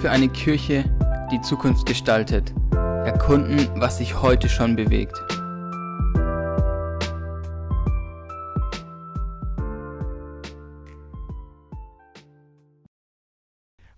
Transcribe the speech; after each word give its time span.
für 0.00 0.10
eine 0.10 0.30
Kirche, 0.30 0.84
die 1.30 1.42
Zukunft 1.42 1.84
gestaltet. 1.84 2.54
Erkunden, 2.72 3.68
was 3.78 3.98
sich 3.98 4.22
heute 4.22 4.48
schon 4.48 4.74
bewegt. 4.74 5.12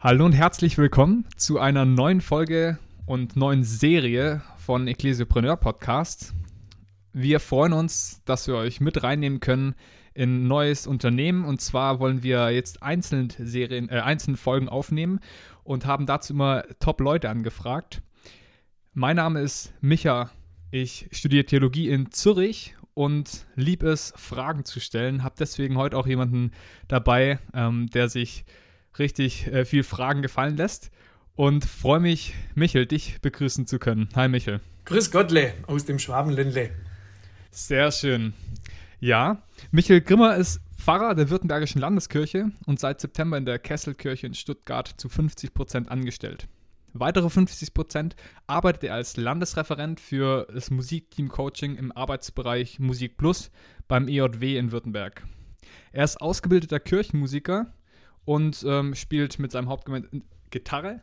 Hallo 0.01 0.25
und 0.25 0.33
herzlich 0.33 0.77
willkommen 0.77 1.29
zu 1.37 1.61
einer 1.61 1.85
neuen 1.85 2.21
Folge 2.21 2.79
und 3.07 3.37
neuen 3.37 3.63
Serie 3.63 4.43
von 4.59 4.89
Ecclesiopreneur 4.89 5.57
Podcast. 5.57 6.35
Wir 7.13 7.39
freuen 7.39 7.73
uns, 7.73 8.23
dass 8.25 8.49
wir 8.49 8.57
euch 8.57 8.81
mit 8.81 9.05
reinnehmen 9.05 9.39
können 9.39 9.77
in 10.15 10.45
ein 10.45 10.49
neues 10.49 10.87
Unternehmen. 10.87 11.45
Und 11.45 11.61
zwar 11.61 12.01
wollen 12.01 12.23
wir 12.23 12.51
jetzt 12.51 12.83
einzelne 12.83 13.29
Serien, 13.39 13.89
äh, 13.89 14.01
einzelne 14.01 14.37
Folgen 14.37 14.69
aufnehmen 14.69 15.21
und 15.65 15.87
haben 15.87 16.07
dazu 16.07 16.33
immer 16.33 16.65
Top-Leute 16.81 17.31
angefragt. 17.31 18.03
Mein 18.93 19.17
Name 19.17 19.41
ist 19.41 19.73
Micha. 19.81 20.31
Ich 20.71 21.09
studiere 21.13 21.45
Theologie 21.45 21.89
in 21.89 22.11
Zürich 22.13 22.75
und 22.95 23.47
liebe 23.55 23.89
es, 23.89 24.13
Fragen 24.17 24.65
zu 24.65 24.81
stellen. 24.81 25.23
Habe 25.23 25.35
deswegen 25.39 25.77
heute 25.77 25.97
auch 25.97 26.07
jemanden 26.07 26.53
dabei, 26.89 27.39
ähm, 27.55 27.89
der 27.89 28.09
sich 28.09 28.45
richtig 28.99 29.47
äh, 29.47 29.65
viel 29.65 29.83
Fragen 29.83 30.23
gefallen 30.23 30.57
lässt. 30.57 30.91
Und 31.35 31.65
freue 31.65 32.01
mich, 32.01 32.35
Michel, 32.55 32.85
dich 32.85 33.19
begrüßen 33.23 33.67
zu 33.67 33.79
können. 33.79 34.09
Hi, 34.15 34.29
Michel. 34.29 34.61
Grüß 34.85 35.11
Gottle 35.11 35.55
aus 35.67 35.87
dem 35.87 35.99
Schwabenländle. 35.99 36.71
Sehr 37.51 37.91
schön. 37.91 38.35
Ja, 39.03 39.43
Michael 39.73 40.01
Grimmer 40.01 40.37
ist 40.37 40.61
Pfarrer 40.77 41.17
der 41.17 41.29
Württembergischen 41.29 41.81
Landeskirche 41.81 42.53
und 42.67 42.79
seit 42.79 43.01
September 43.01 43.37
in 43.37 43.45
der 43.45 43.59
Kesselkirche 43.59 44.29
in 44.29 44.35
Stuttgart 44.35 44.87
zu 44.97 45.09
50 45.09 45.53
Prozent 45.55 45.91
angestellt. 45.91 46.47
Weitere 46.93 47.29
50 47.29 47.75
Prozent 47.75 48.15
arbeitet 48.47 48.85
er 48.85 48.95
als 48.95 49.17
Landesreferent 49.17 49.99
für 49.99 50.47
das 50.55 50.71
Musikteam-Coaching 50.71 51.75
im 51.75 51.91
Arbeitsbereich 51.91 52.79
Musik 52.79 53.17
Plus 53.17 53.51
beim 53.89 54.07
EJW 54.07 54.57
in 54.57 54.71
Württemberg. 54.71 55.27
Er 55.91 56.05
ist 56.05 56.21
ausgebildeter 56.21 56.79
Kirchenmusiker 56.79 57.73
und 58.25 58.65
ähm, 58.65 58.95
spielt 58.95 59.41
mit 59.41 59.51
seinem 59.51 59.69
Hauptgemeinde 59.69 60.11
Gitarre 60.51 61.01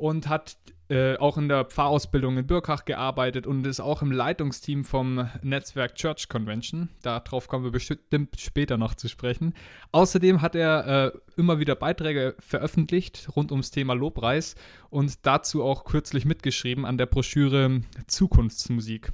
und 0.00 0.28
hat 0.28 0.56
äh, 0.88 1.16
auch 1.18 1.38
in 1.38 1.48
der 1.48 1.66
Pfarrausbildung 1.66 2.36
in 2.38 2.46
Birkach 2.46 2.84
gearbeitet 2.84 3.46
und 3.46 3.64
ist 3.64 3.78
auch 3.78 4.02
im 4.02 4.10
Leitungsteam 4.10 4.84
vom 4.84 5.28
Netzwerk 5.42 5.94
Church 5.94 6.28
Convention. 6.28 6.88
Darauf 7.02 7.46
kommen 7.46 7.64
wir 7.64 7.70
bestimmt 7.70 8.40
später 8.40 8.76
noch 8.76 8.94
zu 8.94 9.08
sprechen. 9.08 9.54
Außerdem 9.92 10.42
hat 10.42 10.56
er 10.56 11.12
äh, 11.14 11.18
immer 11.36 11.60
wieder 11.60 11.76
Beiträge 11.76 12.34
veröffentlicht 12.40 13.28
rund 13.36 13.52
ums 13.52 13.70
Thema 13.70 13.94
Lobpreis 13.94 14.56
und 14.88 15.24
dazu 15.24 15.62
auch 15.62 15.84
kürzlich 15.84 16.24
mitgeschrieben 16.24 16.84
an 16.84 16.98
der 16.98 17.06
Broschüre 17.06 17.82
Zukunftsmusik, 18.08 19.12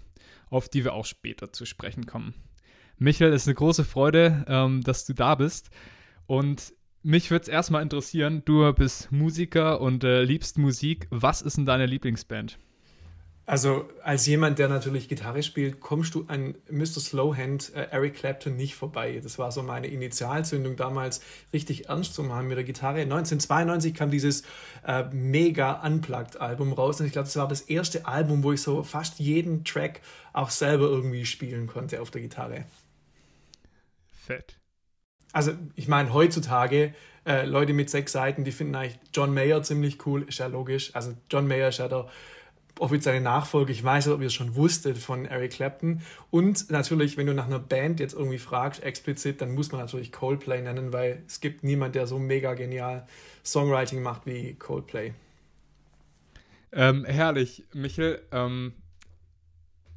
auf 0.48 0.70
die 0.70 0.82
wir 0.82 0.94
auch 0.94 1.04
später 1.04 1.52
zu 1.52 1.66
sprechen 1.66 2.06
kommen. 2.06 2.32
Michael, 2.96 3.34
es 3.34 3.42
ist 3.42 3.48
eine 3.48 3.56
große 3.56 3.84
Freude, 3.84 4.46
ähm, 4.48 4.82
dass 4.82 5.04
du 5.04 5.12
da 5.12 5.34
bist. 5.34 5.68
Und 6.26 6.72
mich 7.06 7.30
würde 7.30 7.44
es 7.44 7.48
erstmal 7.48 7.82
interessieren, 7.82 8.42
du 8.44 8.72
bist 8.72 9.12
Musiker 9.12 9.80
und 9.80 10.02
äh, 10.02 10.24
liebst 10.24 10.58
Musik. 10.58 11.06
Was 11.10 11.40
ist 11.40 11.56
denn 11.56 11.64
deine 11.64 11.86
Lieblingsband? 11.86 12.58
Also 13.48 13.88
als 14.02 14.26
jemand, 14.26 14.58
der 14.58 14.68
natürlich 14.68 15.08
Gitarre 15.08 15.44
spielt, 15.44 15.78
kommst 15.78 16.16
du 16.16 16.24
an 16.26 16.56
Mr. 16.68 16.98
Slowhand, 16.98 17.72
äh, 17.76 17.86
Eric 17.92 18.14
Clapton 18.14 18.56
nicht 18.56 18.74
vorbei. 18.74 19.20
Das 19.22 19.38
war 19.38 19.52
so 19.52 19.62
meine 19.62 19.86
Initialzündung 19.86 20.74
damals, 20.74 21.20
richtig 21.52 21.88
ernst 21.88 22.12
zu 22.12 22.24
machen 22.24 22.48
mit 22.48 22.56
der 22.56 22.64
Gitarre. 22.64 23.02
1992 23.02 23.94
kam 23.94 24.10
dieses 24.10 24.42
äh, 24.84 25.04
mega 25.12 25.86
Unplugged-Album 25.86 26.72
raus 26.72 26.98
und 26.98 27.06
ich 27.06 27.12
glaube, 27.12 27.26
das 27.26 27.36
war 27.36 27.46
das 27.46 27.60
erste 27.60 28.04
Album, 28.06 28.42
wo 28.42 28.50
ich 28.52 28.62
so 28.62 28.82
fast 28.82 29.20
jeden 29.20 29.62
Track 29.62 30.00
auch 30.32 30.50
selber 30.50 30.86
irgendwie 30.86 31.24
spielen 31.24 31.68
konnte 31.68 32.02
auf 32.02 32.10
der 32.10 32.22
Gitarre. 32.22 32.64
Fett 34.10 34.58
also 35.32 35.52
ich 35.74 35.88
meine, 35.88 36.12
heutzutage 36.12 36.94
äh, 37.26 37.44
Leute 37.44 37.72
mit 37.72 37.90
sechs 37.90 38.12
Seiten, 38.12 38.44
die 38.44 38.52
finden 38.52 38.74
eigentlich 38.74 38.98
John 39.12 39.34
Mayer 39.34 39.62
ziemlich 39.62 40.06
cool, 40.06 40.22
ist 40.22 40.38
ja 40.38 40.46
logisch. 40.46 40.94
Also 40.94 41.14
John 41.30 41.46
Mayer 41.46 41.68
ist 41.68 41.78
ja 41.78 41.88
der 41.88 42.08
offizielle 42.78 43.20
Nachfolger, 43.20 43.70
ich 43.70 43.82
weiß 43.82 44.06
nicht, 44.06 44.14
ob 44.14 44.20
ihr 44.20 44.26
es 44.26 44.34
schon 44.34 44.54
wusstet, 44.54 44.98
von 44.98 45.24
Eric 45.24 45.52
Clapton. 45.52 46.02
Und 46.30 46.70
natürlich, 46.70 47.16
wenn 47.16 47.26
du 47.26 47.34
nach 47.34 47.46
einer 47.46 47.58
Band 47.58 48.00
jetzt 48.00 48.14
irgendwie 48.14 48.38
fragst, 48.38 48.82
explizit, 48.82 49.40
dann 49.40 49.54
muss 49.54 49.72
man 49.72 49.80
natürlich 49.80 50.12
Coldplay 50.12 50.60
nennen, 50.60 50.92
weil 50.92 51.22
es 51.26 51.40
gibt 51.40 51.64
niemand, 51.64 51.94
der 51.94 52.06
so 52.06 52.18
mega 52.18 52.54
genial 52.54 53.06
Songwriting 53.44 54.02
macht 54.02 54.26
wie 54.26 54.54
Coldplay. 54.54 55.14
Ähm, 56.72 57.04
herrlich, 57.06 57.64
Michel. 57.72 58.20
Ähm, 58.32 58.74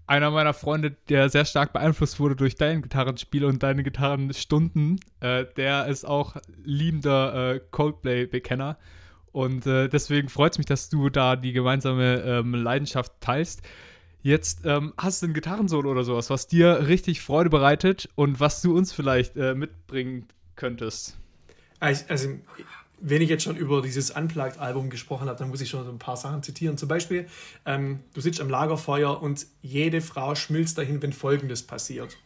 einer 0.09 0.31
meiner 0.31 0.53
Freunde, 0.53 0.95
der 1.07 1.29
sehr 1.29 1.45
stark 1.45 1.71
beeinflusst 1.71 2.19
wurde 2.19 2.35
durch 2.35 2.55
dein 2.55 2.81
Gitarrenspiel 2.81 3.45
und 3.45 3.61
deine 3.61 3.83
Gitarrenstunden, 3.83 4.99
äh, 5.19 5.45
der 5.55 5.85
ist 5.85 6.03
auch 6.03 6.35
liebender 6.63 7.53
äh, 7.53 7.61
Coldplay-Bekenner. 7.69 8.77
Und 9.31 9.67
äh, 9.67 9.87
deswegen 9.87 10.29
freut 10.29 10.53
es 10.53 10.57
mich, 10.57 10.65
dass 10.65 10.89
du 10.89 11.09
da 11.09 11.35
die 11.35 11.53
gemeinsame 11.53 12.23
ähm, 12.23 12.55
Leidenschaft 12.55 13.13
teilst. 13.21 13.61
Jetzt 14.23 14.65
ähm, 14.65 14.93
hast 14.97 15.21
du 15.21 15.27
ein 15.27 15.33
Gitarrensolo 15.33 15.91
oder 15.91 16.03
sowas, 16.03 16.31
was 16.31 16.47
dir 16.47 16.87
richtig 16.87 17.21
Freude 17.21 17.51
bereitet 17.51 18.09
und 18.15 18.39
was 18.39 18.63
du 18.63 18.75
uns 18.75 18.91
vielleicht 18.91 19.37
äh, 19.37 19.53
mitbringen 19.53 20.27
könntest. 20.55 21.19
Also, 21.79 22.05
also 22.09 22.29
wenn 23.01 23.21
ich 23.21 23.29
jetzt 23.29 23.43
schon 23.43 23.55
über 23.55 23.81
dieses 23.81 24.11
Unplugged-Album 24.11 24.89
gesprochen 24.89 25.27
habe, 25.27 25.37
dann 25.37 25.49
muss 25.49 25.61
ich 25.61 25.69
schon 25.69 25.83
so 25.85 25.91
ein 25.91 25.99
paar 25.99 26.17
Sachen 26.17 26.43
zitieren. 26.43 26.77
Zum 26.77 26.87
Beispiel, 26.87 27.27
ähm, 27.65 27.99
du 28.13 28.21
sitzt 28.21 28.41
am 28.41 28.49
Lagerfeuer 28.49 29.21
und 29.21 29.45
jede 29.61 30.01
Frau 30.01 30.35
schmilzt 30.35 30.77
dahin, 30.77 31.01
wenn 31.01 31.13
Folgendes 31.13 31.63
passiert. 31.63 32.17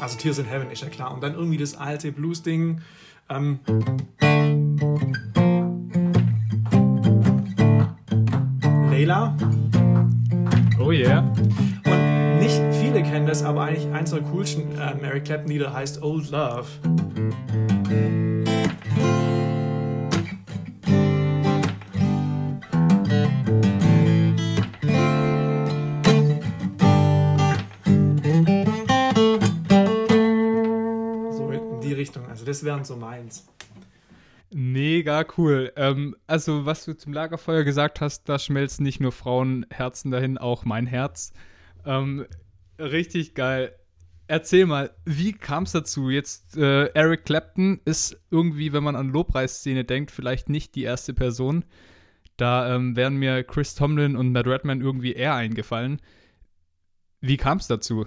Also 0.00 0.18
Tears 0.18 0.38
in 0.38 0.46
Heaven 0.46 0.70
ist 0.70 0.82
ja 0.82 0.88
klar. 0.88 1.12
Und 1.12 1.22
dann 1.22 1.34
irgendwie 1.34 1.58
das 1.58 1.74
alte 1.74 2.12
Blues-Ding. 2.12 2.80
Ähm, 3.28 3.60
Layla. 9.02 9.36
Oh 10.78 10.92
yeah. 10.92 11.20
Und 11.86 12.38
nicht 12.38 12.60
viele 12.80 13.02
kennen 13.02 13.26
das, 13.26 13.42
aber 13.42 13.62
eigentlich 13.62 13.92
eins 13.92 14.10
der 14.10 14.22
coolsten 14.22 14.78
äh, 14.78 14.94
Mary 14.94 15.20
Clapton 15.20 15.50
Lieder 15.50 15.72
heißt 15.72 16.02
Old 16.02 16.30
Love. 16.30 16.66
So 31.32 31.50
in 31.50 31.80
die 31.80 31.92
Richtung. 31.92 32.24
Also 32.28 32.44
das 32.44 32.62
wären 32.62 32.84
so 32.84 32.94
meins. 32.94 33.48
Mega 34.54 35.24
cool. 35.38 35.72
Ähm, 35.76 36.14
also, 36.26 36.66
was 36.66 36.84
du 36.84 36.94
zum 36.94 37.12
Lagerfeuer 37.12 37.64
gesagt 37.64 38.00
hast, 38.00 38.28
da 38.28 38.38
schmelzen 38.38 38.82
nicht 38.84 39.00
nur 39.00 39.12
Frauenherzen 39.12 40.10
dahin, 40.10 40.36
auch 40.36 40.64
mein 40.64 40.86
Herz. 40.86 41.32
Ähm, 41.86 42.26
richtig 42.78 43.34
geil. 43.34 43.74
Erzähl 44.26 44.66
mal, 44.66 44.94
wie 45.04 45.32
kam 45.32 45.64
es 45.64 45.72
dazu? 45.72 46.10
Jetzt, 46.10 46.56
äh, 46.56 46.86
Eric 46.88 47.24
Clapton 47.24 47.80
ist 47.84 48.20
irgendwie, 48.30 48.72
wenn 48.72 48.84
man 48.84 48.96
an 48.96 49.08
Lobpreisszene 49.08 49.84
denkt, 49.84 50.10
vielleicht 50.10 50.48
nicht 50.48 50.74
die 50.74 50.84
erste 50.84 51.14
Person. 51.14 51.64
Da 52.36 52.74
ähm, 52.74 52.94
wären 52.94 53.16
mir 53.16 53.44
Chris 53.44 53.74
Tomlin 53.74 54.16
und 54.16 54.32
Matt 54.32 54.46
Redman 54.46 54.80
irgendwie 54.80 55.12
eher 55.12 55.34
eingefallen. 55.34 56.00
Wie 57.20 57.36
kam 57.36 57.58
es 57.58 57.68
dazu? 57.68 58.06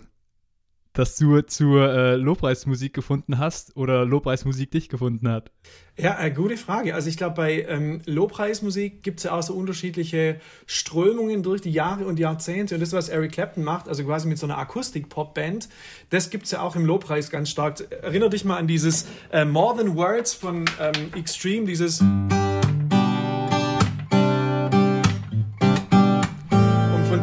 Dass 0.96 1.18
du 1.18 1.42
zur 1.42 1.94
äh, 1.94 2.16
Lobpreismusik 2.16 2.94
gefunden 2.94 3.38
hast 3.38 3.76
oder 3.76 4.06
Lobpreismusik 4.06 4.72
dich 4.72 4.90
gefunden 4.90 5.30
hat? 5.30 5.52
Ja, 5.98 6.20
äh, 6.22 6.32
gute 6.32 6.58
Frage. 6.58 6.96
Also 6.96 7.10
ich 7.10 7.18
glaube, 7.18 7.36
bei 7.36 7.64
ähm, 7.64 8.02
Lobpreismusik 8.06 9.04
gibt 9.04 9.20
es 9.20 9.26
ja 9.26 9.34
auch 9.34 9.44
so 9.44 9.54
unterschiedliche 9.54 10.40
Strömungen 10.66 11.44
durch 11.44 11.62
die 11.62 11.72
Jahre 11.72 12.06
und 12.06 12.18
Jahrzehnte. 12.18 12.76
Und 12.76 12.82
das, 12.82 12.94
was 12.94 13.10
Eric 13.10 13.34
Clapton 13.34 13.64
macht, 13.64 13.88
also 13.88 14.04
quasi 14.04 14.28
mit 14.28 14.38
so 14.38 14.48
einer 14.48 14.58
Akustik-Pop-Band, 14.58 15.70
das 16.10 16.30
gibt 16.30 16.46
es 16.46 16.52
ja 16.52 16.62
auch 16.62 16.76
im 16.76 16.86
Lobpreis 16.86 17.30
ganz 17.30 17.50
stark. 17.50 17.86
Erinner 18.02 18.30
dich 18.30 18.46
mal 18.46 18.58
an 18.58 18.68
dieses 18.68 19.06
äh, 19.32 19.46
More 19.46 19.78
Than 19.78 19.96
Words 19.96 20.34
von 20.34 20.66
ähm, 20.80 21.14
Extreme, 21.14 21.66
dieses... 21.66 22.02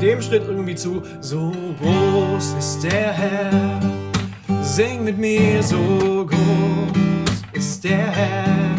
dem 0.03 0.21
Schritt 0.21 0.43
irgendwie 0.49 0.75
zu. 0.75 1.03
So 1.21 1.53
groß 1.81 2.55
ist 2.59 2.83
der 2.83 3.13
Herr, 3.13 3.81
sing 4.61 5.05
mit 5.05 5.17
mir, 5.17 5.63
so 5.63 6.27
groß 6.27 7.43
ist 7.53 7.85
der 7.85 8.11
Herr, 8.11 8.72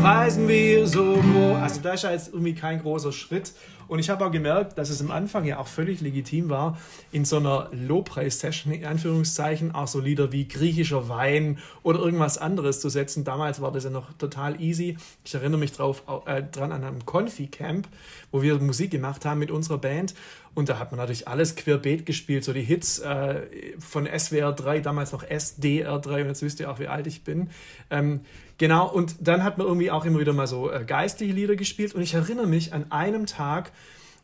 preisen 0.00 0.48
wir 0.48 0.86
so 0.86 1.16
groß. 1.16 1.56
Also 1.60 1.80
da 1.82 1.92
ist 1.92 2.04
ja 2.04 2.10
jetzt 2.10 2.28
irgendwie 2.28 2.54
kein 2.54 2.80
großer 2.80 3.12
Schritt. 3.12 3.52
Und 3.86 3.98
ich 3.98 4.08
habe 4.08 4.24
auch 4.24 4.30
gemerkt, 4.30 4.78
dass 4.78 4.88
es 4.88 5.00
am 5.00 5.10
Anfang 5.10 5.44
ja 5.44 5.58
auch 5.58 5.66
völlig 5.66 6.00
legitim 6.00 6.48
war, 6.48 6.78
in 7.12 7.24
so 7.24 7.36
einer 7.36 7.68
Lobpreis-Session, 7.72 8.72
in 8.72 8.86
Anführungszeichen, 8.86 9.74
auch 9.74 9.88
so 9.88 10.00
Lieder 10.00 10.32
wie 10.32 10.46
griechischer 10.48 11.08
Wein 11.08 11.58
oder 11.82 11.98
irgendwas 11.98 12.38
anderes 12.38 12.80
zu 12.80 12.88
setzen. 12.88 13.24
Damals 13.24 13.60
war 13.60 13.72
das 13.72 13.84
ja 13.84 13.90
noch 13.90 14.12
total 14.14 14.60
easy. 14.60 14.96
Ich 15.24 15.34
erinnere 15.34 15.58
mich 15.58 15.72
drauf, 15.72 16.04
äh, 16.26 16.44
dran 16.44 16.72
an 16.72 16.84
einem 16.84 17.04
Konfi-Camp, 17.04 17.88
wo 18.30 18.42
wir 18.42 18.58
Musik 18.58 18.92
gemacht 18.92 19.24
haben 19.24 19.40
mit 19.40 19.50
unserer 19.50 19.78
Band. 19.78 20.14
Und 20.54 20.68
da 20.68 20.78
hat 20.78 20.92
man 20.92 20.98
natürlich 20.98 21.28
alles 21.28 21.56
querbeet 21.56 22.06
gespielt, 22.06 22.44
so 22.44 22.52
die 22.52 22.62
Hits 22.62 23.00
äh, 23.00 23.42
von 23.78 24.06
SWR 24.06 24.52
3, 24.52 24.80
damals 24.80 25.12
noch 25.12 25.24
SDR 25.24 25.98
3, 25.98 26.22
und 26.22 26.28
jetzt 26.28 26.42
wisst 26.42 26.60
ihr 26.60 26.70
auch, 26.70 26.78
wie 26.78 26.88
alt 26.88 27.06
ich 27.06 27.22
bin. 27.22 27.50
Ähm, 27.90 28.20
genau, 28.60 28.88
und 28.88 29.16
dann 29.20 29.42
hat 29.42 29.58
man 29.58 29.66
irgendwie 29.66 29.90
auch 29.90 30.04
immer 30.04 30.20
wieder 30.20 30.32
mal 30.32 30.46
so 30.46 30.70
äh, 30.70 30.84
geistliche 30.84 31.32
Lieder 31.32 31.56
gespielt. 31.56 31.94
Und 31.94 32.02
ich 32.02 32.14
erinnere 32.14 32.46
mich 32.46 32.72
an 32.72 32.92
einem 32.92 33.26
Tag, 33.26 33.72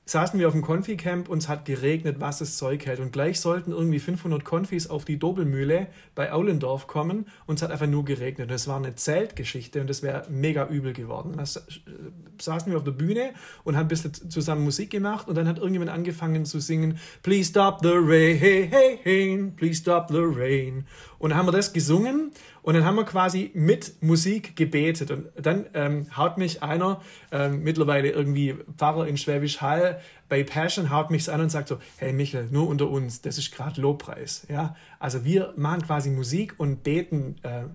saßen 0.09 0.39
wir 0.39 0.47
auf 0.47 0.53
dem 0.53 0.63
Konfi-Camp 0.63 1.29
und 1.29 1.39
es 1.39 1.49
hat 1.49 1.65
geregnet, 1.65 2.17
was 2.21 2.39
das 2.39 2.57
Zeug 2.57 2.87
hält. 2.87 3.01
Und 3.01 3.13
gleich 3.13 3.41
sollten 3.41 3.73
irgendwie 3.73 3.99
500 3.99 4.45
Konfis 4.45 4.89
auf 4.89 5.05
die 5.05 5.19
Dobelmühle 5.19 5.89
bei 6.15 6.33
Aulendorf 6.33 6.87
kommen 6.87 7.27
und 7.47 7.57
es 7.57 7.63
hat 7.63 7.73
einfach 7.73 7.89
nur 7.89 8.05
geregnet. 8.05 8.49
Und 8.49 8.55
es 8.55 8.69
war 8.69 8.77
eine 8.77 8.95
Zeltgeschichte 8.95 9.81
und 9.81 9.91
es 9.91 10.05
wäre 10.05 10.25
mega 10.31 10.69
übel 10.69 10.93
geworden. 10.93 11.33
Da 11.37 11.45
saßen 11.45 12.71
wir 12.71 12.77
auf 12.77 12.85
der 12.85 12.93
Bühne 12.93 13.33
und 13.65 13.77
haben 13.77 13.87
ein 13.87 13.89
bisschen 13.89 14.13
zusammen 14.31 14.63
Musik 14.63 14.91
gemacht 14.91 15.27
und 15.27 15.35
dann 15.35 15.49
hat 15.49 15.57
irgendjemand 15.57 15.91
angefangen 15.91 16.45
zu 16.45 16.61
singen 16.61 17.01
Please 17.25 17.51
stop 17.51 17.81
the 17.83 17.95
rain, 17.95 19.57
please 19.57 19.81
stop 19.81 20.07
the 20.09 20.21
rain. 20.21 20.87
Und 21.19 21.31
dann 21.31 21.39
haben 21.39 21.47
wir 21.47 21.53
das 21.53 21.73
gesungen 21.73 22.31
und 22.67 22.75
dann 22.75 22.85
haben 22.85 22.97
wir 22.97 23.05
quasi 23.05 23.53
mit 23.55 24.03
Musik 24.03 24.57
gebetet. 24.57 25.13
Und 25.13 25.29
dann 25.41 25.67
ähm, 25.73 26.09
haut 26.17 26.37
mich 26.37 26.65
einer, 26.65 27.01
ähm, 27.31 27.63
mittlerweile 27.63 28.11
irgendwie 28.11 28.57
Pfarrer 28.77 29.07
in 29.07 29.17
Schwäbisch 29.17 29.61
Hall, 29.61 30.01
bei 30.29 30.43
Passion 30.43 30.91
haut 30.91 31.13
mich 31.13 31.31
an 31.31 31.41
und 31.41 31.49
sagt 31.49 31.69
so, 31.69 31.79
hey 31.99 32.13
Michel, 32.13 32.49
nur 32.51 32.67
unter 32.67 32.91
uns, 32.91 33.23
das 33.23 33.39
ist 33.39 33.55
gerade 33.55 33.81
Lobpreis. 33.81 34.49
Ja? 34.51 34.75
Also 34.99 35.25
wir 35.25 35.55
machen 35.57 35.83
quasi 35.83 36.11
Musik 36.11 36.55
und 36.59 36.83
beten 36.83 37.37
äh, 37.45 37.67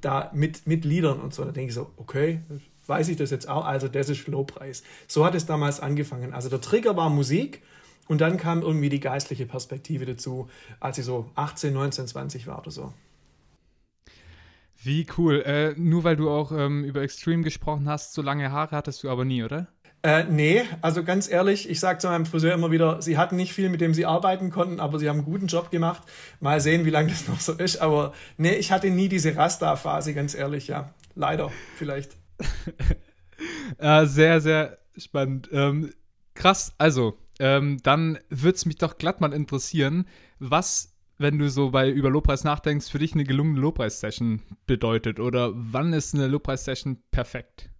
da 0.00 0.30
mit, 0.32 0.64
mit 0.64 0.84
Liedern 0.84 1.18
und 1.18 1.34
so. 1.34 1.44
Da 1.44 1.50
denke 1.50 1.70
ich 1.70 1.74
so, 1.74 1.90
okay, 1.96 2.42
weiß 2.86 3.08
ich 3.08 3.16
das 3.16 3.32
jetzt 3.32 3.48
auch, 3.48 3.64
also 3.64 3.88
das 3.88 4.08
ist 4.08 4.28
Lobpreis. 4.28 4.84
So 5.08 5.26
hat 5.26 5.34
es 5.34 5.46
damals 5.46 5.80
angefangen. 5.80 6.32
Also 6.32 6.48
der 6.48 6.60
Trigger 6.60 6.96
war 6.96 7.10
Musik 7.10 7.62
und 8.06 8.20
dann 8.20 8.36
kam 8.36 8.62
irgendwie 8.62 8.90
die 8.90 9.00
geistliche 9.00 9.44
Perspektive 9.44 10.06
dazu, 10.06 10.48
als 10.78 10.98
ich 10.98 11.04
so 11.04 11.32
18, 11.34 11.74
19, 11.74 12.06
20 12.06 12.46
war 12.46 12.60
oder 12.60 12.70
so. 12.70 12.92
Wie 14.86 15.04
cool. 15.18 15.42
Äh, 15.42 15.74
nur 15.76 16.04
weil 16.04 16.14
du 16.14 16.30
auch 16.30 16.52
ähm, 16.52 16.84
über 16.84 17.02
Extreme 17.02 17.42
gesprochen 17.42 17.88
hast, 17.88 18.14
so 18.14 18.22
lange 18.22 18.52
Haare 18.52 18.76
hattest 18.76 19.02
du 19.02 19.10
aber 19.10 19.24
nie, 19.24 19.42
oder? 19.42 19.66
Äh, 20.04 20.24
nee, 20.24 20.62
also 20.82 21.02
ganz 21.02 21.28
ehrlich, 21.28 21.68
ich 21.68 21.80
sage 21.80 21.98
zu 21.98 22.06
meinem 22.06 22.24
Friseur 22.24 22.54
immer 22.54 22.70
wieder, 22.70 23.02
sie 23.02 23.18
hatten 23.18 23.34
nicht 23.34 23.52
viel, 23.52 23.68
mit 23.68 23.80
dem 23.80 23.94
sie 23.94 24.06
arbeiten 24.06 24.50
konnten, 24.50 24.78
aber 24.78 25.00
sie 25.00 25.08
haben 25.08 25.16
einen 25.16 25.24
guten 25.24 25.48
Job 25.48 25.72
gemacht. 25.72 26.02
Mal 26.38 26.60
sehen, 26.60 26.84
wie 26.84 26.90
lange 26.90 27.08
das 27.08 27.26
noch 27.26 27.40
so 27.40 27.54
ist. 27.54 27.78
Aber 27.78 28.12
nee, 28.36 28.54
ich 28.54 28.70
hatte 28.70 28.88
nie 28.90 29.08
diese 29.08 29.36
Rasta-Phase, 29.36 30.14
ganz 30.14 30.34
ehrlich, 30.34 30.68
ja. 30.68 30.94
Leider, 31.16 31.50
vielleicht. 31.76 32.16
äh, 33.78 34.06
sehr, 34.06 34.40
sehr 34.40 34.78
spannend. 34.96 35.48
Ähm, 35.50 35.92
krass, 36.34 36.72
also, 36.78 37.18
ähm, 37.40 37.78
dann 37.82 38.18
würde 38.28 38.54
es 38.54 38.66
mich 38.66 38.76
doch 38.76 38.98
glatt 38.98 39.20
mal 39.20 39.32
interessieren, 39.32 40.06
was 40.38 40.95
wenn 41.18 41.38
du 41.38 41.48
so 41.48 41.70
bei 41.70 41.90
über 41.90 42.10
Lobpreis 42.10 42.44
nachdenkst, 42.44 42.90
für 42.90 42.98
dich 42.98 43.14
eine 43.14 43.24
gelungene 43.24 43.60
Lobpreis-Session 43.60 44.42
bedeutet? 44.66 45.20
Oder 45.20 45.52
wann 45.54 45.92
ist 45.92 46.14
eine 46.14 46.26
Lobpreis-Session 46.26 47.02
perfekt? 47.10 47.70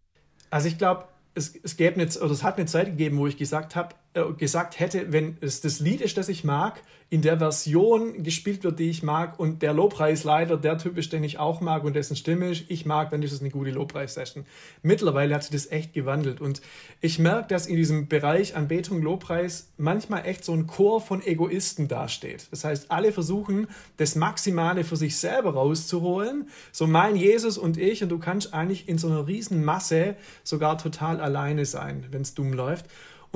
Also 0.50 0.68
ich 0.68 0.78
glaube, 0.78 1.04
es, 1.34 1.54
es 1.54 1.76
gäbe 1.76 2.00
eine, 2.00 2.10
oder 2.10 2.30
es 2.30 2.42
hat 2.42 2.56
eine 2.56 2.66
Zeit 2.66 2.86
gegeben, 2.86 3.18
wo 3.18 3.26
ich 3.26 3.36
gesagt 3.36 3.76
habe, 3.76 3.94
gesagt 4.36 4.80
hätte, 4.80 5.12
wenn 5.12 5.36
es 5.40 5.60
das 5.60 5.80
Lied 5.80 6.00
ist, 6.00 6.16
das 6.16 6.28
ich 6.28 6.44
mag, 6.44 6.82
in 7.08 7.22
der 7.22 7.38
Version 7.38 8.24
gespielt 8.24 8.64
wird, 8.64 8.80
die 8.80 8.90
ich 8.90 9.04
mag 9.04 9.38
und 9.38 9.62
der 9.62 9.72
Lobpreisleiter 9.72 10.56
der 10.56 10.76
Typ 10.76 10.98
ist, 10.98 11.12
den 11.12 11.22
ich 11.22 11.38
auch 11.38 11.60
mag 11.60 11.84
und 11.84 11.94
dessen 11.94 12.16
Stimme 12.16 12.50
ich, 12.50 12.68
ich 12.68 12.84
mag, 12.84 13.10
dann 13.10 13.22
ist 13.22 13.30
es 13.30 13.40
eine 13.40 13.50
gute 13.50 13.70
Lobpreis-Session. 13.70 14.44
Mittlerweile 14.82 15.36
hat 15.36 15.44
sich 15.44 15.52
das 15.52 15.70
echt 15.70 15.92
gewandelt 15.92 16.40
und 16.40 16.60
ich 17.00 17.20
merke, 17.20 17.46
dass 17.48 17.68
in 17.68 17.76
diesem 17.76 18.08
Bereich 18.08 18.56
Anbetung, 18.56 19.02
Lobpreis 19.02 19.68
manchmal 19.76 20.26
echt 20.26 20.44
so 20.44 20.52
ein 20.52 20.66
Chor 20.66 21.00
von 21.00 21.24
Egoisten 21.24 21.86
dasteht. 21.86 22.48
Das 22.50 22.64
heißt, 22.64 22.90
alle 22.90 23.12
versuchen, 23.12 23.68
das 23.98 24.16
Maximale 24.16 24.82
für 24.82 24.96
sich 24.96 25.16
selber 25.16 25.54
rauszuholen. 25.54 26.48
So 26.72 26.88
mein 26.88 27.14
Jesus 27.14 27.56
und 27.56 27.76
ich 27.76 28.02
und 28.02 28.08
du 28.08 28.18
kannst 28.18 28.52
eigentlich 28.52 28.88
in 28.88 28.98
so 28.98 29.06
einer 29.06 29.28
riesen 29.28 29.64
Masse 29.64 30.16
sogar 30.42 30.76
total 30.76 31.20
alleine 31.20 31.66
sein, 31.66 32.04
wenn 32.10 32.22
es 32.22 32.34
dumm 32.34 32.52
läuft. 32.52 32.86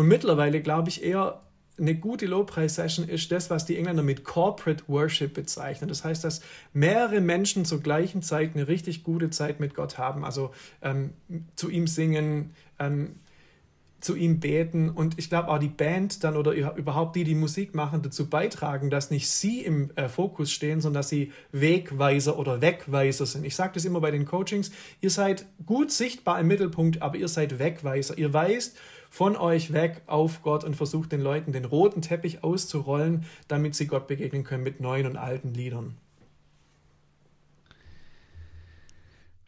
Und 0.01 0.09
mittlerweile 0.09 0.63
glaube 0.63 0.89
ich 0.89 1.05
eher, 1.05 1.43
eine 1.79 1.95
gute 1.95 2.25
Lobpreis-Session 2.25 3.07
ist 3.07 3.31
das, 3.31 3.51
was 3.51 3.67
die 3.67 3.77
Engländer 3.77 4.03
mit 4.03 4.25
Corporate 4.25 4.83
Worship 4.87 5.35
bezeichnen. 5.35 5.89
Das 5.89 6.05
heißt, 6.05 6.25
dass 6.25 6.41
mehrere 6.73 7.21
Menschen 7.21 7.67
zur 7.67 7.83
gleichen 7.83 8.23
Zeit 8.23 8.53
eine 8.55 8.67
richtig 8.67 9.05
gute 9.05 9.29
Zeit 9.29 9.61
mit 9.61 9.75
Gott 9.75 9.99
haben. 9.99 10.25
Also 10.25 10.53
ähm, 10.81 11.11
zu 11.55 11.69
ihm 11.69 11.87
singen, 11.87 12.55
ähm, 12.79 13.17
zu 14.01 14.17
ihm 14.17 14.41
beten 14.41 14.89
und 14.89 15.19
ich 15.19 15.29
glaube 15.29 15.49
auch 15.49 15.59
die 15.59 15.69
Band 15.69 16.25
dann 16.25 16.39
oder 16.39 16.53
überhaupt 16.77 17.15
die, 17.15 17.25
die 17.25 17.35
Musik 17.35 17.75
machen, 17.75 18.01
dazu 18.01 18.31
beitragen, 18.31 18.89
dass 18.89 19.11
nicht 19.11 19.29
sie 19.29 19.61
im 19.61 19.91
äh, 19.97 20.09
Fokus 20.09 20.51
stehen, 20.51 20.81
sondern 20.81 21.01
dass 21.01 21.11
sie 21.11 21.31
Wegweiser 21.53 22.39
oder 22.39 22.63
Wegweiser 22.63 23.27
sind. 23.27 23.45
Ich 23.45 23.55
sage 23.55 23.73
das 23.75 23.85
immer 23.85 24.01
bei 24.01 24.11
den 24.11 24.25
Coachings, 24.25 24.71
ihr 25.03 25.11
seid 25.11 25.45
gut 25.67 25.91
sichtbar 25.91 26.41
im 26.41 26.47
Mittelpunkt, 26.47 27.03
aber 27.03 27.19
ihr 27.19 27.29
seid 27.29 27.59
Wegweiser. 27.59 28.17
Ihr 28.17 28.33
weist 28.33 28.79
von 29.11 29.37
euch 29.37 29.73
weg 29.73 30.03
auf 30.07 30.43
Gott 30.43 30.65
und 30.65 30.77
versucht 30.77 31.13
den 31.13 31.21
Leuten 31.21 31.53
den 31.53 31.65
roten 31.65 32.01
Teppich 32.01 32.43
auszurollen, 32.45 33.27
damit 33.49 33.75
sie 33.75 33.89
Gott 33.89 34.07
begegnen 34.07 34.45
können 34.45 34.63
mit 34.63 34.81
neuen 34.81 35.07
und 35.07 35.17
alten 35.17 35.53
Liedern. 35.53 35.97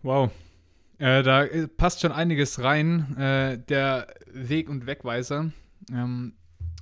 Wow. 0.03 0.31
Äh, 0.99 1.23
da 1.23 1.47
passt 1.76 2.00
schon 2.00 2.11
einiges 2.11 2.62
rein. 2.62 3.17
Äh, 3.17 3.59
der 3.59 4.09
Weg- 4.32 4.69
und 4.69 4.87
Wegweiser. 4.87 5.53
Ähm, 5.93 6.35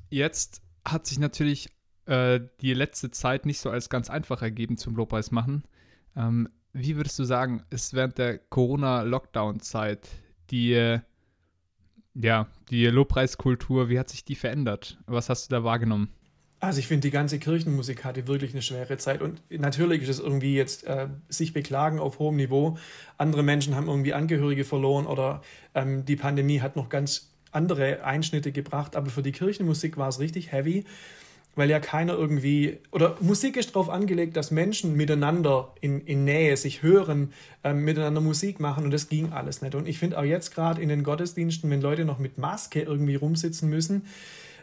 jetzt 0.09 0.63
hat 0.85 1.07
sich 1.07 1.19
natürlich 1.19 1.69
äh, 2.07 2.41
die 2.63 2.73
letzte 2.73 3.11
Zeit 3.11 3.45
nicht 3.45 3.61
so 3.61 3.69
als 3.69 3.91
ganz 3.91 4.09
einfach 4.09 4.41
ergeben 4.41 4.79
zum 4.79 4.97
Lobpreis 4.97 5.31
machen. 5.31 5.65
Ähm, 6.17 6.49
wie 6.73 6.97
würdest 6.97 7.19
du 7.19 7.25
sagen, 7.25 7.63
ist 7.69 7.93
während 7.93 8.17
der 8.17 8.39
Corona-Lockdown-Zeit 8.39 10.09
die 10.51 11.01
ja, 12.23 12.47
die 12.71 12.87
Lobpreiskultur, 12.87 13.89
wie 13.89 13.99
hat 13.99 14.09
sich 14.09 14.25
die 14.25 14.35
verändert? 14.35 14.99
Was 15.07 15.29
hast 15.29 15.51
du 15.51 15.55
da 15.55 15.65
wahrgenommen? 15.65 16.11
Also 16.63 16.79
ich 16.79 16.87
finde, 16.87 17.09
die 17.09 17.11
ganze 17.11 17.39
Kirchenmusik 17.39 18.05
hatte 18.05 18.27
wirklich 18.29 18.53
eine 18.53 18.61
schwere 18.61 18.99
Zeit 18.99 19.23
und 19.23 19.41
natürlich 19.51 20.03
ist 20.03 20.11
es 20.11 20.21
irgendwie 20.21 20.55
jetzt 20.55 20.85
äh, 20.85 21.09
sich 21.31 21.55
beklagen 21.55 21.99
auf 21.99 22.19
hohem 22.19 22.37
Niveau. 22.37 22.77
Andere 23.17 23.43
Menschen 23.43 23.75
haben 23.75 23.89
irgendwie 23.89 24.13
Angehörige 24.13 24.65
verloren 24.65 25.07
oder 25.07 25.41
ähm, 25.75 26.05
die 26.05 26.17
Pandemie 26.17 26.61
hat 26.61 26.77
noch 26.77 26.91
ganz 26.91 27.31
andere 27.51 28.05
Einschnitte 28.05 28.53
gebracht, 28.53 28.95
aber 28.95 29.09
für 29.09 29.23
die 29.23 29.33
Kirchenmusik 29.33 29.97
war 29.97 30.09
es 30.09 30.21
richtig 30.21 30.53
heavy 30.53 30.85
weil 31.57 31.69
ja 31.69 31.81
keiner 31.81 32.15
irgendwie, 32.15 32.79
oder 32.93 33.17
Musik 33.21 33.57
ist 33.57 33.71
darauf 33.71 33.91
angelegt, 33.91 34.37
dass 34.37 34.51
Menschen 34.51 34.97
miteinander 34.97 35.73
in, 35.81 36.01
in 36.03 36.25
Nähe 36.25 36.57
sich 36.57 36.83
hören, 36.83 37.33
ähm, 37.65 37.85
miteinander 37.85 38.21
Musik 38.21 38.61
machen 38.61 38.85
und 38.85 38.93
das 38.93 39.09
ging 39.09 39.33
alles 39.33 39.61
nicht. 39.63 39.75
Und 39.75 39.89
ich 39.89 39.99
finde 39.99 40.19
auch 40.19 40.25
jetzt 40.25 40.55
gerade 40.55 40.81
in 40.81 40.89
den 40.89 41.03
Gottesdiensten, 41.03 41.69
wenn 41.71 41.81
Leute 41.81 42.05
noch 42.05 42.19
mit 42.19 42.39
Maske 42.39 42.83
irgendwie 42.83 43.17
rumsitzen 43.17 43.69
müssen, 43.69 44.07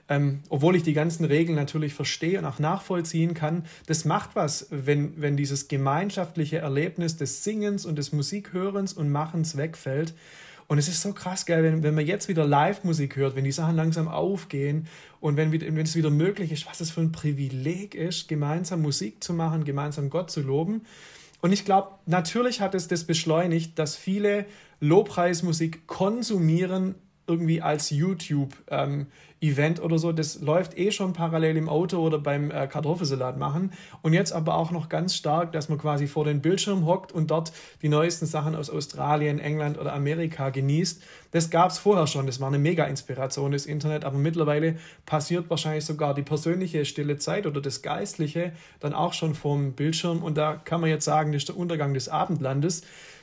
ähm, 0.10 0.40
obwohl 0.50 0.76
ich 0.76 0.84
die 0.84 0.94
ganzen 0.94 1.26
Regeln 1.26 1.58
natürlich 1.58 1.94
verstehe 1.94 2.40
und 2.40 2.46
auch 2.46 2.60
nachvollziehen 2.60 3.34
kann, 3.34 3.66
das 3.88 4.06
macht 4.06 4.32
was, 4.36 4.68
wenn, 4.70 5.22
wenn 5.22 5.36
dieses 5.36 5.68
gemeinschaftliche 5.68 6.60
Erlebnis 6.60 7.18
des 7.18 7.44
Singens 7.44 7.86
und 7.86 7.98
des 7.98 8.14
Musikhörens 8.14 8.94
und 8.94 9.12
Machens 9.12 9.58
wegfällt. 9.58 10.14
Und 10.68 10.78
es 10.78 10.90
ist 10.90 11.02
so 11.02 11.14
krass, 11.14 11.46
geil, 11.46 11.64
wenn, 11.64 11.82
wenn 11.82 11.96
man 11.96 12.06
jetzt 12.06 12.28
wieder 12.28 12.46
Live-Musik 12.46 13.16
hört, 13.16 13.36
wenn 13.36 13.46
die 13.46 13.54
Sachen 13.54 13.76
langsam 13.76 14.10
aufgehen 14.10 14.88
und 15.22 15.38
wenn, 15.38 15.52
wenn 15.52 15.78
es 15.78 15.96
wieder 15.96 16.10
möglich 16.10 16.52
ist, 16.52 16.68
was 16.68 16.82
es 16.82 16.92
für 16.92 17.02
ein 17.02 17.14
Privileg 17.14 17.96
ist, 17.96 18.28
gemeinsam 18.28 18.82
Musik 18.82 19.24
zu 19.24 19.34
machen, 19.34 19.64
gemeinsam 19.64 20.10
Gott 20.10 20.30
zu 20.30 20.42
loben. 20.42 20.82
Und 21.40 21.54
ich 21.54 21.64
glaube, 21.64 21.92
natürlich 22.06 22.60
hat 22.60 22.76
es 22.76 22.88
das 22.88 23.06
beschleunigt, 23.06 23.80
dass 23.80 23.96
viele 23.96 24.46
Lobpreismusik 24.82 25.88
konsumieren 25.88 26.96
irgendwie 27.28 27.62
als 27.62 27.90
YouTube 27.90 28.54
ähm, 28.70 29.08
oder 29.84 30.00
so, 30.00 30.12
das 30.12 30.42
läuft 30.42 30.78
eh 30.80 30.92
schon 30.92 31.14
parallel 31.14 31.58
im 31.58 31.70
Auto 31.70 32.00
oder 32.00 32.18
beim 32.18 32.50
äh, 32.50 32.66
Kartoffelsalat 32.66 33.38
machen. 33.38 33.72
Und 34.02 34.14
jetzt 34.14 34.32
aber 34.32 34.56
auch 34.56 34.72
noch 34.72 34.90
ganz 34.90 35.16
stark, 35.16 35.52
dass 35.52 35.70
man 35.70 35.78
quasi 35.78 36.08
vor 36.08 36.26
den 36.26 36.42
Bildschirm 36.42 36.88
hockt 36.88 37.12
und 37.12 37.30
dort 37.30 37.52
die 37.84 37.90
neuesten 37.90 38.26
Sachen 38.26 38.56
aus 38.56 38.72
Australien, 38.72 39.38
England 39.38 39.78
oder 39.78 39.94
Amerika 39.94 40.50
genießt. 40.50 41.04
Das 41.32 41.52
gab 41.52 41.70
es 41.70 41.78
vorher 41.78 42.08
schon, 42.08 42.26
das 42.26 42.40
war 42.40 42.48
eine 42.48 42.58
Mega-Inspiration, 42.58 43.52
das 43.52 43.68
Internet, 43.68 44.06
aber 44.06 44.18
mittlerweile 44.18 44.78
passiert 45.06 45.50
wahrscheinlich 45.52 45.86
sogar 45.86 46.16
die 46.16 46.24
persönliche 46.24 46.84
stille 46.86 47.18
Zeit 47.18 47.46
oder 47.46 47.62
das 47.62 47.84
Geistliche 47.84 48.54
dann 48.80 48.94
auch 48.94 49.14
schon 49.14 49.36
vorm 49.36 49.74
Bildschirm. 49.74 50.24
Und 50.24 50.36
da 50.38 50.56
kann 50.56 50.82
man 50.82 50.90
jetzt 50.90 51.06
sagen, 51.06 51.32
das 51.32 51.44
ist 51.44 51.50
der 51.50 51.58
Untergang 51.58 51.94
des 51.94 52.10
Abendlandes. 52.10 52.82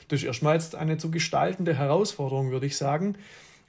Das 0.09 0.21
ist 0.21 0.27
erstmal 0.27 0.55
jetzt 0.55 0.77
eine 0.77 0.97
zu 0.97 1.11
gestaltende 1.11 1.75
Herausforderung, 1.75 2.51
würde 2.51 2.67
ich 2.67 2.77
sagen. 2.77 3.17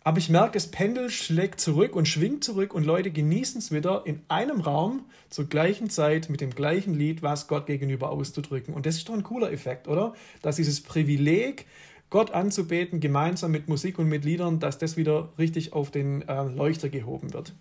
Aber 0.08 0.20
ich 0.20 0.30
merke, 0.30 0.52
das 0.52 0.68
Pendel 0.68 1.10
schlägt 1.10 1.60
zurück 1.60 1.96
und 1.96 2.08
schwingt 2.08 2.44
zurück 2.44 2.76
und 2.76 2.86
Leute 2.86 3.10
genießen 3.10 3.58
es 3.58 3.72
wieder 3.72 4.04
in 4.06 4.22
einem 4.28 4.62
Raum 4.62 5.06
zur 5.32 5.46
gleichen 5.46 5.90
Zeit 5.90 6.30
mit 6.30 6.42
dem 6.42 6.52
gleichen 6.52 6.94
Lied, 6.94 7.24
was 7.24 7.48
Gott 7.48 7.66
gegenüber 7.66 8.12
auszudrücken. 8.12 8.76
Und 8.76 8.86
das 8.86 8.98
ist 8.98 9.10
doch 9.10 9.16
ein 9.16 9.24
cooler 9.24 9.52
Effekt, 9.52 9.88
oder? 9.88 10.14
Dass 10.44 10.58
dieses 10.58 10.82
Privileg, 10.82 11.66
Gott 12.12 12.30
anzubeten, 12.30 13.00
gemeinsam 13.00 13.50
mit 13.50 13.68
Musik 13.68 13.98
und 13.98 14.08
mit 14.08 14.26
Liedern, 14.26 14.60
dass 14.60 14.78
das 14.78 14.96
wieder 14.96 15.30
richtig 15.40 15.74
auf 15.74 15.90
den 15.90 16.22
äh, 16.28 16.44
Leuchter 16.44 16.90
gehoben 16.90 17.34
wird. 17.34 17.56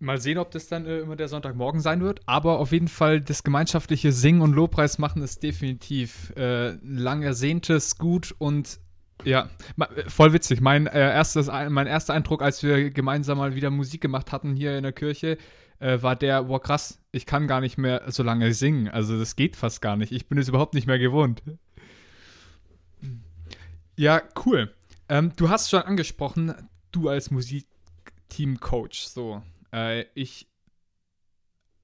Mal 0.00 0.20
sehen, 0.20 0.38
ob 0.38 0.50
das 0.50 0.66
dann 0.66 0.86
äh, 0.86 0.98
immer 0.98 1.14
der 1.14 1.28
Sonntagmorgen 1.28 1.80
sein 1.80 2.00
wird. 2.00 2.20
Aber 2.26 2.58
auf 2.58 2.72
jeden 2.72 2.88
Fall 2.88 3.20
das 3.20 3.44
gemeinschaftliche 3.44 4.10
Singen 4.10 4.40
und 4.40 4.54
Lobpreis 4.54 4.98
machen 4.98 5.22
ist 5.22 5.44
definitiv 5.44 6.32
äh, 6.36 6.70
lang 6.82 7.22
ersehntes 7.22 7.96
Gut 7.96 8.34
und 8.38 8.80
ja, 9.24 9.48
äh, 9.78 10.08
voll 10.08 10.32
witzig. 10.32 10.60
Mein, 10.60 10.86
äh, 10.86 10.98
erstes, 10.98 11.46
mein 11.46 11.86
erster 11.86 12.14
Eindruck, 12.14 12.42
als 12.42 12.62
wir 12.62 12.90
gemeinsam 12.90 13.38
mal 13.38 13.54
wieder 13.54 13.70
Musik 13.70 14.00
gemacht 14.00 14.32
hatten 14.32 14.54
hier 14.54 14.76
in 14.76 14.82
der 14.82 14.92
Kirche, 14.92 15.38
äh, 15.80 16.02
war 16.02 16.16
der, 16.16 16.44
boah 16.44 16.60
krass, 16.60 17.00
ich 17.12 17.26
kann 17.26 17.46
gar 17.46 17.60
nicht 17.60 17.78
mehr 17.78 18.02
so 18.08 18.22
lange 18.22 18.52
singen. 18.54 18.88
Also 18.88 19.18
das 19.18 19.36
geht 19.36 19.56
fast 19.56 19.80
gar 19.82 19.96
nicht. 19.96 20.12
Ich 20.12 20.28
bin 20.28 20.38
es 20.38 20.48
überhaupt 20.48 20.74
nicht 20.74 20.86
mehr 20.86 20.98
gewohnt. 20.98 21.42
Ja, 23.96 24.22
cool. 24.46 24.72
Ähm, 25.08 25.32
du 25.36 25.48
hast 25.48 25.70
schon 25.70 25.82
angesprochen, 25.82 26.54
du 26.92 27.08
als 27.08 27.30
Musikteam-Coach, 27.30 29.04
so. 29.06 29.42
Äh, 29.72 30.04
ich 30.14 30.46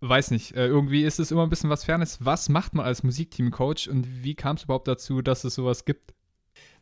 weiß 0.01 0.31
nicht, 0.31 0.55
äh, 0.55 0.67
irgendwie 0.67 1.05
ist 1.05 1.19
es 1.19 1.31
immer 1.31 1.43
ein 1.43 1.51
bisschen 1.51 1.71
was 1.71 1.85
Fernes. 1.85 2.25
Was 2.25 2.49
macht 2.49 2.75
man 2.75 2.85
als 2.85 3.03
Musikteam-Coach 3.03 3.89
und 3.89 4.23
wie 4.23 4.35
kam 4.35 4.57
es 4.57 4.65
überhaupt 4.65 4.89
dazu, 4.89 5.23
dass 5.23 5.45
es 5.45 5.55
sowas 5.55 5.85
gibt? 5.85 6.15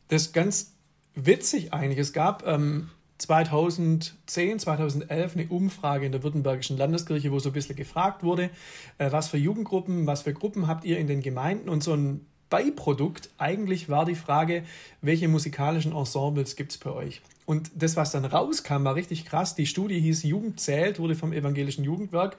Das 0.07 0.23
ist 0.23 0.33
ganz 0.33 0.73
witzig 1.15 1.73
eigentlich. 1.73 1.99
Es 1.99 2.13
gab 2.13 2.45
ähm, 2.47 2.89
2010, 3.19 4.59
2011 4.59 5.35
eine 5.35 5.47
Umfrage 5.47 6.05
in 6.05 6.11
der 6.11 6.23
Württembergischen 6.23 6.77
Landeskirche, 6.77 7.31
wo 7.31 7.39
so 7.39 7.49
ein 7.49 7.53
bisschen 7.53 7.75
gefragt 7.75 8.23
wurde, 8.23 8.49
äh, 8.97 9.11
was 9.11 9.29
für 9.29 9.37
Jugendgruppen, 9.37 10.07
was 10.07 10.23
für 10.23 10.33
Gruppen 10.33 10.67
habt 10.67 10.85
ihr 10.85 10.97
in 10.97 11.07
den 11.07 11.21
Gemeinden 11.21 11.69
und 11.69 11.83
so 11.83 11.93
ein 11.93 12.25
Beiprodukt 12.53 13.31
eigentlich 13.39 13.89
war 13.89 14.05
die 14.05 14.13
Frage, 14.13 14.63
welche 15.01 15.27
musikalischen 15.27 15.91
Ensembles 15.91 16.55
gibt 16.55 16.71
es 16.71 16.77
bei 16.77 16.91
euch? 16.91 17.21
Und 17.47 17.71
das, 17.73 17.95
was 17.95 18.11
dann 18.11 18.25
rauskam, 18.25 18.83
war 18.83 18.93
richtig 18.93 19.25
krass. 19.25 19.55
Die 19.55 19.65
Studie 19.65 19.99
hieß 19.99 20.21
Jugend 20.21 20.59
zählt, 20.59 20.99
wurde 20.99 21.15
vom 21.15 21.33
Evangelischen 21.33 21.83
Jugendwerk 21.83 22.37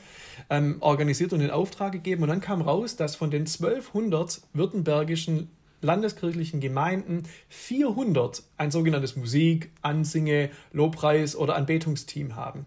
ähm, 0.50 0.76
organisiert 0.78 1.32
und 1.32 1.40
in 1.40 1.50
Auftrag 1.50 1.90
gegeben. 1.90 2.22
Und 2.22 2.28
dann 2.28 2.40
kam 2.40 2.62
raus, 2.62 2.94
dass 2.94 3.16
von 3.16 3.32
den 3.32 3.40
1200 3.40 4.40
württembergischen 4.52 5.50
landeskirchlichen 5.84 6.60
Gemeinden 6.60 7.24
400 7.48 8.42
ein 8.56 8.70
sogenanntes 8.70 9.16
Musik-, 9.16 9.70
Ansinge-, 9.82 10.50
Lobpreis- 10.72 11.36
oder 11.36 11.56
Anbetungsteam 11.56 12.34
haben. 12.36 12.66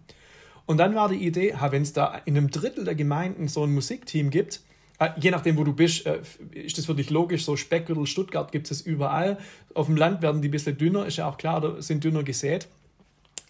Und 0.66 0.78
dann 0.78 0.94
war 0.94 1.08
die 1.08 1.26
Idee, 1.26 1.54
wenn 1.70 1.82
es 1.82 1.92
da 1.92 2.20
in 2.24 2.36
einem 2.36 2.50
Drittel 2.50 2.84
der 2.84 2.94
Gemeinden 2.94 3.48
so 3.48 3.64
ein 3.64 3.72
Musikteam 3.72 4.30
gibt, 4.30 4.60
äh, 4.98 5.10
je 5.18 5.30
nachdem, 5.30 5.56
wo 5.56 5.64
du 5.64 5.72
bist, 5.72 6.06
äh, 6.06 6.20
ist 6.52 6.76
das 6.76 6.86
für 6.86 6.94
dich 6.94 7.10
logisch. 7.10 7.44
So 7.44 7.56
Speckgürtel, 7.56 8.06
Stuttgart 8.06 8.52
gibt 8.52 8.70
es 8.70 8.80
überall. 8.80 9.38
Auf 9.74 9.86
dem 9.86 9.96
Land 9.96 10.22
werden 10.22 10.42
die 10.42 10.48
ein 10.48 10.50
bisschen 10.50 10.76
dünner, 10.76 11.06
ist 11.06 11.16
ja 11.16 11.28
auch 11.28 11.38
klar, 11.38 11.58
oder 11.58 11.82
sind 11.82 12.04
dünner 12.04 12.22
gesät. 12.22 12.68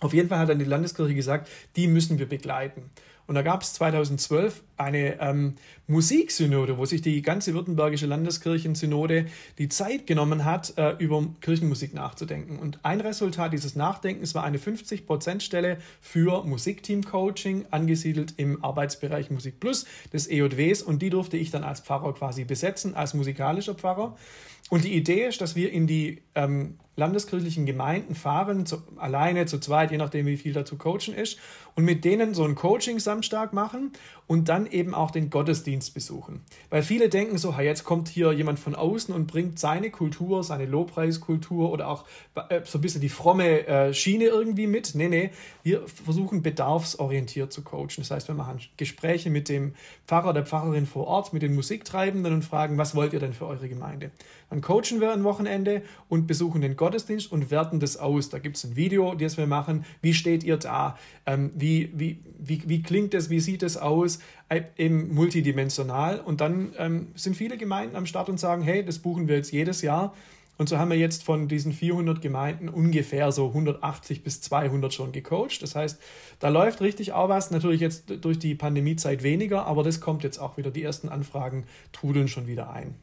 Auf 0.00 0.14
jeden 0.14 0.28
Fall 0.28 0.38
hat 0.38 0.48
dann 0.48 0.58
die 0.58 0.64
Landeskirche 0.64 1.14
gesagt, 1.14 1.48
die 1.74 1.88
müssen 1.88 2.18
wir 2.18 2.28
begleiten. 2.28 2.90
Und 3.28 3.34
da 3.34 3.42
gab 3.42 3.60
es 3.60 3.74
2012 3.74 4.62
eine 4.78 5.20
ähm, 5.20 5.56
Musiksynode, 5.86 6.78
wo 6.78 6.86
sich 6.86 7.02
die 7.02 7.20
ganze 7.20 7.52
württembergische 7.52 8.06
Landeskirchensynode 8.06 9.26
die 9.58 9.68
Zeit 9.68 10.06
genommen 10.06 10.46
hat, 10.46 10.72
äh, 10.78 10.94
über 10.98 11.22
Kirchenmusik 11.42 11.92
nachzudenken. 11.92 12.58
Und 12.58 12.82
ein 12.84 13.02
Resultat 13.02 13.52
dieses 13.52 13.76
Nachdenkens 13.76 14.34
war 14.34 14.44
eine 14.44 14.56
50%-Stelle 14.56 15.76
für 16.00 16.42
Musikteam-Coaching, 16.44 17.66
angesiedelt 17.70 18.32
im 18.38 18.64
Arbeitsbereich 18.64 19.30
Musik 19.30 19.60
Plus 19.60 19.84
des 20.10 20.26
EJWs. 20.26 20.80
Und 20.80 21.02
die 21.02 21.10
durfte 21.10 21.36
ich 21.36 21.50
dann 21.50 21.64
als 21.64 21.80
Pfarrer 21.80 22.14
quasi 22.14 22.44
besetzen, 22.44 22.94
als 22.94 23.12
musikalischer 23.12 23.74
Pfarrer. 23.74 24.16
Und 24.70 24.84
die 24.84 24.94
Idee 24.94 25.26
ist, 25.26 25.40
dass 25.40 25.56
wir 25.56 25.72
in 25.72 25.86
die 25.86 26.22
ähm, 26.34 26.78
landeskirchlichen 26.96 27.64
Gemeinden 27.64 28.14
fahren, 28.14 28.66
zu, 28.66 28.82
alleine, 28.96 29.46
zu 29.46 29.58
zweit, 29.60 29.90
je 29.90 29.96
nachdem, 29.96 30.26
wie 30.26 30.36
viel 30.36 30.52
dazu 30.52 30.76
coachen 30.76 31.14
ist, 31.14 31.38
und 31.74 31.84
mit 31.84 32.04
denen 32.04 32.34
so 32.34 32.44
ein 32.44 32.54
Coaching-Samstag 32.54 33.52
machen 33.52 33.92
und 34.28 34.50
dann 34.50 34.66
eben 34.66 34.94
auch 34.94 35.10
den 35.10 35.30
Gottesdienst 35.30 35.94
besuchen. 35.94 36.42
Weil 36.68 36.82
viele 36.82 37.08
denken 37.08 37.38
so, 37.38 37.52
jetzt 37.58 37.84
kommt 37.84 38.08
hier 38.08 38.30
jemand 38.32 38.60
von 38.60 38.74
außen 38.74 39.12
und 39.12 39.26
bringt 39.26 39.58
seine 39.58 39.90
Kultur, 39.90 40.44
seine 40.44 40.66
Lobpreiskultur 40.66 41.72
oder 41.72 41.88
auch 41.88 42.04
äh, 42.50 42.60
so 42.64 42.78
ein 42.78 42.82
bisschen 42.82 43.00
die 43.00 43.08
fromme 43.08 43.66
äh, 43.66 43.94
Schiene 43.94 44.26
irgendwie 44.26 44.66
mit. 44.66 44.94
Nee, 44.94 45.08
nee, 45.08 45.30
wir 45.62 45.88
versuchen 45.88 46.42
bedarfsorientiert 46.42 47.52
zu 47.52 47.62
coachen. 47.62 47.96
Das 47.98 48.10
heißt, 48.10 48.28
wir 48.28 48.34
machen 48.34 48.60
Gespräche 48.76 49.30
mit 49.30 49.48
dem 49.48 49.74
Pfarrer, 50.06 50.34
der 50.34 50.44
Pfarrerin 50.44 50.86
vor 50.86 51.06
Ort, 51.06 51.32
mit 51.32 51.42
den 51.42 51.54
Musiktreibenden 51.54 52.34
und 52.34 52.44
fragen, 52.44 52.76
was 52.76 52.94
wollt 52.94 53.14
ihr 53.14 53.20
denn 53.20 53.32
für 53.32 53.46
eure 53.46 53.68
Gemeinde? 53.68 54.10
Dann 54.50 54.60
coachen 54.60 55.00
wir 55.00 55.12
ein 55.12 55.24
Wochenende 55.24 55.82
und 56.08 56.26
besuchen 56.26 56.60
den 56.60 56.76
Gottesdienst 56.76 57.30
und 57.32 57.50
werten 57.50 57.80
das 57.80 57.96
aus. 57.96 58.28
Da 58.28 58.38
gibt 58.38 58.56
es 58.56 58.64
ein 58.64 58.76
Video, 58.76 59.14
das 59.14 59.36
wir 59.36 59.46
machen. 59.46 59.84
Wie 60.02 60.14
steht 60.14 60.44
ihr 60.44 60.58
da? 60.58 60.98
Ähm, 61.26 61.50
wie, 61.54 61.90
wie, 61.94 62.20
wie, 62.38 62.62
wie 62.66 62.82
klingt 62.82 63.14
es? 63.14 63.30
Wie 63.30 63.40
sieht 63.40 63.62
es 63.62 63.76
aus? 63.76 64.17
Äh, 64.48 64.62
eben 64.78 65.14
multidimensional. 65.14 66.20
Und 66.20 66.40
dann 66.40 66.72
ähm, 66.78 67.08
sind 67.14 67.36
viele 67.36 67.58
Gemeinden 67.58 67.96
am 67.96 68.06
Start 68.06 68.28
und 68.28 68.40
sagen, 68.40 68.62
hey, 68.62 68.84
das 68.84 68.98
buchen 68.98 69.28
wir 69.28 69.36
jetzt 69.36 69.52
jedes 69.52 69.82
Jahr. 69.82 70.14
Und 70.56 70.68
so 70.68 70.78
haben 70.78 70.90
wir 70.90 70.96
jetzt 70.96 71.22
von 71.22 71.46
diesen 71.46 71.72
400 71.72 72.20
Gemeinden 72.20 72.68
ungefähr 72.68 73.30
so 73.30 73.48
180 73.48 74.24
bis 74.24 74.40
200 74.40 74.92
schon 74.92 75.12
gecoacht. 75.12 75.62
Das 75.62 75.76
heißt, 75.76 76.00
da 76.40 76.48
läuft 76.48 76.80
richtig 76.80 77.12
auch 77.12 77.28
was. 77.28 77.50
Natürlich 77.50 77.80
jetzt 77.80 78.12
durch 78.22 78.38
die 78.38 78.56
Pandemiezeit 78.56 79.22
weniger, 79.22 79.66
aber 79.66 79.84
das 79.84 80.00
kommt 80.00 80.24
jetzt 80.24 80.38
auch 80.38 80.56
wieder. 80.56 80.70
Die 80.70 80.82
ersten 80.82 81.08
Anfragen 81.08 81.64
trudeln 81.92 82.26
schon 82.26 82.48
wieder 82.48 82.70
ein. 82.70 82.96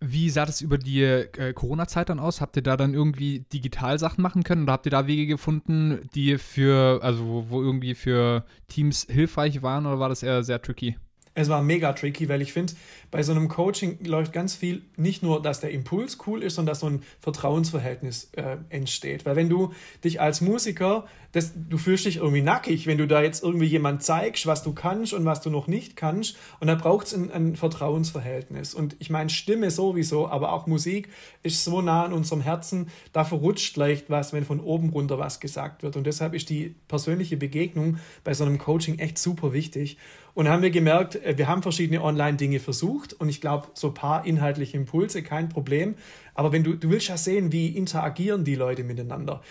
Wie 0.00 0.30
sah 0.30 0.46
das 0.46 0.62
über 0.62 0.78
die 0.78 1.02
äh, 1.02 1.52
Corona-Zeit 1.52 2.08
dann 2.08 2.20
aus? 2.20 2.40
Habt 2.40 2.56
ihr 2.56 2.62
da 2.62 2.76
dann 2.78 2.94
irgendwie 2.94 3.40
digital 3.52 3.98
Sachen 3.98 4.22
machen 4.22 4.44
können 4.44 4.62
oder 4.62 4.72
habt 4.72 4.86
ihr 4.86 4.90
da 4.90 5.06
Wege 5.06 5.26
gefunden, 5.26 6.08
die 6.14 6.38
für, 6.38 7.00
also 7.02 7.26
wo, 7.26 7.46
wo 7.50 7.62
irgendwie 7.62 7.94
für 7.94 8.44
Teams 8.68 9.06
hilfreich 9.10 9.62
waren 9.62 9.84
oder 9.84 10.00
war 10.00 10.08
das 10.08 10.22
eher 10.22 10.42
sehr 10.42 10.62
tricky? 10.62 10.96
Es 11.34 11.48
war 11.48 11.62
mega 11.62 11.92
tricky, 11.92 12.28
weil 12.28 12.42
ich 12.42 12.52
finde, 12.52 12.72
bei 13.10 13.22
so 13.22 13.32
einem 13.32 13.48
Coaching 13.48 13.98
läuft 14.04 14.32
ganz 14.32 14.54
viel, 14.54 14.82
nicht 14.96 15.22
nur, 15.22 15.40
dass 15.40 15.60
der 15.60 15.70
Impuls 15.70 16.18
cool 16.26 16.42
ist, 16.42 16.56
sondern 16.56 16.72
dass 16.72 16.80
so 16.80 16.86
ein 16.86 17.02
Vertrauensverhältnis 17.20 18.30
äh, 18.32 18.56
entsteht. 18.68 19.24
Weil 19.26 19.36
wenn 19.36 19.48
du 19.48 19.72
dich 20.02 20.20
als 20.20 20.40
Musiker, 20.40 21.06
das, 21.32 21.52
du 21.54 21.78
fühlst 21.78 22.06
dich 22.06 22.16
irgendwie 22.16 22.42
nackig, 22.42 22.86
wenn 22.86 22.98
du 22.98 23.06
da 23.06 23.22
jetzt 23.22 23.44
irgendwie 23.44 23.66
jemand 23.66 24.02
zeigst, 24.02 24.46
was 24.46 24.62
du 24.62 24.72
kannst 24.72 25.12
und 25.12 25.24
was 25.24 25.40
du 25.40 25.50
noch 25.50 25.68
nicht 25.68 25.96
kannst. 25.96 26.36
Und 26.58 26.66
da 26.66 26.74
braucht 26.74 27.06
es 27.06 27.14
ein, 27.14 27.30
ein, 27.30 27.56
Vertrauensverhältnis. 27.56 28.74
Und 28.74 28.96
ich 28.98 29.10
meine, 29.10 29.30
Stimme 29.30 29.70
sowieso, 29.70 30.28
aber 30.28 30.52
auch 30.52 30.66
Musik 30.66 31.08
ist 31.42 31.62
so 31.62 31.82
nah 31.82 32.04
an 32.04 32.12
unserem 32.12 32.40
Herzen, 32.40 32.88
da 33.12 33.24
verrutscht 33.24 33.76
leicht 33.76 34.10
was, 34.10 34.32
wenn 34.32 34.44
von 34.44 34.60
oben 34.60 34.90
runter 34.90 35.18
was 35.18 35.38
gesagt 35.38 35.82
wird. 35.82 35.96
Und 35.96 36.04
deshalb 36.04 36.34
ist 36.34 36.50
die 36.50 36.74
persönliche 36.88 37.36
Begegnung 37.36 37.98
bei 38.24 38.34
so 38.34 38.44
einem 38.44 38.58
Coaching 38.58 38.98
echt 38.98 39.18
super 39.18 39.52
wichtig. 39.52 39.98
Und 40.34 40.48
haben 40.48 40.62
wir 40.62 40.70
gemerkt, 40.70 41.16
äh, 41.16 41.36
wir 41.36 41.48
haben 41.48 41.62
verschiedene 41.62 42.02
Online-Dinge 42.02 42.60
versucht 42.60 43.12
und 43.14 43.28
ich 43.28 43.40
glaube, 43.40 43.68
so 43.74 43.88
ein 43.88 43.94
paar 43.94 44.26
inhaltliche 44.26 44.76
Impulse, 44.76 45.22
kein 45.22 45.48
Problem. 45.48 45.96
Aber 46.34 46.52
wenn 46.52 46.64
du, 46.64 46.74
du 46.74 46.90
willst 46.90 47.08
ja 47.08 47.16
sehen, 47.16 47.52
wie 47.52 47.68
interagieren 47.68 48.44
die 48.44 48.54
Leute 48.54 48.84
miteinander. 48.84 49.42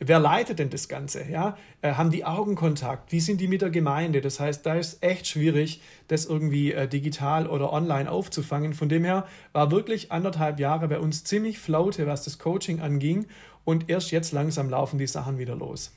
Wer 0.00 0.20
leitet 0.20 0.60
denn 0.60 0.70
das 0.70 0.88
Ganze? 0.88 1.28
Ja? 1.28 1.56
Äh, 1.82 1.94
haben 1.94 2.10
die 2.10 2.24
Augenkontakt? 2.24 3.10
Wie 3.10 3.20
sind 3.20 3.40
die 3.40 3.48
mit 3.48 3.62
der 3.62 3.70
Gemeinde? 3.70 4.20
Das 4.20 4.38
heißt, 4.38 4.64
da 4.64 4.74
ist 4.74 5.02
echt 5.02 5.26
schwierig, 5.26 5.82
das 6.06 6.26
irgendwie 6.26 6.72
äh, 6.72 6.86
digital 6.86 7.48
oder 7.48 7.72
online 7.72 8.10
aufzufangen. 8.10 8.74
Von 8.74 8.88
dem 8.88 9.04
her 9.04 9.26
war 9.52 9.70
wirklich 9.70 10.12
anderthalb 10.12 10.60
Jahre 10.60 10.88
bei 10.88 11.00
uns 11.00 11.24
ziemlich 11.24 11.58
flaute, 11.58 12.06
was 12.06 12.24
das 12.24 12.38
Coaching 12.38 12.80
anging. 12.80 13.26
Und 13.64 13.90
erst 13.90 14.12
jetzt 14.12 14.32
langsam 14.32 14.70
laufen 14.70 14.98
die 14.98 15.06
Sachen 15.06 15.38
wieder 15.38 15.56
los. 15.56 15.92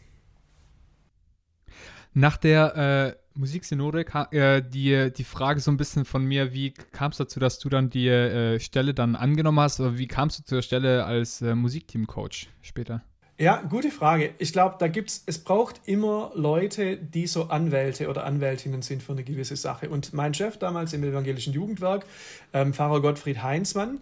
Nach 2.14 2.38
der 2.38 3.16
äh, 3.16 3.40
Musiksynode 3.40 4.06
äh, 4.32 4.62
die, 4.68 5.14
die 5.16 5.24
Frage 5.24 5.62
so 5.62 5.72
ein 5.72 5.78
bisschen 5.78 6.06
von 6.06 6.26
mir, 6.26 6.54
wie 6.54 6.72
kam 6.72 7.12
es 7.12 7.18
dazu, 7.18 7.40
dass 7.40 7.60
du 7.60 7.70
dann 7.70 7.90
die 7.90 8.10
äh, 8.10 8.60
Stelle 8.60 8.94
dann 8.94 9.16
angenommen 9.16 9.60
hast? 9.60 9.80
Oder 9.80 9.98
wie 9.98 10.08
kamst 10.08 10.40
du 10.40 10.44
zur 10.44 10.62
Stelle 10.62 11.06
als 11.06 11.42
äh, 11.42 11.56
Musikteam-Coach 11.56 12.50
später? 12.62 13.04
Ja, 13.42 13.64
gute 13.68 13.90
Frage. 13.90 14.36
Ich 14.38 14.54
glaube, 14.54 14.76
da 14.78 14.88
gibt's, 14.88 15.24
es 15.26 15.40
braucht 15.40 15.82
immer 15.86 16.32
Leute, 16.36 16.96
die 16.96 17.26
so 17.26 17.46
Anwälte 17.46 18.08
oder 18.08 18.24
Anwältinnen 18.24 18.84
sind 18.84 19.02
für 19.02 19.14
eine 19.14 19.24
gewisse 19.24 19.56
Sache. 19.56 19.90
Und 19.90 20.14
mein 20.14 20.36
Chef 20.36 20.58
damals 20.58 20.94
im 20.94 21.04
evangelischen 21.04 21.52
Jugendwerk, 21.52 22.06
ähm, 22.54 22.72
Pfarrer 22.72 23.02
Gottfried 23.02 23.42
Heinzmann, 23.42 24.00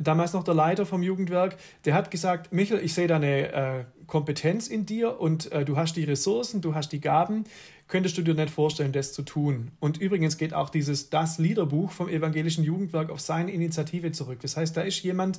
damals 0.00 0.32
noch 0.32 0.42
der 0.42 0.54
Leiter 0.54 0.86
vom 0.86 1.04
Jugendwerk, 1.04 1.56
der 1.84 1.94
hat 1.94 2.10
gesagt, 2.10 2.52
Michael, 2.52 2.84
ich 2.84 2.94
sehe 2.94 3.06
da 3.06 3.14
eine 3.14 3.52
äh, 3.52 3.84
Kompetenz 4.08 4.66
in 4.66 4.86
dir 4.86 5.20
und 5.20 5.52
äh, 5.52 5.64
du 5.64 5.76
hast 5.76 5.94
die 5.96 6.02
Ressourcen, 6.02 6.60
du 6.60 6.74
hast 6.74 6.90
die 6.90 7.00
Gaben. 7.00 7.44
Könntest 7.86 8.16
du 8.16 8.22
dir 8.22 8.34
nicht 8.34 8.50
vorstellen, 8.50 8.92
das 8.92 9.12
zu 9.12 9.22
tun. 9.22 9.70
Und 9.78 9.98
übrigens 9.98 10.38
geht 10.38 10.54
auch 10.54 10.70
dieses 10.70 11.10
Das 11.10 11.38
Liederbuch 11.38 11.92
vom 11.92 12.08
Evangelischen 12.08 12.64
Jugendwerk 12.64 13.10
auf 13.10 13.20
seine 13.20 13.52
Initiative 13.52 14.10
zurück. 14.12 14.38
Das 14.40 14.56
heißt, 14.56 14.76
da 14.76 14.80
ist 14.82 15.02
jemand, 15.02 15.38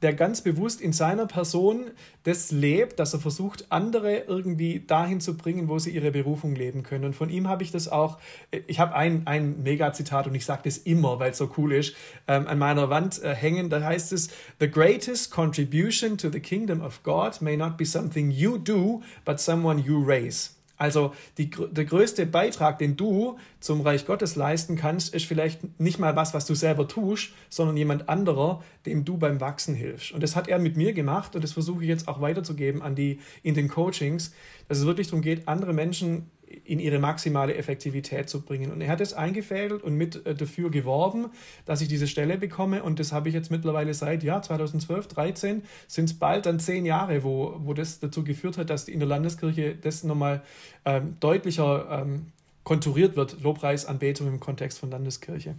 der 0.00 0.14
ganz 0.14 0.40
bewusst 0.40 0.80
in 0.80 0.92
seiner 0.92 1.26
Person 1.26 1.90
das 2.24 2.50
lebt, 2.50 2.98
dass 2.98 3.12
er 3.12 3.20
versucht, 3.20 3.66
andere 3.70 4.24
irgendwie 4.26 4.80
dahin 4.80 5.20
zu 5.20 5.36
bringen, 5.36 5.68
wo 5.68 5.78
sie 5.78 5.90
ihre 5.90 6.10
Berufung 6.10 6.54
leben 6.54 6.82
können. 6.82 7.04
Und 7.04 7.14
von 7.14 7.30
ihm 7.30 7.46
habe 7.48 7.62
ich 7.62 7.70
das 7.70 7.88
auch, 7.88 8.18
ich 8.66 8.80
habe 8.80 8.94
ein, 8.94 9.26
ein 9.26 9.62
Mega-Zitat 9.62 10.26
und 10.26 10.34
ich 10.34 10.44
sage 10.44 10.62
das 10.64 10.78
immer, 10.78 11.20
weil 11.20 11.32
es 11.32 11.38
so 11.38 11.50
cool 11.56 11.72
ist, 11.72 11.94
ähm, 12.26 12.46
an 12.46 12.58
meiner 12.58 12.90
Wand 12.90 13.22
äh, 13.22 13.34
hängen. 13.34 13.70
Da 13.70 13.82
heißt 13.82 14.12
es, 14.12 14.30
The 14.58 14.68
greatest 14.68 15.30
contribution 15.30 16.16
to 16.18 16.30
the 16.30 16.40
kingdom 16.40 16.80
of 16.80 17.02
God 17.02 17.40
may 17.40 17.56
not 17.56 17.76
be 17.76 17.84
something 17.84 18.30
you 18.30 18.58
do, 18.58 19.02
but 19.24 19.38
someone 19.38 19.78
you 19.78 20.02
raise. 20.02 20.50
Also 20.76 21.12
die, 21.38 21.50
der 21.50 21.84
größte 21.84 22.26
Beitrag, 22.26 22.78
den 22.78 22.96
du 22.96 23.38
zum 23.60 23.82
Reich 23.82 24.06
Gottes 24.06 24.36
leisten 24.36 24.76
kannst, 24.76 25.14
ist 25.14 25.26
vielleicht 25.26 25.80
nicht 25.80 25.98
mal 25.98 26.16
was, 26.16 26.34
was 26.34 26.46
du 26.46 26.54
selber 26.54 26.88
tust, 26.88 27.30
sondern 27.50 27.76
jemand 27.76 28.08
anderer, 28.08 28.62
dem 28.86 29.04
du 29.04 29.16
beim 29.16 29.40
Wachsen 29.40 29.74
hilfst. 29.74 30.12
Und 30.12 30.22
das 30.22 30.34
hat 30.34 30.48
er 30.48 30.58
mit 30.58 30.76
mir 30.76 30.92
gemacht 30.92 31.34
und 31.34 31.44
das 31.44 31.52
versuche 31.52 31.82
ich 31.82 31.88
jetzt 31.88 32.08
auch 32.08 32.20
weiterzugeben 32.20 32.82
an 32.82 32.94
die 32.94 33.20
in 33.42 33.54
den 33.54 33.68
Coachings, 33.68 34.34
dass 34.68 34.78
es 34.78 34.86
wirklich 34.86 35.08
darum 35.08 35.22
geht, 35.22 35.46
andere 35.46 35.72
Menschen 35.72 36.30
in 36.64 36.78
ihre 36.78 36.98
maximale 36.98 37.54
Effektivität 37.54 38.28
zu 38.28 38.42
bringen. 38.42 38.70
Und 38.70 38.80
er 38.80 38.88
hat 38.88 39.00
es 39.00 39.14
eingefädelt 39.14 39.82
und 39.82 39.94
mit 39.94 40.24
äh, 40.26 40.34
dafür 40.34 40.70
geworben, 40.70 41.26
dass 41.64 41.80
ich 41.80 41.88
diese 41.88 42.06
Stelle 42.06 42.38
bekomme. 42.38 42.82
Und 42.82 42.98
das 42.98 43.12
habe 43.12 43.28
ich 43.28 43.34
jetzt 43.34 43.50
mittlerweile 43.50 43.94
seit 43.94 44.22
ja, 44.22 44.40
2012, 44.40 45.08
13, 45.08 45.62
sind 45.88 46.04
es 46.06 46.14
bald 46.18 46.46
dann 46.46 46.60
zehn 46.60 46.86
Jahre, 46.86 47.24
wo, 47.24 47.56
wo 47.64 47.74
das 47.74 48.00
dazu 48.00 48.24
geführt 48.24 48.58
hat, 48.58 48.70
dass 48.70 48.88
in 48.88 49.00
der 49.00 49.08
Landeskirche 49.08 49.74
das 49.74 50.04
nochmal 50.04 50.42
ähm, 50.84 51.16
deutlicher 51.20 52.02
ähm, 52.02 52.26
konturiert 52.64 53.16
wird, 53.16 53.42
Lobpreisanbetung 53.42 54.28
im 54.28 54.40
Kontext 54.40 54.78
von 54.78 54.90
Landeskirche. 54.90 55.54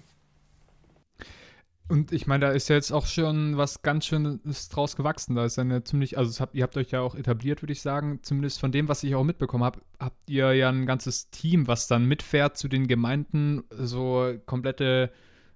Und 1.90 2.14
ich 2.14 2.28
meine, 2.28 2.46
da 2.46 2.52
ist 2.52 2.70
ja 2.70 2.76
jetzt 2.76 2.92
auch 2.92 3.06
schon 3.06 3.58
was 3.58 3.82
ganz 3.82 4.06
Schönes 4.06 4.70
draus 4.70 4.96
gewachsen. 4.96 5.36
Da 5.36 5.46
ist 5.46 5.60
eine 5.60 5.84
ziemlich, 5.84 6.18
also 6.18 6.40
habt, 6.40 6.56
ihr 6.56 6.64
habt 6.64 6.78
euch 6.78 6.92
ja 6.92 7.02
auch 7.02 7.14
etabliert, 7.14 7.62
würde 7.62 7.74
ich 7.74 7.82
sagen. 7.82 8.20
Zumindest 8.24 8.60
von 8.60 8.72
dem, 8.72 8.88
was 8.88 9.04
ich 9.04 9.16
auch 9.16 9.24
mitbekommen 9.24 9.66
habe, 9.66 9.82
habt 10.00 10.30
ihr 10.30 10.54
ja 10.54 10.70
ein 10.70 10.86
ganzes 10.86 11.30
Team, 11.30 11.68
was 11.68 11.88
dann 11.88 12.06
mitfährt 12.06 12.58
zu 12.58 12.70
den 12.70 12.88
Gemeinden, 12.88 13.64
so 13.70 14.34
komplette 14.46 15.12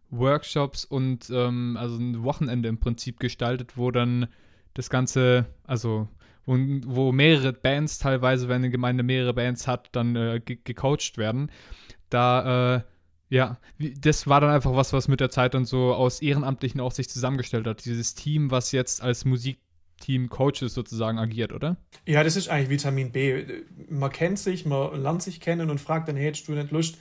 Workshops 0.10 0.86
und 0.86 1.30
ähm, 1.30 1.78
also 1.80 1.98
ein 1.98 2.24
Wochenende 2.24 2.70
im 2.70 2.80
Prinzip 2.80 3.20
gestaltet, 3.20 3.78
wo 3.78 3.92
dann 3.92 4.28
das 4.74 4.90
Ganze, 4.90 5.46
also 5.64 6.08
wo, 6.46 6.56
wo 6.86 7.12
mehrere 7.12 7.54
Bands 7.54 8.00
teilweise, 8.00 8.48
wenn 8.48 8.58
eine 8.58 8.70
Gemeinde 8.70 9.04
mehrere 9.04 9.34
Bands 9.34 9.68
hat, 9.68 9.90
dann 9.94 10.16
äh, 10.16 10.42
ge 10.44 10.60
gecoacht 10.64 11.18
werden. 11.18 11.52
Da 12.10 12.76
äh, 12.76 12.82
ja, 13.30 13.58
das 13.78 14.28
war 14.28 14.42
dann 14.42 14.52
einfach 14.52 14.74
was, 14.76 14.94
was 14.94 15.08
mit 15.08 15.20
der 15.20 15.30
Zeit 15.30 15.54
dann 15.54 15.66
so 15.66 15.94
aus 15.94 16.22
Ehrenamtlichen 16.22 16.80
auch 16.80 16.92
sich 16.92 17.10
zusammengestellt 17.10 17.68
hat. 17.68 17.84
Dieses 17.84 18.16
Team, 18.16 18.52
was 18.52 18.72
jetzt 18.72 19.02
als 19.02 19.26
Musikteam 19.26 20.30
Coaches 20.30 20.74
sozusagen 20.74 21.20
agiert, 21.20 21.52
oder? 21.52 21.78
Ja, 22.06 22.24
das 22.24 22.38
ist 22.38 22.48
eigentlich 22.48 22.70
Vitamin 22.70 23.12
B. 23.12 23.44
Man 23.90 24.12
kennt 24.12 24.40
sich, 24.40 24.66
man 24.66 25.02
lernt 25.02 25.24
sich 25.24 25.42
kennen 25.42 25.70
und 25.70 25.82
fragt 25.82 26.08
dann, 26.08 26.16
hey, 26.16 26.26
hättest 26.26 26.48
du 26.48 26.54
nicht 26.54 26.72
Lust, 26.72 26.98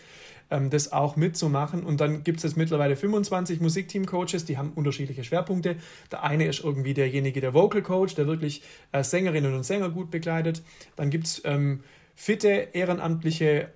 ähm, 0.50 0.68
das 0.71 0.92
auch 0.92 1.14
mitzumachen? 1.14 1.85
Und 1.85 2.00
dann 2.00 2.25
gibt 2.25 2.38
es 2.38 2.42
jetzt 2.42 2.56
mittlerweile 2.56 2.97
25 2.97 3.61
Musikteam-Coaches, 3.61 4.45
die 4.45 4.59
haben 4.59 4.73
unterschiedliche 4.73 5.23
Schwerpunkte. 5.23 5.76
Der 6.11 6.25
eine 6.25 6.47
ist 6.47 6.62
irgendwie 6.64 6.95
derjenige, 6.95 7.40
der 7.40 7.54
Vocal 7.54 7.83
Coach, 7.83 8.16
der 8.16 8.26
wirklich 8.26 8.62
äh, 8.90 9.04
Sängerinnen 9.04 9.54
und 9.54 9.64
Sänger 9.64 9.90
gut 9.90 10.11
begleitet. 10.11 10.62
Dann 10.97 11.11
gibt 11.11 11.26
es 11.26 11.42
ähm, 11.45 11.85
fitte 12.16 12.49
ehrenamtliche 12.73 13.68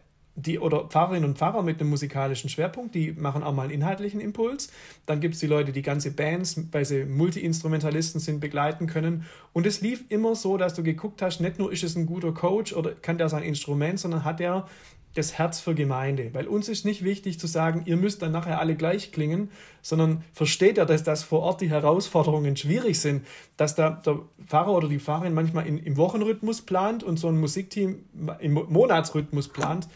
die 0.43 0.59
oder 0.59 0.85
Pfarrerinnen 0.85 1.29
und 1.29 1.39
Pfarrer 1.39 1.63
mit 1.63 1.81
einem 1.81 1.91
musikalischen 1.91 2.51
Schwerpunkt, 2.51 2.95
die 2.95 3.13
machen 3.13 3.43
auch 3.43 3.55
mal 3.55 3.63
einen 3.63 3.73
inhaltlichen 3.73 4.21
Impuls. 4.21 4.73
Dann 5.07 5.21
gibt 5.21 5.35
es 5.35 5.41
die 5.41 5.47
Leute, 5.47 5.73
die 5.73 5.83
ganze 5.83 6.11
Bands, 6.11 6.61
weil 6.73 6.85
sie 6.85 7.05
Multi-Instrumentalisten 7.05 8.21
sind, 8.21 8.41
begleiten 8.41 8.87
können. 8.87 9.25
Und 9.53 9.67
es 9.67 9.81
lief 9.81 10.05
immer 10.09 10.35
so, 10.35 10.57
dass 10.57 10.75
du 10.75 10.83
geguckt 10.83 11.23
hast, 11.23 11.41
nicht 11.41 11.59
nur 11.59 11.73
ist 11.73 11.85
es 11.85 11.97
ein 11.97 12.07
guter 12.07 12.33
Coach 12.33 12.73
oder 12.73 12.93
kann 12.93 13.19
der 13.19 13.29
sein 13.29 13.43
Instrument, 13.43 13.99
sondern 13.99 14.25
hat 14.25 14.41
er 14.41 14.67
das 15.15 15.39
Herz 15.39 15.59
für 15.59 15.75
Gemeinde. 15.75 16.31
Weil 16.35 16.47
uns 16.47 16.69
ist 16.69 16.85
nicht 16.85 17.03
wichtig 17.03 17.41
zu 17.41 17.47
sagen, 17.47 17.83
ihr 17.87 17.97
müsst 17.97 18.23
dann 18.23 18.31
nachher 18.31 18.61
alle 18.61 18.77
gleich 18.77 19.11
klingen, 19.11 19.51
sondern 19.83 20.23
versteht 20.33 20.79
er, 20.79 20.87
dass 20.87 21.03
das 21.03 21.25
vor 21.25 21.41
Ort 21.41 21.61
die 21.61 21.71
Herausforderungen 21.71 22.57
schwierig 22.57 23.01
sind, 23.01 23.27
dass 23.57 23.75
da 23.75 23.91
der 23.91 24.21
Pfarrer 24.47 24.73
oder 24.73 24.89
die 24.89 25.01
Pfarrerin 25.01 25.35
manchmal 25.35 25.67
in, 25.67 25.79
im 25.79 25.97
Wochenrhythmus 25.97 26.63
plant 26.63 27.03
und 27.03 27.19
so 27.19 27.29
ein 27.29 27.41
Musikteam 27.41 28.05
im 28.39 28.53
Monatsrhythmus 28.53 29.49
plant. 29.49 29.89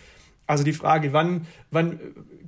Also 0.47 0.65
die 0.65 0.73
Frage, 0.73 1.13
wann, 1.13 1.47
wann 1.71 1.99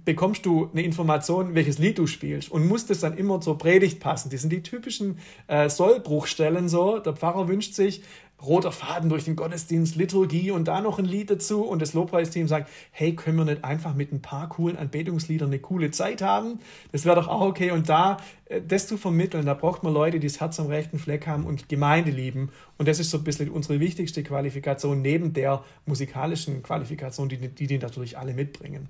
bekommst 0.04 0.46
du 0.46 0.70
eine 0.72 0.82
Information, 0.82 1.54
welches 1.54 1.78
Lied 1.78 1.98
du 1.98 2.06
spielst 2.06 2.50
und 2.50 2.66
muss 2.66 2.86
das 2.86 3.00
dann 3.00 3.16
immer 3.16 3.40
zur 3.40 3.58
Predigt 3.58 4.00
passen? 4.00 4.30
Die 4.30 4.36
sind 4.36 4.50
die 4.50 4.62
typischen 4.62 5.18
äh, 5.48 5.68
Sollbruchstellen 5.68 6.68
so. 6.68 6.98
Der 6.98 7.14
Pfarrer 7.14 7.48
wünscht 7.48 7.74
sich, 7.74 8.02
roter 8.42 8.72
Faden 8.72 9.08
durch 9.08 9.24
den 9.24 9.36
Gottesdienst, 9.36 9.96
Liturgie 9.96 10.50
und 10.50 10.68
da 10.68 10.80
noch 10.80 10.98
ein 10.98 11.04
Lied 11.04 11.30
dazu. 11.30 11.62
Und 11.62 11.80
das 11.80 11.94
Lobpreisteam 11.94 12.48
sagt, 12.48 12.70
hey, 12.90 13.14
können 13.14 13.38
wir 13.38 13.44
nicht 13.44 13.64
einfach 13.64 13.94
mit 13.94 14.12
ein 14.12 14.20
paar 14.20 14.48
coolen 14.48 14.76
Anbetungsliedern 14.76 15.48
eine 15.48 15.58
coole 15.58 15.90
Zeit 15.90 16.22
haben? 16.22 16.60
Das 16.92 17.04
wäre 17.04 17.16
doch 17.16 17.28
auch 17.28 17.40
okay. 17.40 17.70
Und 17.70 17.88
da, 17.88 18.18
äh, 18.46 18.60
das 18.60 18.86
zu 18.86 18.96
vermitteln, 18.96 19.46
da 19.46 19.54
braucht 19.54 19.82
man 19.82 19.92
Leute, 19.92 20.20
die 20.20 20.26
das 20.26 20.40
Herz 20.40 20.60
am 20.60 20.66
rechten 20.66 20.98
Fleck 20.98 21.26
haben 21.26 21.44
und 21.44 21.68
Gemeinde 21.68 22.10
lieben. 22.10 22.50
Und 22.78 22.88
das 22.88 22.98
ist 22.98 23.10
so 23.10 23.18
ein 23.18 23.24
bisschen 23.24 23.50
unsere 23.50 23.80
wichtigste 23.80 24.22
Qualifikation 24.22 25.00
neben 25.00 25.32
der 25.32 25.64
musikalischen 25.86 26.62
Qualifikation, 26.62 27.28
die 27.28 27.38
die, 27.48 27.66
die 27.66 27.78
natürlich 27.78 28.18
alle 28.18 28.34
mitbringen. 28.34 28.88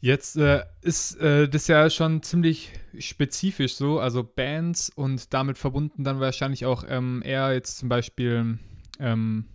Jetzt 0.00 0.36
äh, 0.36 0.62
ist 0.82 1.16
äh, 1.20 1.48
das 1.48 1.68
ja 1.68 1.88
schon 1.88 2.22
ziemlich 2.22 2.72
spezifisch 2.98 3.74
so, 3.74 3.98
also 3.98 4.22
Bands 4.22 4.90
und 4.90 5.32
damit 5.32 5.58
verbunden 5.58 6.04
dann 6.04 6.20
wahrscheinlich 6.20 6.66
auch 6.66 6.84
ähm, 6.86 7.22
eher 7.24 7.52
jetzt 7.54 7.78
zum 7.78 7.88
Beispiel 7.88 8.58
ähm, 9.00 9.46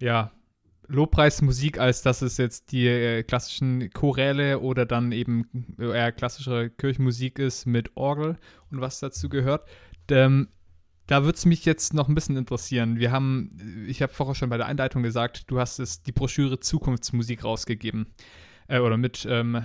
ja, 0.00 0.32
Lobpreismusik, 0.88 1.78
als 1.78 2.02
dass 2.02 2.20
es 2.20 2.36
jetzt 2.36 2.72
die 2.72 2.88
äh, 2.88 3.22
klassischen 3.22 3.90
Choräle 3.90 4.58
oder 4.58 4.86
dann 4.86 5.12
eben 5.12 5.48
eher 5.78 6.12
klassische 6.12 6.70
Kirchenmusik 6.70 7.38
ist 7.38 7.64
mit 7.64 7.96
Orgel 7.96 8.36
und 8.70 8.80
was 8.80 8.98
dazu 8.98 9.28
gehört. 9.28 9.68
Ähm, 10.10 10.48
da 11.06 11.24
würde 11.24 11.36
es 11.36 11.46
mich 11.46 11.64
jetzt 11.64 11.94
noch 11.94 12.08
ein 12.08 12.14
bisschen 12.14 12.36
interessieren. 12.36 12.98
Wir 12.98 13.12
haben, 13.12 13.84
ich 13.86 14.02
habe 14.02 14.12
vorher 14.12 14.34
schon 14.34 14.48
bei 14.48 14.56
der 14.56 14.66
Einleitung 14.66 15.02
gesagt, 15.02 15.50
du 15.50 15.60
hast 15.60 15.78
es 15.78 16.02
die 16.02 16.12
Broschüre 16.12 16.60
Zukunftsmusik 16.60 17.44
rausgegeben 17.44 18.06
äh, 18.68 18.78
oder 18.78 18.96
mit 18.96 19.26
ähm, 19.28 19.64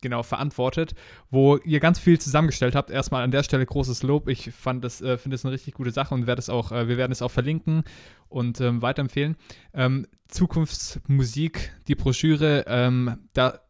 genau 0.00 0.22
verantwortet, 0.22 0.94
wo 1.30 1.56
ihr 1.58 1.80
ganz 1.80 1.98
viel 1.98 2.18
zusammengestellt 2.18 2.74
habt. 2.74 2.90
Erstmal 2.90 3.22
an 3.22 3.30
der 3.30 3.42
Stelle 3.42 3.66
großes 3.66 4.02
Lob. 4.02 4.28
Ich 4.28 4.50
fand 4.52 4.84
das, 4.84 5.00
äh, 5.00 5.18
finde 5.18 5.36
es 5.36 5.44
eine 5.44 5.52
richtig 5.52 5.74
gute 5.74 5.90
Sache 5.90 6.14
und 6.14 6.26
werde 6.26 6.40
es 6.40 6.50
auch, 6.50 6.72
äh, 6.72 6.88
wir 6.88 6.96
werden 6.96 7.12
es 7.12 7.22
auch 7.22 7.30
verlinken 7.30 7.84
und 8.28 8.60
ähm, 8.60 8.82
weiterempfehlen. 8.82 9.36
Ähm, 9.72 10.06
Zukunftsmusik, 10.28 11.72
die 11.88 11.94
Broschüre, 11.94 12.64
ähm, 12.66 13.28
da 13.34 13.60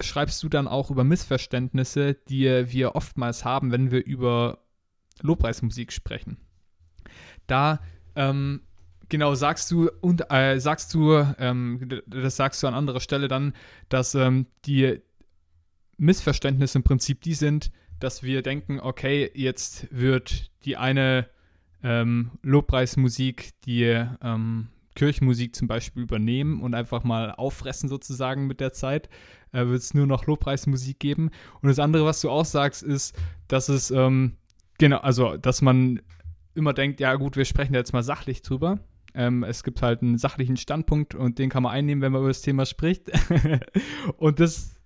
schreibst 0.00 0.42
du 0.42 0.48
dann 0.48 0.68
auch 0.68 0.90
über 0.90 1.04
Missverständnisse, 1.04 2.14
die 2.14 2.46
wir 2.72 2.94
oftmals 2.94 3.44
haben, 3.44 3.70
wenn 3.70 3.90
wir 3.90 4.04
über 4.04 4.64
Lobpreismusik 5.20 5.92
sprechen. 5.92 6.38
Da 7.46 7.80
ähm, 8.14 8.62
genau, 9.10 9.34
sagst 9.34 9.70
du, 9.70 9.90
und 10.00 10.30
äh, 10.30 10.58
sagst 10.58 10.94
du, 10.94 11.26
ähm, 11.38 12.02
das 12.06 12.36
sagst 12.36 12.62
du 12.62 12.66
an 12.66 12.74
anderer 12.74 13.00
Stelle 13.00 13.28
dann, 13.28 13.52
dass 13.88 14.14
ähm, 14.14 14.46
die 14.64 15.00
Missverständnisse 15.98 16.78
im 16.78 16.84
Prinzip 16.84 17.20
die 17.20 17.34
sind, 17.34 17.70
dass 17.98 18.22
wir 18.22 18.42
denken, 18.42 18.80
okay, 18.80 19.30
jetzt 19.34 19.86
wird 19.90 20.50
die 20.64 20.76
eine 20.76 21.28
ähm, 21.82 22.30
Lobpreismusik, 22.42 23.50
die 23.64 23.84
ähm, 24.22 24.68
Kirchenmusik 24.94 25.54
zum 25.54 25.68
Beispiel 25.68 26.02
übernehmen 26.02 26.62
und 26.62 26.74
einfach 26.74 27.04
mal 27.04 27.32
auffressen 27.32 27.88
sozusagen 27.88 28.46
mit 28.46 28.60
der 28.60 28.72
Zeit, 28.72 29.08
äh, 29.52 29.66
wird 29.66 29.80
es 29.80 29.94
nur 29.94 30.06
noch 30.06 30.26
Lobpreismusik 30.26 30.98
geben. 30.98 31.30
Und 31.60 31.68
das 31.68 31.78
andere, 31.78 32.04
was 32.04 32.20
du 32.20 32.30
auch 32.30 32.44
sagst, 32.44 32.82
ist, 32.82 33.16
dass 33.48 33.68
es, 33.68 33.90
ähm, 33.90 34.36
genau, 34.78 34.98
also, 34.98 35.36
dass 35.36 35.62
man 35.62 36.00
immer 36.54 36.72
denkt, 36.72 37.00
ja 37.00 37.14
gut, 37.14 37.36
wir 37.36 37.44
sprechen 37.44 37.74
jetzt 37.74 37.92
mal 37.92 38.02
sachlich 38.02 38.42
drüber. 38.42 38.78
Ähm, 39.14 39.44
es 39.44 39.62
gibt 39.62 39.82
halt 39.82 40.02
einen 40.02 40.18
sachlichen 40.18 40.56
Standpunkt 40.56 41.14
und 41.14 41.38
den 41.38 41.50
kann 41.50 41.62
man 41.62 41.72
einnehmen, 41.72 42.02
wenn 42.02 42.12
man 42.12 42.20
über 42.22 42.30
das 42.30 42.42
Thema 42.42 42.66
spricht. 42.66 43.10
und 44.16 44.40
das 44.40 44.76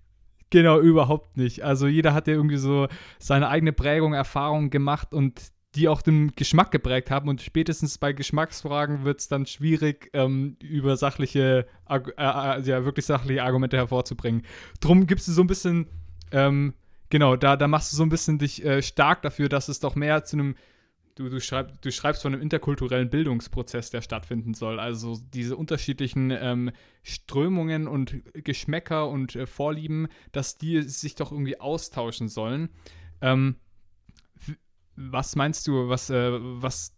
genau 0.49 0.79
überhaupt 0.79 1.37
nicht. 1.37 1.63
Also 1.63 1.87
jeder 1.87 2.13
hat 2.13 2.27
ja 2.27 2.33
irgendwie 2.33 2.57
so 2.57 2.87
seine 3.19 3.49
eigene 3.49 3.73
Prägung, 3.73 4.13
Erfahrung 4.13 4.69
gemacht 4.69 5.13
und 5.13 5.41
die 5.75 5.89
auch 5.89 6.01
den 6.01 6.31
Geschmack 6.35 6.71
geprägt 6.71 7.11
haben. 7.11 7.29
Und 7.29 7.41
spätestens 7.41 7.97
bei 7.97 8.13
Geschmacksfragen 8.13 9.03
wird 9.03 9.19
es 9.19 9.27
dann 9.27 9.45
schwierig, 9.45 10.09
ähm, 10.13 10.55
über 10.63 10.95
sachliche, 10.95 11.67
äh, 11.89 11.99
äh, 12.17 12.61
ja, 12.61 12.85
wirklich 12.85 13.05
sachliche 13.05 13.43
Argumente 13.43 13.77
hervorzubringen. 13.77 14.43
Drum 14.79 15.05
gibst 15.05 15.27
du 15.27 15.33
so 15.33 15.41
ein 15.41 15.47
bisschen, 15.47 15.87
ähm, 16.31 16.73
genau, 17.09 17.35
da, 17.35 17.57
da 17.57 17.67
machst 17.67 17.91
du 17.91 17.97
so 17.97 18.03
ein 18.03 18.09
bisschen 18.09 18.39
dich 18.39 18.63
äh, 18.63 18.81
stark 18.81 19.21
dafür, 19.21 19.49
dass 19.49 19.67
es 19.67 19.79
doch 19.79 19.95
mehr 19.95 20.23
zu 20.23 20.37
einem 20.37 20.55
Du, 21.15 21.29
du, 21.29 21.39
schreib, 21.39 21.81
du 21.81 21.91
schreibst 21.93 22.23
von 22.23 22.33
einem 22.33 22.41
interkulturellen 22.41 23.09
Bildungsprozess, 23.09 23.89
der 23.89 24.01
stattfinden 24.01 24.53
soll. 24.53 24.81
Also 24.81 25.17
diese 25.33 25.55
unterschiedlichen 25.55 26.29
ähm, 26.29 26.71
Strömungen 27.03 27.87
und 27.87 28.21
Geschmäcker 28.33 29.07
und 29.07 29.33
äh, 29.33 29.47
Vorlieben, 29.47 30.09
dass 30.33 30.57
die 30.57 30.81
sich 30.81 31.15
doch 31.15 31.31
irgendwie 31.31 31.57
austauschen 31.57 32.27
sollen. 32.27 32.67
Ähm, 33.21 33.55
was 34.97 35.37
meinst 35.37 35.67
du, 35.67 35.87
was, 35.87 36.09
äh, 36.09 36.31
was, 36.31 36.93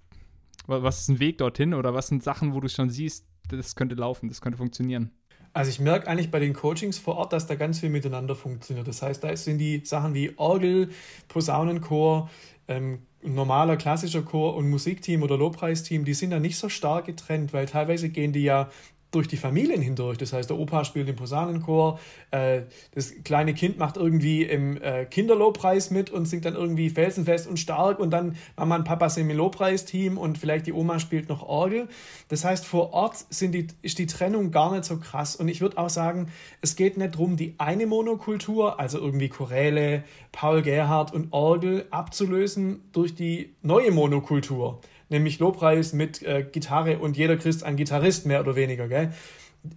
was 0.65 1.01
ist 1.01 1.09
ein 1.09 1.19
Weg 1.19 1.37
dorthin 1.37 1.75
oder 1.75 1.93
was 1.93 2.07
sind 2.07 2.23
Sachen, 2.23 2.55
wo 2.55 2.59
du 2.59 2.69
schon 2.69 2.89
siehst, 2.89 3.27
das 3.49 3.75
könnte 3.75 3.93
laufen, 3.93 4.29
das 4.29 4.41
könnte 4.41 4.57
funktionieren? 4.57 5.11
Also 5.53 5.69
ich 5.69 5.79
merke 5.79 6.07
eigentlich 6.07 6.31
bei 6.31 6.39
den 6.39 6.53
Coachings 6.53 6.97
vor 6.97 7.17
Ort, 7.17 7.33
dass 7.33 7.47
da 7.47 7.55
ganz 7.55 7.79
viel 7.79 7.89
miteinander 7.89 8.35
funktioniert. 8.35 8.87
Das 8.87 9.01
heißt, 9.01 9.23
da 9.23 9.35
sind 9.35 9.59
die 9.59 9.83
Sachen 9.85 10.13
wie 10.13 10.37
Orgel, 10.37 10.89
Posaunenchor, 11.27 12.29
ähm, 12.67 13.06
normaler 13.33 13.77
klassischer 13.77 14.21
Chor 14.21 14.55
und 14.55 14.69
Musikteam 14.69 15.23
oder 15.23 15.37
Lobpreisteam, 15.37 16.05
die 16.05 16.13
sind 16.13 16.31
da 16.31 16.39
nicht 16.39 16.57
so 16.57 16.69
stark 16.69 17.05
getrennt, 17.05 17.53
weil 17.53 17.65
teilweise 17.65 18.09
gehen 18.09 18.33
die 18.33 18.43
ja 18.43 18.69
durch 19.11 19.27
die 19.27 19.37
Familien 19.37 19.81
hindurch. 19.81 20.17
Das 20.17 20.33
heißt, 20.33 20.49
der 20.49 20.57
Opa 20.57 20.83
spielt 20.83 21.07
im 21.07 21.15
Posaunenchor, 21.15 21.99
äh, 22.31 22.61
das 22.93 23.13
kleine 23.23 23.53
Kind 23.53 23.77
macht 23.77 23.97
irgendwie 23.97 24.43
im 24.43 24.81
äh, 24.81 25.05
Kinderlobpreis 25.05 25.91
mit 25.91 26.09
und 26.09 26.25
singt 26.25 26.45
dann 26.45 26.55
irgendwie 26.55 26.89
felsenfest 26.89 27.47
und 27.47 27.57
stark 27.57 27.99
und 27.99 28.11
dann 28.11 28.35
Mama 28.57 28.75
und 28.75 28.83
Papa 28.83 29.09
sind 29.09 29.29
im 29.29 29.37
Lobpreisteam 29.37 30.17
und 30.17 30.37
vielleicht 30.37 30.67
die 30.67 30.73
Oma 30.73 30.99
spielt 30.99 31.29
noch 31.29 31.43
Orgel. 31.43 31.87
Das 32.27 32.43
heißt, 32.43 32.65
vor 32.65 32.93
Ort 32.93 33.25
sind 33.29 33.53
die, 33.53 33.67
ist 33.81 33.97
die 33.99 34.07
Trennung 34.07 34.51
gar 34.51 34.71
nicht 34.71 34.85
so 34.85 34.97
krass. 34.97 35.35
Und 35.35 35.47
ich 35.47 35.61
würde 35.61 35.77
auch 35.77 35.89
sagen, 35.89 36.27
es 36.61 36.75
geht 36.75 36.97
nicht 36.97 37.15
darum, 37.15 37.37
die 37.37 37.55
eine 37.57 37.87
Monokultur, 37.87 38.79
also 38.79 38.99
irgendwie 38.99 39.29
Choräle, 39.29 40.03
Paul 40.31 40.61
Gerhardt 40.61 41.13
und 41.13 41.31
Orgel 41.31 41.85
abzulösen 41.91 42.81
durch 42.91 43.15
die 43.15 43.55
neue 43.61 43.91
Monokultur 43.91 44.81
nämlich 45.09 45.39
Lobpreis 45.39 45.93
mit 45.93 46.21
äh, 46.23 46.43
Gitarre 46.43 46.99
und 46.99 47.17
jeder 47.17 47.37
Christ 47.37 47.63
ein 47.63 47.75
Gitarrist, 47.75 48.25
mehr 48.25 48.41
oder 48.41 48.55
weniger. 48.55 48.87
Gell? 48.87 49.13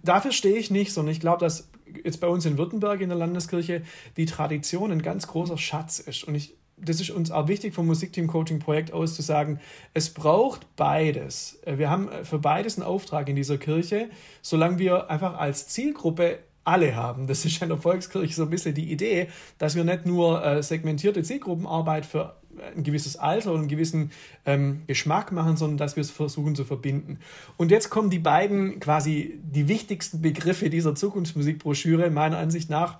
Dafür 0.03 0.31
stehe 0.31 0.57
ich 0.57 0.71
nicht, 0.71 0.93
sondern 0.93 1.11
ich 1.11 1.19
glaube, 1.19 1.39
dass 1.39 1.69
jetzt 2.03 2.21
bei 2.21 2.27
uns 2.27 2.45
in 2.45 2.57
Württemberg 2.57 3.01
in 3.01 3.09
der 3.09 3.17
Landeskirche 3.17 3.81
die 4.17 4.25
Tradition 4.25 4.91
ein 4.91 5.01
ganz 5.01 5.27
großer 5.27 5.57
Schatz 5.57 5.99
ist. 5.99 6.23
Und 6.23 6.35
ich, 6.35 6.55
das 6.77 7.01
ist 7.01 7.09
uns 7.09 7.31
auch 7.31 7.47
wichtig 7.47 7.73
vom 7.73 7.87
Musikteam-Coaching-Projekt 7.87 8.93
aus 8.93 9.15
zu 9.15 9.21
sagen, 9.21 9.59
es 9.93 10.09
braucht 10.09 10.75
beides. 10.75 11.59
Äh, 11.65 11.77
wir 11.77 11.89
haben 11.89 12.09
für 12.23 12.39
beides 12.39 12.77
einen 12.77 12.87
Auftrag 12.87 13.29
in 13.29 13.35
dieser 13.35 13.57
Kirche, 13.57 14.09
solange 14.41 14.79
wir 14.79 15.09
einfach 15.09 15.37
als 15.37 15.67
Zielgruppe 15.67 16.39
alle 16.63 16.95
haben. 16.95 17.27
Das 17.27 17.43
ist 17.45 17.61
in 17.61 17.69
der 17.69 17.77
Volkskirche 17.77 18.33
so 18.33 18.43
ein 18.43 18.49
bisschen 18.49 18.75
die 18.75 18.91
Idee, 18.91 19.27
dass 19.57 19.75
wir 19.75 19.83
nicht 19.83 20.05
nur 20.05 20.45
äh, 20.45 20.61
segmentierte 20.61 21.23
Zielgruppenarbeit 21.23 22.05
für 22.05 22.35
ein 22.75 22.83
gewisses 22.83 23.17
Alter 23.17 23.51
und 23.51 23.59
einen 23.59 23.67
gewissen 23.67 24.11
ähm, 24.45 24.81
Geschmack 24.87 25.31
machen, 25.31 25.57
sondern 25.57 25.77
dass 25.77 25.95
wir 25.95 26.01
es 26.01 26.11
versuchen 26.11 26.55
zu 26.55 26.65
verbinden. 26.65 27.19
Und 27.57 27.71
jetzt 27.71 27.89
kommen 27.89 28.09
die 28.09 28.19
beiden 28.19 28.79
quasi 28.79 29.39
die 29.43 29.67
wichtigsten 29.67 30.21
Begriffe 30.21 30.69
dieser 30.69 30.95
Zukunftsmusikbroschüre 30.95 32.09
meiner 32.09 32.37
Ansicht 32.37 32.69
nach. 32.69 32.99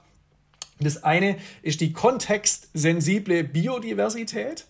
Das 0.80 1.04
eine 1.04 1.38
ist 1.62 1.82
die 1.82 1.94
kontextsensible 1.94 3.44
Biodiversität. 3.44 4.66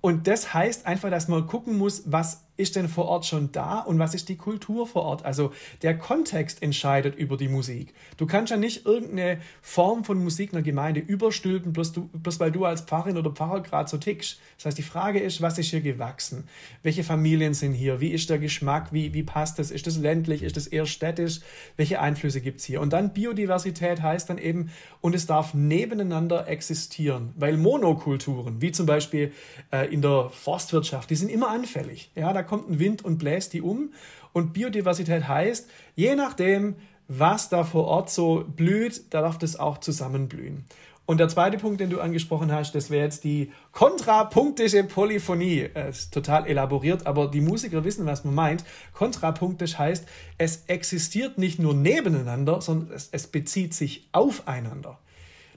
Und 0.00 0.26
das 0.26 0.54
heißt 0.54 0.86
einfach, 0.86 1.10
dass 1.10 1.28
man 1.28 1.46
gucken 1.46 1.76
muss, 1.76 2.04
was 2.06 2.44
ist 2.58 2.76
denn 2.76 2.88
vor 2.88 3.06
Ort 3.06 3.24
schon 3.24 3.52
da 3.52 3.78
und 3.78 3.98
was 3.98 4.14
ist 4.14 4.28
die 4.28 4.36
Kultur 4.36 4.86
vor 4.86 5.02
Ort? 5.02 5.24
Also 5.24 5.52
der 5.82 5.96
Kontext 5.96 6.62
entscheidet 6.62 7.14
über 7.14 7.36
die 7.36 7.48
Musik. 7.48 7.94
Du 8.16 8.26
kannst 8.26 8.50
ja 8.50 8.56
nicht 8.56 8.84
irgendeine 8.84 9.40
Form 9.62 10.04
von 10.04 10.22
Musik 10.22 10.52
einer 10.52 10.62
Gemeinde 10.62 11.00
überstülpen, 11.00 11.72
bloß, 11.72 11.92
du, 11.92 12.08
bloß 12.08 12.40
weil 12.40 12.50
du 12.50 12.64
als 12.64 12.82
Pfarrerin 12.82 13.16
oder 13.16 13.30
Pfarrer 13.30 13.62
gerade 13.62 13.88
so 13.88 13.96
tickst. 13.96 14.40
Das 14.56 14.66
heißt, 14.66 14.78
die 14.78 14.82
Frage 14.82 15.20
ist, 15.20 15.40
was 15.40 15.56
ist 15.56 15.70
hier 15.70 15.80
gewachsen? 15.80 16.48
Welche 16.82 17.04
Familien 17.04 17.54
sind 17.54 17.74
hier? 17.74 18.00
Wie 18.00 18.10
ist 18.10 18.28
der 18.28 18.38
Geschmack? 18.38 18.92
Wie, 18.92 19.14
wie 19.14 19.22
passt 19.22 19.58
das? 19.60 19.70
Ist 19.70 19.86
das 19.86 19.96
ländlich? 19.96 20.42
Ist 20.42 20.56
das 20.56 20.66
eher 20.66 20.86
städtisch? 20.86 21.40
Welche 21.76 22.00
Einflüsse 22.00 22.40
gibt 22.40 22.58
es 22.58 22.66
hier? 22.66 22.80
Und 22.80 22.92
dann 22.92 23.12
Biodiversität 23.12 24.02
heißt 24.02 24.28
dann 24.28 24.38
eben, 24.38 24.70
und 25.00 25.14
es 25.14 25.26
darf 25.26 25.54
nebeneinander 25.54 26.48
existieren, 26.48 27.32
weil 27.36 27.56
Monokulturen, 27.56 28.60
wie 28.60 28.72
zum 28.72 28.86
Beispiel 28.86 29.32
äh, 29.70 29.92
in 29.94 30.02
der 30.02 30.30
Forstwirtschaft, 30.30 31.08
die 31.08 31.14
sind 31.14 31.30
immer 31.30 31.50
anfällig. 31.50 32.10
Ja, 32.16 32.32
da 32.32 32.47
kommt 32.48 32.68
ein 32.68 32.78
Wind 32.78 33.04
und 33.04 33.18
bläst 33.18 33.52
die 33.52 33.62
um. 33.62 33.92
Und 34.32 34.52
Biodiversität 34.52 35.28
heißt, 35.28 35.68
je 35.94 36.14
nachdem, 36.16 36.76
was 37.06 37.48
da 37.48 37.64
vor 37.64 37.84
Ort 37.84 38.10
so 38.10 38.44
blüht, 38.56 39.14
da 39.14 39.22
darf 39.22 39.38
das 39.38 39.58
auch 39.58 39.78
zusammenblühen. 39.78 40.64
Und 41.06 41.20
der 41.20 41.28
zweite 41.30 41.56
Punkt, 41.56 41.80
den 41.80 41.88
du 41.88 42.00
angesprochen 42.00 42.52
hast, 42.52 42.74
das 42.74 42.90
wäre 42.90 43.04
jetzt 43.04 43.24
die 43.24 43.50
kontrapunktische 43.72 44.84
Polyphonie. 44.84 45.70
Das 45.72 46.00
ist 46.00 46.12
total 46.12 46.46
elaboriert, 46.46 47.06
aber 47.06 47.28
die 47.28 47.40
Musiker 47.40 47.82
wissen, 47.84 48.04
was 48.04 48.24
man 48.24 48.34
meint. 48.34 48.64
Kontrapunktisch 48.92 49.78
heißt, 49.78 50.06
es 50.36 50.64
existiert 50.66 51.38
nicht 51.38 51.58
nur 51.58 51.72
nebeneinander, 51.72 52.60
sondern 52.60 52.94
es, 52.94 53.08
es 53.10 53.26
bezieht 53.26 53.72
sich 53.72 54.06
aufeinander. 54.12 54.98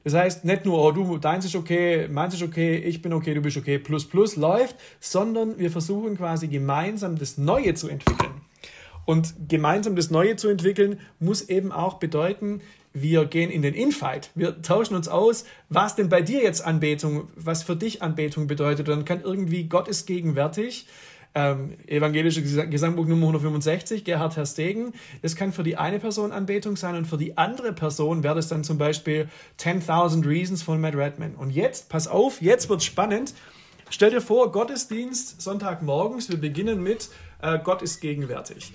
Das 0.03 0.13
heißt, 0.13 0.45
nicht 0.45 0.65
nur, 0.65 0.81
oh, 0.81 0.91
du, 0.91 1.17
deins 1.17 1.45
ist 1.45 1.55
okay, 1.55 2.07
meins 2.07 2.33
ist 2.33 2.41
okay, 2.41 2.75
ich 2.77 3.01
bin 3.01 3.13
okay, 3.13 3.33
du 3.33 3.41
bist 3.41 3.57
okay, 3.57 3.77
plus 3.77 4.07
plus 4.07 4.35
läuft, 4.35 4.75
sondern 4.99 5.59
wir 5.59 5.69
versuchen 5.69 6.17
quasi 6.17 6.47
gemeinsam 6.47 7.17
das 7.17 7.37
Neue 7.37 7.73
zu 7.75 7.87
entwickeln. 7.87 8.41
Und 9.05 9.33
gemeinsam 9.47 9.95
das 9.95 10.11
Neue 10.11 10.35
zu 10.35 10.47
entwickeln, 10.47 10.99
muss 11.19 11.49
eben 11.49 11.71
auch 11.71 11.95
bedeuten, 11.95 12.61
wir 12.93 13.25
gehen 13.25 13.49
in 13.49 13.61
den 13.61 13.73
Infight. 13.73 14.31
Wir 14.35 14.61
tauschen 14.61 14.95
uns 14.95 15.07
aus, 15.07 15.45
was 15.69 15.95
denn 15.95 16.09
bei 16.09 16.21
dir 16.21 16.43
jetzt 16.43 16.63
Anbetung, 16.63 17.29
was 17.35 17.63
für 17.63 17.75
dich 17.75 18.01
Anbetung 18.01 18.47
bedeutet. 18.47 18.89
Und 18.89 18.95
dann 18.95 19.05
kann 19.05 19.21
irgendwie 19.21 19.63
Gott 19.63 19.87
ist 19.87 20.07
gegenwärtig 20.07 20.87
ähm, 21.33 21.75
evangelische 21.87 22.41
Gesangbuch 22.41 23.05
Nummer 23.05 23.27
165, 23.27 24.03
Gerhard 24.03 24.35
Herstegen. 24.35 24.93
Das 25.21 25.35
kann 25.35 25.53
für 25.53 25.63
die 25.63 25.77
eine 25.77 25.99
Person 25.99 26.31
Anbetung 26.31 26.75
sein 26.75 26.95
und 26.95 27.05
für 27.05 27.17
die 27.17 27.37
andere 27.37 27.73
Person 27.73 28.23
wäre 28.23 28.35
das 28.35 28.47
dann 28.47 28.63
zum 28.63 28.77
Beispiel 28.77 29.29
10.000 29.59 30.27
Reasons 30.27 30.63
von 30.63 30.81
Matt 30.81 30.95
Redman. 30.95 31.35
Und 31.35 31.51
jetzt, 31.51 31.89
pass 31.89 32.07
auf, 32.07 32.41
jetzt 32.41 32.69
wird 32.69 32.83
spannend. 32.83 33.33
Stell 33.89 34.09
dir 34.09 34.21
vor, 34.21 34.51
Gottesdienst 34.51 35.41
Sonntagmorgens. 35.41 36.29
Wir 36.29 36.37
beginnen 36.37 36.81
mit 36.81 37.09
äh, 37.41 37.59
Gott 37.63 37.81
ist 37.81 38.01
gegenwärtig. 38.01 38.73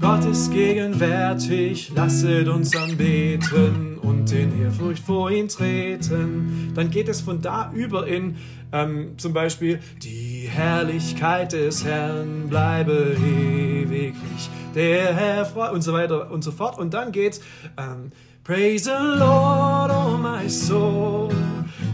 Gott 0.00 0.24
ist 0.24 0.50
gegenwärtig, 0.52 1.92
lasset 1.94 2.48
uns 2.48 2.74
anbeten 2.76 3.98
und 3.98 4.32
in 4.32 4.62
Ehrfurcht 4.62 5.02
vor 5.02 5.30
ihn 5.30 5.48
treten. 5.48 6.72
Dann 6.74 6.90
geht 6.90 7.08
es 7.08 7.20
von 7.20 7.42
da 7.42 7.70
über 7.74 8.06
in 8.06 8.36
ähm, 8.72 9.18
zum 9.18 9.32
Beispiel 9.32 9.80
die 10.02 10.48
Herrlichkeit 10.48 11.52
des 11.52 11.84
Herrn 11.84 12.48
bleibe 12.48 13.16
ewiglich, 13.18 14.50
der 14.74 15.14
Herr 15.14 15.44
freut 15.44 15.72
und 15.72 15.82
so 15.82 15.92
weiter 15.92 16.30
und 16.30 16.42
so 16.42 16.52
fort. 16.52 16.78
Und 16.78 16.94
dann 16.94 17.12
geht's 17.12 17.40
ähm, 17.76 18.10
Praise 18.44 18.84
the 18.84 19.18
Lord, 19.18 19.92
oh 19.92 20.16
my 20.16 20.48
soul, 20.48 21.30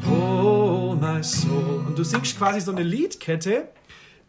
oh 0.09 0.97
my 1.01 1.23
soul. 1.23 1.85
Und 1.87 1.99
du 1.99 2.05
singst 2.05 2.39
quasi 2.39 2.61
so 2.61 2.71
eine 2.71 2.83
Liedkette 2.83 3.69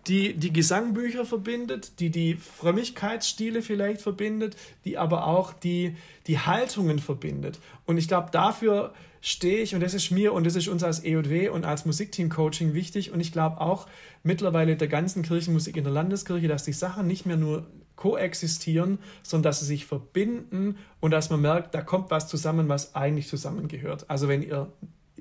die 0.08 0.34
die 0.34 0.54
Gesangbücher 0.54 1.26
verbindet, 1.26 2.00
die 2.00 2.10
die 2.10 2.36
Frömmigkeitsstile 2.36 3.62
vielleicht 3.62 4.02
verbindet, 4.02 4.56
die 4.86 4.98
aber 4.98 5.28
auch 5.28 5.54
die, 5.54 5.96
die 6.28 6.40
Haltungen 6.40 7.00
verbindet. 7.00 7.60
Und 7.86 7.98
ich 7.98 8.08
glaube, 8.08 8.30
dafür 8.32 8.94
stehe 9.22 9.60
ich 9.60 9.76
und 9.76 9.82
das 9.82 9.94
ist 9.94 10.12
mir 10.12 10.34
und 10.34 10.46
das 10.46 10.56
ist 10.56 10.68
uns 10.68 10.84
als 10.84 11.04
EJW 11.04 11.50
und 11.50 11.66
als 11.66 11.86
Musikteam-Coaching 11.86 12.74
wichtig 12.74 13.12
und 13.12 13.20
ich 13.20 13.32
glaube 13.32 13.60
auch 13.60 13.88
mittlerweile 14.24 14.76
der 14.76 14.88
ganzen 14.88 15.24
Kirchenmusik 15.24 15.76
in 15.76 15.84
der 15.84 15.94
Landeskirche, 15.94 16.48
dass 16.48 16.64
die 16.64 16.74
Sachen 16.74 17.08
nicht 17.08 17.26
mehr 17.26 17.38
nur 17.38 17.66
koexistieren, 17.96 19.00
sondern 19.24 19.50
dass 19.50 19.60
sie 19.60 19.66
sich 19.66 19.86
verbinden 19.86 20.78
und 21.00 21.12
dass 21.12 21.30
man 21.30 21.42
merkt, 21.42 21.74
da 21.74 21.82
kommt 21.82 22.12
was 22.12 22.28
zusammen, 22.28 22.70
was 22.70 22.96
eigentlich 22.96 23.28
zusammengehört. 23.28 24.06
Also 24.08 24.28
wenn 24.28 24.44
ihr 24.44 24.72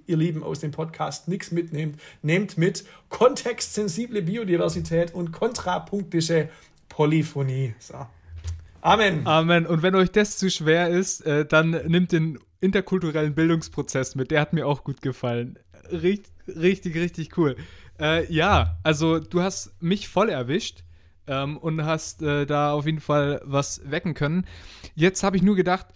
ihr 0.06 0.16
Lieben, 0.16 0.42
aus 0.42 0.60
dem 0.60 0.70
Podcast 0.70 1.28
nichts 1.28 1.50
mitnehmt, 1.50 2.00
nehmt 2.22 2.58
mit 2.58 2.84
kontextsensible 3.08 4.22
Biodiversität 4.22 5.14
und 5.14 5.32
kontrapunktische 5.32 6.48
Polyphonie. 6.88 7.74
So. 7.78 8.06
Amen. 8.80 9.26
Amen. 9.26 9.66
Und 9.66 9.82
wenn 9.82 9.94
euch 9.94 10.12
das 10.12 10.38
zu 10.38 10.50
schwer 10.50 10.88
ist, 10.88 11.26
äh, 11.26 11.44
dann 11.44 11.70
nimmt 11.70 12.12
den 12.12 12.38
interkulturellen 12.60 13.34
Bildungsprozess 13.34 14.14
mit. 14.14 14.30
Der 14.30 14.40
hat 14.40 14.52
mir 14.52 14.66
auch 14.66 14.84
gut 14.84 15.02
gefallen. 15.02 15.58
Richtig, 15.90 16.32
richtig, 16.46 16.94
richtig 16.96 17.38
cool. 17.38 17.56
Äh, 18.00 18.32
ja, 18.32 18.78
also 18.82 19.18
du 19.18 19.42
hast 19.42 19.72
mich 19.82 20.08
voll 20.08 20.28
erwischt 20.28 20.84
ähm, 21.26 21.56
und 21.56 21.84
hast 21.84 22.22
äh, 22.22 22.46
da 22.46 22.72
auf 22.72 22.86
jeden 22.86 23.00
Fall 23.00 23.40
was 23.44 23.82
wecken 23.90 24.14
können. 24.14 24.46
Jetzt 24.94 25.22
habe 25.22 25.36
ich 25.36 25.42
nur 25.42 25.56
gedacht, 25.56 25.86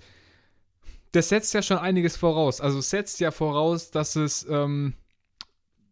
das 1.12 1.28
setzt 1.28 1.54
ja 1.54 1.62
schon 1.62 1.78
einiges 1.78 2.16
voraus. 2.16 2.60
Also 2.60 2.80
setzt 2.80 3.20
ja 3.20 3.30
voraus, 3.30 3.90
dass 3.90 4.16
es 4.16 4.46
ähm, 4.48 4.94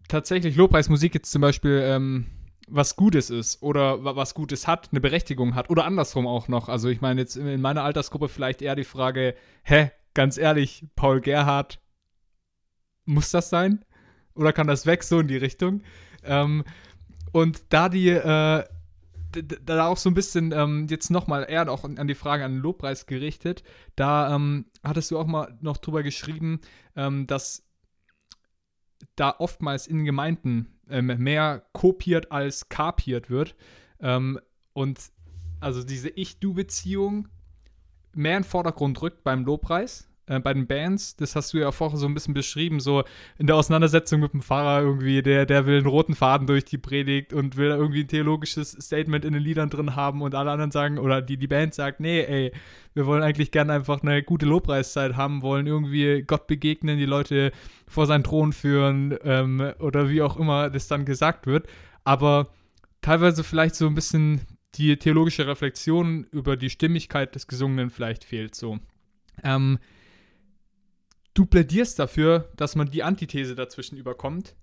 tatsächlich 0.08 0.56
Lobpreismusik 0.56 1.14
jetzt 1.14 1.30
zum 1.30 1.42
Beispiel 1.42 1.82
ähm, 1.84 2.26
was 2.70 2.96
Gutes 2.96 3.30
ist 3.30 3.62
oder 3.62 4.04
was 4.04 4.34
Gutes 4.34 4.66
hat, 4.66 4.88
eine 4.90 5.00
Berechtigung 5.00 5.54
hat 5.54 5.70
oder 5.70 5.84
andersrum 5.84 6.26
auch 6.26 6.48
noch. 6.48 6.68
Also 6.68 6.88
ich 6.88 7.00
meine 7.00 7.20
jetzt 7.20 7.36
in 7.36 7.60
meiner 7.60 7.82
Altersgruppe 7.82 8.28
vielleicht 8.28 8.62
eher 8.62 8.76
die 8.76 8.84
Frage, 8.84 9.34
hä, 9.62 9.90
ganz 10.14 10.38
ehrlich, 10.38 10.84
Paul 10.94 11.20
Gerhardt, 11.20 11.80
muss 13.04 13.30
das 13.30 13.50
sein? 13.50 13.84
Oder 14.34 14.52
kann 14.52 14.66
das 14.66 14.86
weg 14.86 15.02
so 15.02 15.20
in 15.20 15.28
die 15.28 15.36
Richtung? 15.36 15.82
Ähm, 16.24 16.64
und 17.32 17.62
da 17.70 17.88
die, 17.88 18.10
äh, 18.10 18.64
da 19.32 19.86
auch 19.86 19.96
so 19.96 20.10
ein 20.10 20.14
bisschen 20.14 20.52
ähm, 20.52 20.86
jetzt 20.88 21.10
nochmal 21.10 21.46
eher 21.48 21.70
auch 21.70 21.84
an 21.84 22.08
die 22.08 22.14
Frage 22.14 22.44
an 22.44 22.54
den 22.54 22.60
Lobpreis 22.62 23.06
gerichtet, 23.06 23.62
da 23.96 24.34
ähm, 24.34 24.66
hattest 24.82 25.10
du 25.10 25.18
auch 25.18 25.26
mal 25.26 25.56
noch 25.60 25.76
drüber 25.76 26.02
geschrieben, 26.02 26.60
ähm, 26.96 27.26
dass 27.26 27.66
da 29.16 29.34
oftmals 29.38 29.86
in 29.86 30.04
Gemeinden 30.04 30.78
ähm, 30.88 31.06
mehr 31.18 31.64
kopiert 31.72 32.32
als 32.32 32.68
kapiert 32.68 33.30
wird. 33.30 33.56
Ähm, 34.00 34.40
und 34.72 34.98
also 35.60 35.82
diese 35.82 36.08
Ich-Du-Beziehung 36.08 37.28
mehr 38.14 38.36
in 38.36 38.42
den 38.42 38.48
Vordergrund 38.48 39.00
rückt 39.02 39.24
beim 39.24 39.44
Lobpreis 39.44 40.07
äh, 40.28 40.40
bei 40.40 40.54
den 40.54 40.66
Bands, 40.66 41.16
das 41.16 41.34
hast 41.34 41.52
du 41.52 41.58
ja 41.58 41.72
vorher 41.72 41.98
so 41.98 42.06
ein 42.06 42.14
bisschen 42.14 42.34
beschrieben, 42.34 42.80
so 42.80 43.04
in 43.38 43.46
der 43.46 43.56
Auseinandersetzung 43.56 44.20
mit 44.20 44.32
dem 44.32 44.42
Pfarrer 44.42 44.82
irgendwie, 44.82 45.22
der, 45.22 45.46
der 45.46 45.66
will 45.66 45.78
einen 45.78 45.86
roten 45.86 46.14
Faden 46.14 46.46
durch 46.46 46.64
die 46.64 46.78
Predigt 46.78 47.32
und 47.32 47.56
will 47.56 47.70
irgendwie 47.70 48.02
ein 48.02 48.08
theologisches 48.08 48.72
Statement 48.72 49.24
in 49.24 49.32
den 49.32 49.42
Liedern 49.42 49.70
drin 49.70 49.96
haben 49.96 50.22
und 50.22 50.34
alle 50.34 50.50
anderen 50.50 50.70
sagen, 50.70 50.98
oder 50.98 51.22
die, 51.22 51.36
die 51.36 51.46
Band 51.46 51.74
sagt, 51.74 52.00
nee, 52.00 52.20
ey, 52.20 52.52
wir 52.94 53.06
wollen 53.06 53.22
eigentlich 53.22 53.50
gerne 53.50 53.72
einfach 53.72 54.02
eine 54.02 54.22
gute 54.22 54.46
Lobpreiszeit 54.46 55.16
haben, 55.16 55.42
wollen 55.42 55.66
irgendwie 55.66 56.22
Gott 56.22 56.46
begegnen, 56.46 56.98
die 56.98 57.06
Leute 57.06 57.52
vor 57.86 58.06
seinen 58.06 58.24
Thron 58.24 58.52
führen 58.52 59.16
ähm, 59.24 59.72
oder 59.78 60.08
wie 60.10 60.22
auch 60.22 60.36
immer 60.36 60.70
das 60.70 60.88
dann 60.88 61.04
gesagt 61.04 61.46
wird, 61.46 61.66
aber 62.04 62.48
teilweise 63.00 63.44
vielleicht 63.44 63.74
so 63.74 63.86
ein 63.86 63.94
bisschen 63.94 64.42
die 64.74 64.96
theologische 64.96 65.46
Reflexion 65.46 66.24
über 66.30 66.56
die 66.56 66.70
Stimmigkeit 66.70 67.34
des 67.34 67.46
Gesungenen 67.46 67.90
vielleicht 67.90 68.24
fehlt 68.24 68.54
so. 68.54 68.78
Ähm, 69.42 69.78
Du 71.38 71.46
plädierst 71.46 72.00
dafür, 72.00 72.48
dass 72.56 72.74
man 72.74 72.90
die 72.90 73.04
Antithese 73.04 73.54
dazwischen 73.54 73.96
überkommt. 73.96 74.56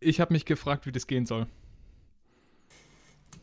Ich 0.00 0.20
habe 0.20 0.32
mich 0.32 0.44
gefragt, 0.44 0.84
wie 0.84 0.90
das 0.90 1.06
gehen 1.06 1.24
soll. 1.24 1.46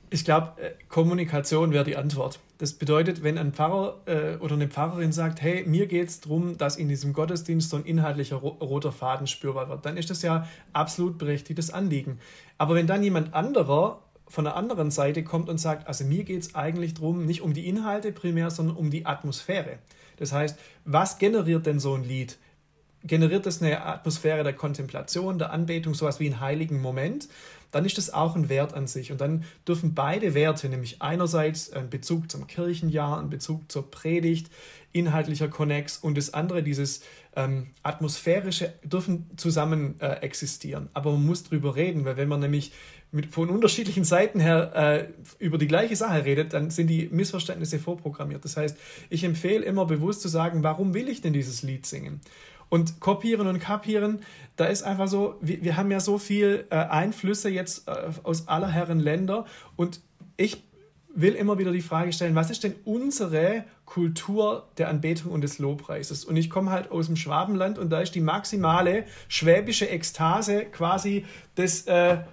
Ich 0.09 0.25
glaube, 0.25 0.61
äh, 0.61 0.71
Kommunikation 0.89 1.71
wäre 1.71 1.85
die 1.85 1.95
Antwort. 1.95 2.41
Das 2.57 2.73
bedeutet, 2.73 3.23
wenn 3.23 3.37
ein 3.37 3.53
Pfarrer 3.53 4.01
äh, 4.05 4.35
oder 4.35 4.55
eine 4.55 4.67
Pfarrerin 4.67 5.13
sagt, 5.13 5.41
hey, 5.41 5.63
mir 5.65 5.87
geht 5.87 6.09
es 6.09 6.19
darum, 6.19 6.57
dass 6.57 6.75
in 6.75 6.89
diesem 6.89 7.13
Gottesdienst 7.13 7.69
so 7.69 7.77
ein 7.77 7.85
inhaltlicher 7.85 8.35
ro 8.35 8.49
roter 8.49 8.91
Faden 8.91 9.27
spürbar 9.27 9.69
wird, 9.69 9.85
dann 9.85 9.95
ist 9.95 10.09
das 10.09 10.21
ja 10.21 10.45
absolut 10.73 11.17
berechtigtes 11.17 11.71
Anliegen. 11.71 12.19
Aber 12.57 12.75
wenn 12.75 12.85
dann 12.85 13.01
jemand 13.01 13.33
anderer 13.33 14.01
von 14.27 14.43
der 14.43 14.57
anderen 14.57 14.91
Seite 14.91 15.23
kommt 15.23 15.47
und 15.47 15.57
sagt, 15.57 15.87
also 15.87 16.03
mir 16.03 16.25
geht 16.25 16.41
es 16.41 16.53
eigentlich 16.53 16.95
darum, 16.95 17.25
nicht 17.25 17.43
um 17.43 17.53
die 17.53 17.65
Inhalte 17.65 18.11
primär, 18.11 18.49
sondern 18.49 18.75
um 18.75 18.91
die 18.91 19.05
Atmosphäre. 19.05 19.79
Das 20.17 20.33
heißt, 20.33 20.59
was 20.83 21.17
generiert 21.17 21.65
denn 21.65 21.79
so 21.79 21.93
ein 21.93 22.03
Lied? 22.03 22.37
Generiert 23.03 23.45
das 23.45 23.61
eine 23.61 23.85
Atmosphäre 23.85 24.43
der 24.43 24.53
Kontemplation, 24.53 25.37
der 25.37 25.51
Anbetung, 25.51 25.93
sowas 25.93 26.19
wie 26.19 26.27
einen 26.27 26.39
heiligen 26.39 26.81
Moment, 26.81 27.27
dann 27.71 27.85
ist 27.85 27.97
das 27.97 28.13
auch 28.13 28.35
ein 28.35 28.49
Wert 28.49 28.73
an 28.73 28.87
sich. 28.87 29.11
Und 29.11 29.19
dann 29.19 29.43
dürfen 29.67 29.95
beide 29.95 30.35
Werte, 30.35 30.69
nämlich 30.69 31.01
einerseits 31.01 31.73
ein 31.73 31.89
Bezug 31.89 32.29
zum 32.31 32.47
Kirchenjahr, 32.47 33.19
ein 33.19 33.29
Bezug 33.29 33.71
zur 33.71 33.89
Predigt, 33.89 34.49
inhaltlicher 34.93 35.47
Konnex 35.47 35.97
und 35.97 36.15
das 36.15 36.33
andere, 36.35 36.61
dieses 36.61 37.01
ähm, 37.35 37.71
atmosphärische, 37.81 38.73
dürfen 38.83 39.25
zusammen 39.37 39.99
äh, 39.99 40.21
existieren. 40.21 40.89
Aber 40.93 41.11
man 41.11 41.25
muss 41.25 41.43
drüber 41.43 41.75
reden, 41.75 42.05
weil 42.05 42.15
wenn 42.15 42.27
man 42.27 42.41
nämlich 42.41 42.73
mit, 43.11 43.27
von 43.27 43.49
unterschiedlichen 43.49 44.03
Seiten 44.03 44.39
her 44.39 44.71
äh, 44.75 45.43
über 45.43 45.57
die 45.57 45.67
gleiche 45.67 45.95
Sache 45.95 46.25
redet, 46.25 46.53
dann 46.53 46.69
sind 46.69 46.87
die 46.87 47.09
Missverständnisse 47.11 47.79
vorprogrammiert. 47.79 48.45
Das 48.45 48.55
heißt, 48.55 48.77
ich 49.09 49.23
empfehle 49.23 49.65
immer 49.65 49.85
bewusst 49.85 50.21
zu 50.21 50.27
sagen, 50.27 50.63
warum 50.63 50.93
will 50.93 51.09
ich 51.09 51.21
denn 51.21 51.33
dieses 51.33 51.63
Lied 51.63 51.87
singen? 51.87 52.21
Und 52.73 52.99
kopieren 52.99 53.45
und 53.45 53.59
kapieren, 53.59 54.21
da 54.55 54.65
ist 54.65 54.81
einfach 54.81 55.07
so, 55.07 55.35
wir, 55.41 55.63
wir 55.63 55.77
haben 55.77 55.91
ja 55.91 55.99
so 55.99 56.17
viel 56.17 56.65
äh, 56.71 56.77
Einflüsse 56.77 57.51
jetzt 57.51 57.87
äh, 57.87 57.91
aus 58.23 58.47
aller 58.47 58.67
Herren 58.67 58.99
Länder 58.99 59.45
und 59.75 60.01
ich 60.37 60.63
will 61.13 61.33
immer 61.35 61.59
wieder 61.59 61.71
die 61.71 61.81
Frage 61.81 62.11
stellen, 62.13 62.33
was 62.33 62.49
ist 62.49 62.63
denn 62.63 62.73
unsere 62.83 63.65
Kultur 63.85 64.67
der 64.79 64.89
Anbetung 64.89 65.31
und 65.31 65.41
des 65.41 65.59
Lobpreises? 65.59 66.25
Und 66.25 66.35
ich 66.35 66.49
komme 66.49 66.71
halt 66.71 66.89
aus 66.89 67.05
dem 67.05 67.15
Schwabenland 67.15 67.77
und 67.77 67.91
da 67.91 68.01
ist 68.01 68.15
die 68.15 68.21
maximale 68.21 69.05
schwäbische 69.27 69.87
Ekstase 69.87 70.65
quasi 70.65 71.25
das 71.53 71.85
äh, 71.85 72.23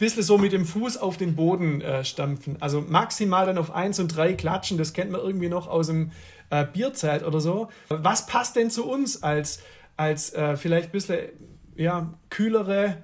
bisschen 0.00 0.24
so 0.24 0.36
mit 0.36 0.50
dem 0.50 0.64
Fuß 0.64 0.96
auf 0.96 1.16
den 1.16 1.36
Boden 1.36 1.80
äh, 1.80 2.04
stampfen. 2.04 2.56
Also 2.58 2.80
maximal 2.80 3.46
dann 3.46 3.56
auf 3.56 3.72
1 3.72 4.00
und 4.00 4.08
3 4.08 4.32
klatschen, 4.32 4.78
das 4.78 4.94
kennt 4.94 5.12
man 5.12 5.20
irgendwie 5.20 5.48
noch 5.48 5.68
aus 5.68 5.86
dem 5.86 6.10
äh, 6.52 6.66
Bierzelt 6.70 7.24
oder 7.24 7.40
so. 7.40 7.68
Was 7.88 8.26
passt 8.26 8.54
denn 8.56 8.70
zu 8.70 8.88
uns 8.88 9.22
als, 9.22 9.60
als 9.96 10.32
äh, 10.34 10.56
vielleicht 10.56 10.90
ein 10.90 10.92
bisschen 10.92 11.18
ja, 11.74 12.12
kühlere 12.28 12.98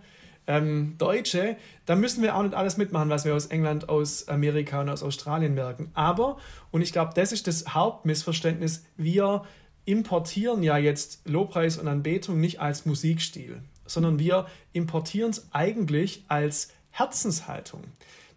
ähm, 0.46 0.94
Deutsche? 0.98 1.56
Da 1.86 1.96
müssen 1.96 2.22
wir 2.22 2.36
auch 2.36 2.42
nicht 2.42 2.54
alles 2.54 2.76
mitmachen, 2.76 3.08
was 3.08 3.24
wir 3.24 3.34
aus 3.34 3.46
England, 3.46 3.88
aus 3.88 4.28
Amerika 4.28 4.82
und 4.82 4.90
aus 4.90 5.02
Australien 5.02 5.54
merken. 5.54 5.90
Aber, 5.94 6.36
und 6.70 6.82
ich 6.82 6.92
glaube, 6.92 7.12
das 7.14 7.32
ist 7.32 7.46
das 7.46 7.74
Hauptmissverständnis, 7.74 8.84
wir 8.96 9.44
importieren 9.86 10.62
ja 10.62 10.76
jetzt 10.76 11.26
Lobpreis 11.26 11.78
und 11.78 11.88
Anbetung 11.88 12.40
nicht 12.40 12.60
als 12.60 12.84
Musikstil, 12.84 13.62
sondern 13.86 14.18
wir 14.18 14.46
importieren 14.74 15.30
es 15.30 15.48
eigentlich 15.52 16.26
als 16.28 16.68
Herzenshaltung. 16.90 17.84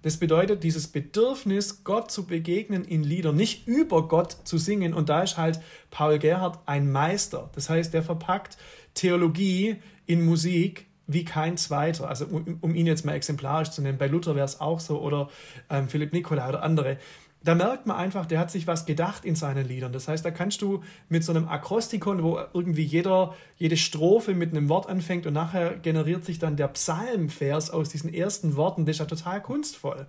Das 0.02 0.18
bedeutet, 0.18 0.64
dieses 0.64 0.88
Bedürfnis, 0.88 1.84
Gott 1.84 2.10
zu 2.10 2.26
begegnen 2.26 2.84
in 2.86 3.04
Liedern, 3.04 3.36
nicht 3.36 3.68
über 3.68 4.08
Gott 4.08 4.36
zu 4.46 4.58
singen. 4.58 4.94
Und 4.94 5.10
da 5.10 5.22
ist 5.22 5.38
halt 5.38 5.60
Paul 5.92 6.18
Gerhardt 6.18 6.60
ein 6.66 6.92
Meister. 6.92 7.50
Das 7.54 7.70
heißt, 7.70 7.94
der 7.94 8.02
verpackt 8.02 8.58
Theologie 8.94 9.76
in 10.06 10.26
Musik 10.26 10.88
wie 11.08 11.26
kein 11.26 11.58
zweiter. 11.58 12.10
Also 12.10 12.26
um, 12.26 12.58
um 12.62 12.74
ihn 12.74 12.88
jetzt 12.88 13.06
mal 13.06 13.14
exemplarisch 13.14 13.70
zu 13.70 13.82
nennen, 13.82 13.98
bei 13.98 14.08
Luther 14.08 14.36
wäre 14.36 14.46
es 14.46 14.60
auch 14.60 14.80
so 14.80 15.02
oder 15.02 15.30
ähm, 15.70 15.88
Philipp 15.88 16.14
Nicola 16.14 16.50
oder 16.50 16.64
andere 16.64 16.98
da 17.44 17.56
merkt 17.56 17.88
man 17.88 17.98
einfach, 17.98 18.26
der 18.26 18.40
hat 18.40 18.52
sich 18.52 18.68
was 18.68 18.86
gedacht 18.86 19.26
in 19.26 19.36
seinen 19.36 19.68
Liedern. 19.68 19.92
Das 19.92 20.08
heißt, 20.08 20.24
da 20.24 20.32
kannst 20.32 20.62
du 20.62 20.84
mit 21.10 21.24
so 21.24 21.32
einem 21.32 21.48
Akrostikon, 21.48 22.24
wo 22.24 22.40
irgendwie 22.54 22.84
jeder, 22.84 23.34
jede 23.58 23.78
Strophe 23.78 24.36
mit 24.36 24.52
einem 24.52 24.70
Wort 24.70 24.88
anfängt 24.88 25.26
und 25.26 25.34
nachher 25.34 25.76
generiert 25.78 26.24
sich 26.24 26.38
dann 26.38 26.56
der 26.56 26.68
Psalmvers 26.68 27.72
aus 27.72 27.90
diesen 27.90 28.14
ersten 28.14 28.56
Worten, 28.56 28.86
das 28.86 28.96
ist 28.96 29.00
ja 29.00 29.06
total 29.06 29.42
kunstvoll. 29.42 30.08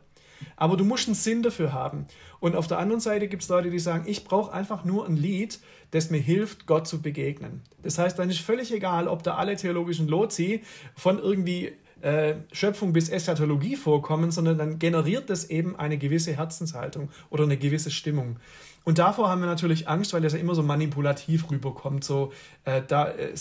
Aber 0.57 0.77
du 0.77 0.85
musst 0.85 1.07
einen 1.07 1.15
Sinn 1.15 1.43
dafür 1.43 1.73
haben. 1.73 2.07
Und 2.41 2.57
auf 2.57 2.67
der 2.67 2.79
anderen 2.79 3.01
Seite 3.01 3.29
gibt 3.29 3.43
es 3.43 3.49
Leute, 3.49 3.71
die 3.71 3.79
sagen, 3.79 4.05
ich 4.07 4.25
brauche 4.25 4.53
einfach 4.53 4.85
nur 4.85 5.07
ein 5.07 5.17
Lied, 5.17 5.61
das 5.93 6.11
mir 6.11 6.19
hilft, 6.19 6.67
Gott 6.67 6.89
zu 6.89 7.01
begegnen. 7.01 7.63
Das 7.83 7.99
heißt, 7.99 8.19
dann 8.19 8.29
ist 8.29 8.41
völlig 8.41 8.73
egal, 8.73 9.09
ob 9.09 9.23
da 9.23 9.37
alle 9.37 9.57
theologischen 9.57 10.09
Lozi 10.09 10.63
von 10.97 11.19
irgendwie 11.19 11.73
äh, 12.03 12.35
Schöpfung 12.53 12.93
bis 12.93 13.09
Eschatologie 13.09 13.77
vorkommen, 13.77 14.31
sondern 14.31 14.59
dann 14.59 14.79
generiert 14.79 15.31
das 15.31 15.49
eben 15.49 15.77
eine 15.77 15.99
gewisse 15.99 16.37
Herzenshaltung 16.37 17.11
oder 17.31 17.45
eine 17.45 17.57
gewisse 17.57 17.91
Stimmung. 17.91 18.37
Und 18.85 18.99
davor 18.99 19.29
haben 19.29 19.41
wir 19.41 19.47
natürlich 19.47 19.89
Angst, 19.89 20.13
weil 20.13 20.23
das 20.23 20.33
ja 20.33 20.41
immer 20.41 20.55
so 20.55 20.63
manipulativ 20.63 21.51
rüberkommt. 21.51 22.03
So, 22.03 22.33
äh, 22.65 22.83
da, 22.87 23.09
äh, 23.11 23.33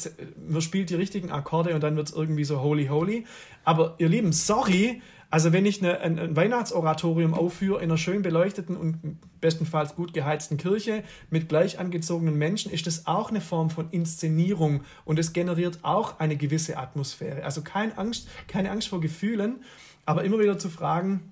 man 0.47 0.61
spielt 0.61 0.89
die 0.91 0.95
richtigen 0.95 1.31
Akkorde 1.31 1.73
und 1.73 1.81
dann 1.81 1.95
wird 1.95 2.09
es 2.09 2.13
irgendwie 2.13 2.43
so 2.43 2.61
holy, 2.61 2.87
holy. 2.87 3.25
Aber 3.63 3.95
ihr 3.97 4.09
Lieben, 4.09 4.33
sorry, 4.33 5.01
also 5.31 5.53
wenn 5.53 5.65
ich 5.65 5.81
eine, 5.81 6.01
ein, 6.01 6.19
ein, 6.19 6.35
Weihnachtsoratorium 6.35 7.33
aufführe 7.33 7.77
in 7.79 7.85
einer 7.85 7.97
schön 7.97 8.21
beleuchteten 8.21 8.75
und 8.75 9.17
bestenfalls 9.39 9.95
gut 9.95 10.13
geheizten 10.13 10.57
Kirche 10.57 11.03
mit 11.29 11.47
gleich 11.47 11.79
angezogenen 11.79 12.37
Menschen, 12.37 12.71
ist 12.71 12.85
das 12.85 13.07
auch 13.07 13.29
eine 13.29 13.39
Form 13.39 13.69
von 13.69 13.89
Inszenierung 13.91 14.81
und 15.05 15.17
es 15.17 15.31
generiert 15.31 15.79
auch 15.83 16.19
eine 16.19 16.35
gewisse 16.35 16.77
Atmosphäre. 16.77 17.45
Also 17.45 17.61
keine 17.61 17.97
Angst, 17.97 18.27
keine 18.47 18.71
Angst 18.71 18.89
vor 18.89 18.99
Gefühlen, 18.99 19.63
aber 20.05 20.25
immer 20.25 20.37
wieder 20.37 20.59
zu 20.59 20.69
fragen, 20.69 21.31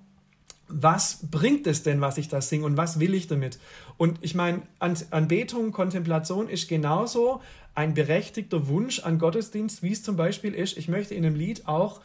was 0.66 1.18
bringt 1.30 1.66
es 1.66 1.82
denn, 1.82 2.00
was 2.00 2.16
ich 2.16 2.28
da 2.28 2.40
singe 2.40 2.64
und 2.64 2.76
was 2.76 3.00
will 3.00 3.12
ich 3.12 3.26
damit? 3.26 3.58
Und 3.98 4.18
ich 4.22 4.34
meine, 4.34 4.62
Anbetung, 4.78 5.72
Kontemplation 5.72 6.48
ist 6.48 6.68
genauso 6.68 7.42
ein 7.74 7.92
berechtigter 7.92 8.68
Wunsch 8.68 9.00
an 9.00 9.18
Gottesdienst, 9.18 9.82
wie 9.82 9.92
es 9.92 10.02
zum 10.02 10.16
Beispiel 10.16 10.54
ist, 10.54 10.78
ich 10.78 10.88
möchte 10.88 11.14
in 11.14 11.26
einem 11.26 11.34
Lied 11.34 11.68
auch 11.68 12.00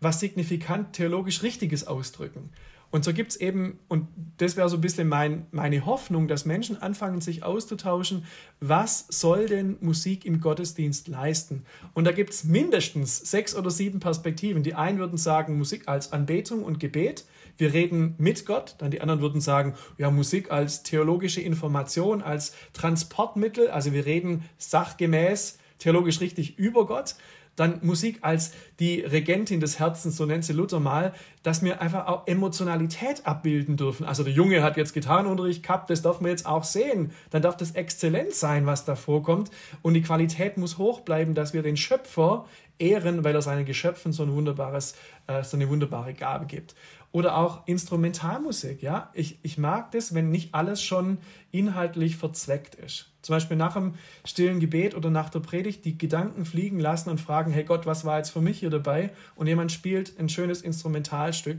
was 0.00 0.20
signifikant 0.20 0.92
theologisch 0.94 1.42
Richtiges 1.42 1.86
ausdrücken. 1.86 2.50
Und 2.92 3.04
so 3.04 3.12
gibt 3.12 3.30
es 3.30 3.36
eben, 3.36 3.78
und 3.86 4.08
das 4.38 4.56
wäre 4.56 4.68
so 4.68 4.76
ein 4.76 4.80
bisschen 4.80 5.06
mein, 5.06 5.46
meine 5.52 5.86
Hoffnung, 5.86 6.26
dass 6.26 6.44
Menschen 6.44 6.82
anfangen, 6.82 7.20
sich 7.20 7.44
auszutauschen, 7.44 8.24
was 8.58 9.06
soll 9.08 9.46
denn 9.46 9.76
Musik 9.80 10.24
im 10.24 10.40
Gottesdienst 10.40 11.06
leisten? 11.06 11.64
Und 11.94 12.04
da 12.04 12.12
gibt 12.12 12.30
es 12.30 12.42
mindestens 12.42 13.18
sechs 13.18 13.54
oder 13.54 13.70
sieben 13.70 14.00
Perspektiven. 14.00 14.64
Die 14.64 14.74
einen 14.74 14.98
würden 14.98 15.18
sagen, 15.18 15.56
Musik 15.56 15.86
als 15.86 16.12
Anbetung 16.12 16.64
und 16.64 16.80
Gebet. 16.80 17.26
Wir 17.56 17.72
reden 17.72 18.16
mit 18.18 18.44
Gott. 18.44 18.74
Dann 18.78 18.90
die 18.90 19.00
anderen 19.00 19.20
würden 19.20 19.40
sagen, 19.40 19.74
ja, 19.96 20.10
Musik 20.10 20.50
als 20.50 20.82
theologische 20.82 21.40
Information, 21.40 22.22
als 22.22 22.54
Transportmittel. 22.72 23.70
Also 23.70 23.92
wir 23.92 24.04
reden 24.04 24.42
sachgemäß, 24.58 25.58
theologisch 25.78 26.20
richtig 26.20 26.58
über 26.58 26.86
Gott 26.86 27.14
dann 27.60 27.78
Musik 27.82 28.20
als 28.22 28.52
die 28.78 29.00
Regentin 29.00 29.60
des 29.60 29.78
Herzens, 29.78 30.16
so 30.16 30.24
nennt 30.24 30.44
sie 30.44 30.54
Luther 30.54 30.80
mal, 30.80 31.12
dass 31.42 31.62
wir 31.62 31.82
einfach 31.82 32.06
auch 32.06 32.26
Emotionalität 32.26 33.26
abbilden 33.26 33.76
dürfen. 33.76 34.06
Also 34.06 34.24
der 34.24 34.32
Junge 34.32 34.62
hat 34.62 34.78
jetzt 34.78 34.94
Gitarrenunterricht 34.94 35.62
gehabt, 35.62 35.90
das 35.90 36.00
darf 36.00 36.22
man 36.22 36.30
jetzt 36.30 36.46
auch 36.46 36.64
sehen. 36.64 37.12
Dann 37.28 37.42
darf 37.42 37.58
das 37.58 37.72
exzellent 37.72 38.32
sein, 38.32 38.64
was 38.64 38.86
da 38.86 38.96
vorkommt. 38.96 39.50
Und 39.82 39.92
die 39.92 40.00
Qualität 40.00 40.56
muss 40.56 40.78
hoch 40.78 41.00
bleiben, 41.00 41.34
dass 41.34 41.52
wir 41.52 41.62
den 41.62 41.76
Schöpfer 41.76 42.46
ehren, 42.78 43.24
weil 43.24 43.34
er 43.34 43.42
seinen 43.42 43.66
Geschöpfen 43.66 44.12
so, 44.12 44.22
ein 44.22 44.32
wunderbares, 44.32 44.94
äh, 45.26 45.44
so 45.44 45.58
eine 45.58 45.68
wunderbare 45.68 46.14
Gabe 46.14 46.46
gibt. 46.46 46.74
Oder 47.12 47.36
auch 47.36 47.66
Instrumentalmusik, 47.66 48.82
ja. 48.82 49.10
Ich, 49.14 49.40
ich 49.42 49.58
mag 49.58 49.90
das, 49.90 50.14
wenn 50.14 50.30
nicht 50.30 50.54
alles 50.54 50.80
schon 50.80 51.18
inhaltlich 51.50 52.16
verzweckt 52.16 52.76
ist. 52.76 53.10
Zum 53.22 53.34
Beispiel 53.34 53.56
nach 53.56 53.74
dem 53.74 53.94
stillen 54.24 54.60
Gebet 54.60 54.94
oder 54.94 55.10
nach 55.10 55.28
der 55.28 55.40
Predigt 55.40 55.84
die 55.84 55.98
Gedanken 55.98 56.44
fliegen 56.44 56.78
lassen 56.78 57.10
und 57.10 57.20
fragen, 57.20 57.50
hey 57.52 57.64
Gott, 57.64 57.84
was 57.84 58.04
war 58.04 58.18
jetzt 58.18 58.30
für 58.30 58.40
mich 58.40 58.60
hier 58.60 58.70
dabei? 58.70 59.10
Und 59.34 59.48
jemand 59.48 59.72
spielt 59.72 60.18
ein 60.20 60.28
schönes 60.28 60.62
Instrumentalstück. 60.62 61.58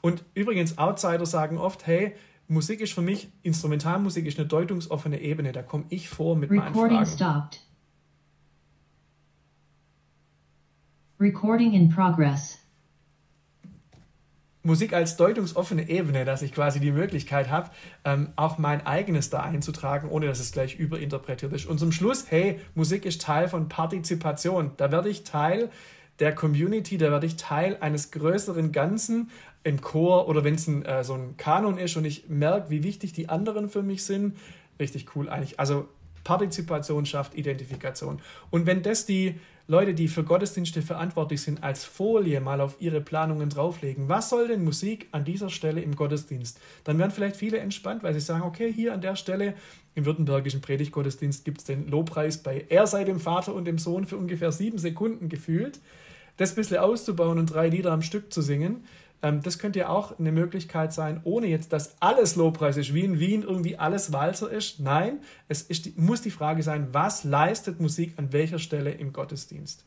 Und 0.00 0.24
übrigens, 0.34 0.78
Outsider 0.78 1.26
sagen 1.26 1.58
oft, 1.58 1.86
hey, 1.86 2.14
Musik 2.46 2.80
ist 2.80 2.92
für 2.92 3.02
mich, 3.02 3.28
Instrumentalmusik 3.42 4.26
ist 4.26 4.38
eine 4.38 4.46
deutungsoffene 4.46 5.20
Ebene, 5.20 5.52
da 5.52 5.62
komme 5.62 5.86
ich 5.88 6.08
vor 6.08 6.36
mit 6.36 6.50
Recording 6.50 6.74
meinen 6.74 7.06
Fragen. 7.06 7.06
Stopped. 7.06 7.60
Recording 11.18 11.72
in 11.72 11.88
progress. 11.88 12.63
Musik 14.66 14.94
als 14.94 15.18
deutungsoffene 15.18 15.90
Ebene, 15.90 16.24
dass 16.24 16.40
ich 16.40 16.52
quasi 16.52 16.80
die 16.80 16.90
Möglichkeit 16.90 17.50
habe, 17.50 17.70
ähm, 18.04 18.30
auch 18.34 18.56
mein 18.56 18.86
eigenes 18.86 19.28
da 19.28 19.40
einzutragen, 19.40 20.08
ohne 20.08 20.26
dass 20.26 20.40
es 20.40 20.52
gleich 20.52 20.76
überinterpretiert 20.76 21.52
ist. 21.52 21.66
Und 21.66 21.78
zum 21.78 21.92
Schluss, 21.92 22.26
hey, 22.30 22.58
Musik 22.74 23.04
ist 23.04 23.20
Teil 23.20 23.48
von 23.48 23.68
Partizipation. 23.68 24.70
Da 24.78 24.90
werde 24.90 25.10
ich 25.10 25.22
Teil 25.22 25.70
der 26.18 26.34
Community, 26.34 26.96
da 26.96 27.10
werde 27.10 27.26
ich 27.26 27.36
Teil 27.36 27.76
eines 27.80 28.10
größeren 28.10 28.72
Ganzen 28.72 29.30
im 29.64 29.82
Chor 29.82 30.28
oder 30.28 30.44
wenn 30.44 30.54
es 30.54 30.66
äh, 30.66 31.04
so 31.04 31.12
ein 31.12 31.36
Kanon 31.36 31.76
ist 31.76 31.96
und 31.96 32.06
ich 32.06 32.28
merke, 32.30 32.70
wie 32.70 32.82
wichtig 32.82 33.12
die 33.12 33.28
anderen 33.28 33.68
für 33.68 33.82
mich 33.82 34.04
sind. 34.04 34.36
Richtig 34.80 35.14
cool 35.14 35.28
eigentlich. 35.28 35.60
Also 35.60 35.88
Partizipation 36.22 37.04
schafft 37.04 37.34
Identifikation. 37.34 38.22
Und 38.50 38.64
wenn 38.64 38.82
das 38.82 39.04
die 39.04 39.38
Leute, 39.66 39.94
die 39.94 40.08
für 40.08 40.24
Gottesdienste 40.24 40.82
verantwortlich 40.82 41.40
sind, 41.40 41.62
als 41.62 41.84
Folie 41.84 42.38
mal 42.42 42.60
auf 42.60 42.76
ihre 42.80 43.00
Planungen 43.00 43.48
drauflegen. 43.48 44.10
Was 44.10 44.28
soll 44.28 44.48
denn 44.48 44.62
Musik 44.62 45.08
an 45.10 45.24
dieser 45.24 45.48
Stelle 45.48 45.80
im 45.80 45.96
Gottesdienst? 45.96 46.60
Dann 46.84 46.98
werden 46.98 47.12
vielleicht 47.12 47.36
viele 47.36 47.56
entspannt, 47.58 48.02
weil 48.02 48.12
sie 48.12 48.20
sagen, 48.20 48.42
okay, 48.42 48.70
hier 48.70 48.92
an 48.92 49.00
der 49.00 49.16
Stelle 49.16 49.54
im 49.94 50.04
württembergischen 50.04 50.60
Predigtgottesdienst 50.60 51.46
gibt 51.46 51.60
es 51.60 51.64
den 51.64 51.88
Lobpreis 51.88 52.42
bei 52.42 52.66
Er 52.68 52.86
sei 52.86 53.04
dem 53.04 53.20
Vater 53.20 53.54
und 53.54 53.64
dem 53.64 53.78
Sohn 53.78 54.04
für 54.04 54.18
ungefähr 54.18 54.52
sieben 54.52 54.76
Sekunden 54.76 55.30
gefühlt. 55.30 55.80
Das 56.36 56.52
ein 56.52 56.56
bisschen 56.56 56.78
auszubauen 56.78 57.38
und 57.38 57.46
drei 57.46 57.68
Lieder 57.68 57.92
am 57.92 58.02
Stück 58.02 58.34
zu 58.34 58.42
singen, 58.42 58.84
das 59.32 59.58
könnte 59.58 59.78
ja 59.80 59.88
auch 59.88 60.18
eine 60.18 60.32
Möglichkeit 60.32 60.92
sein, 60.92 61.20
ohne 61.24 61.46
jetzt, 61.46 61.72
dass 61.72 62.00
alles 62.00 62.36
Lobpreis 62.36 62.76
ist, 62.76 62.92
wie 62.94 63.04
in 63.04 63.18
Wien 63.18 63.42
irgendwie 63.42 63.76
alles 63.76 64.12
Walzer 64.12 64.50
ist. 64.50 64.80
Nein, 64.80 65.20
es 65.48 65.62
ist, 65.62 65.96
muss 65.98 66.22
die 66.22 66.30
Frage 66.30 66.62
sein, 66.62 66.88
was 66.92 67.24
leistet 67.24 67.80
Musik 67.80 68.14
an 68.16 68.32
welcher 68.32 68.58
Stelle 68.58 68.90
im 68.90 69.12
Gottesdienst? 69.12 69.84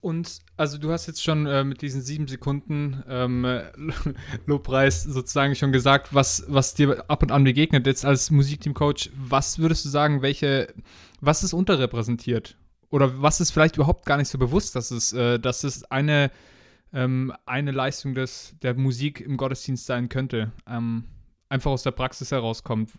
Und 0.00 0.40
also 0.56 0.78
du 0.78 0.90
hast 0.92 1.06
jetzt 1.06 1.22
schon 1.22 1.46
äh, 1.46 1.62
mit 1.62 1.82
diesen 1.82 2.00
sieben 2.00 2.26
Sekunden 2.26 3.02
ähm, 3.06 3.46
Lobpreis 4.46 5.02
sozusagen 5.02 5.54
schon 5.54 5.72
gesagt, 5.72 6.14
was, 6.14 6.44
was 6.48 6.74
dir 6.74 7.04
ab 7.08 7.22
und 7.22 7.30
an 7.30 7.44
begegnet. 7.44 7.86
Jetzt 7.86 8.06
als 8.06 8.30
Musikteamcoach, 8.30 9.10
was 9.14 9.58
würdest 9.58 9.84
du 9.84 9.90
sagen, 9.90 10.22
welche, 10.22 10.72
was 11.20 11.42
ist 11.42 11.52
unterrepräsentiert? 11.52 12.56
Oder 12.88 13.20
was 13.20 13.40
ist 13.40 13.50
vielleicht 13.50 13.76
überhaupt 13.76 14.06
gar 14.06 14.16
nicht 14.16 14.28
so 14.28 14.38
bewusst, 14.38 14.74
dass 14.74 14.90
es, 14.90 15.12
äh, 15.12 15.38
dass 15.38 15.64
es 15.64 15.84
eine 15.84 16.30
ähm, 16.92 17.32
eine 17.46 17.70
Leistung 17.70 18.14
des, 18.14 18.54
der 18.62 18.74
Musik 18.74 19.20
im 19.20 19.36
Gottesdienst 19.36 19.86
sein 19.86 20.08
könnte. 20.08 20.52
Ähm, 20.66 21.04
einfach 21.48 21.70
aus 21.70 21.82
der 21.82 21.92
Praxis 21.92 22.30
herauskommt. 22.30 22.90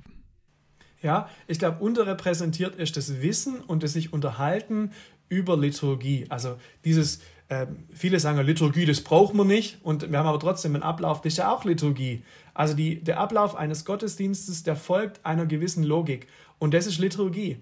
Ja, 1.02 1.30
ich 1.48 1.60
glaube, 1.60 1.84
unterrepräsentiert 1.84 2.76
ist 2.76 2.96
das 2.96 3.22
Wissen 3.22 3.60
und 3.62 3.84
das 3.84 3.94
sich 3.94 4.14
unterhalten 4.14 4.92
über 5.30 5.58
Liturgie. 5.58 6.26
Also 6.30 6.58
dieses, 6.86 7.22
äh, 7.48 7.66
viele 7.92 8.20
sagen, 8.20 8.40
Liturgie, 8.46 8.86
das 8.86 9.02
braucht 9.02 9.34
man 9.34 9.48
nicht. 9.48 9.80
Und 9.84 10.12
wir 10.12 10.20
haben 10.20 10.28
aber 10.28 10.40
trotzdem 10.40 10.76
einen 10.76 10.84
Ablauf, 10.84 11.22
das 11.22 11.34
ist 11.34 11.38
ja 11.38 11.52
auch 11.52 11.66
Liturgie. 11.66 12.22
Also 12.54 12.76
die, 12.76 13.04
der 13.04 13.20
Ablauf 13.20 13.56
eines 13.56 13.86
Gottesdienstes, 13.86 14.64
der 14.64 14.76
folgt 14.76 15.26
einer 15.26 15.46
gewissen 15.46 15.84
Logik. 15.84 16.28
Und 16.60 16.74
das 16.74 16.86
ist 16.86 17.00
Liturgie 17.00 17.58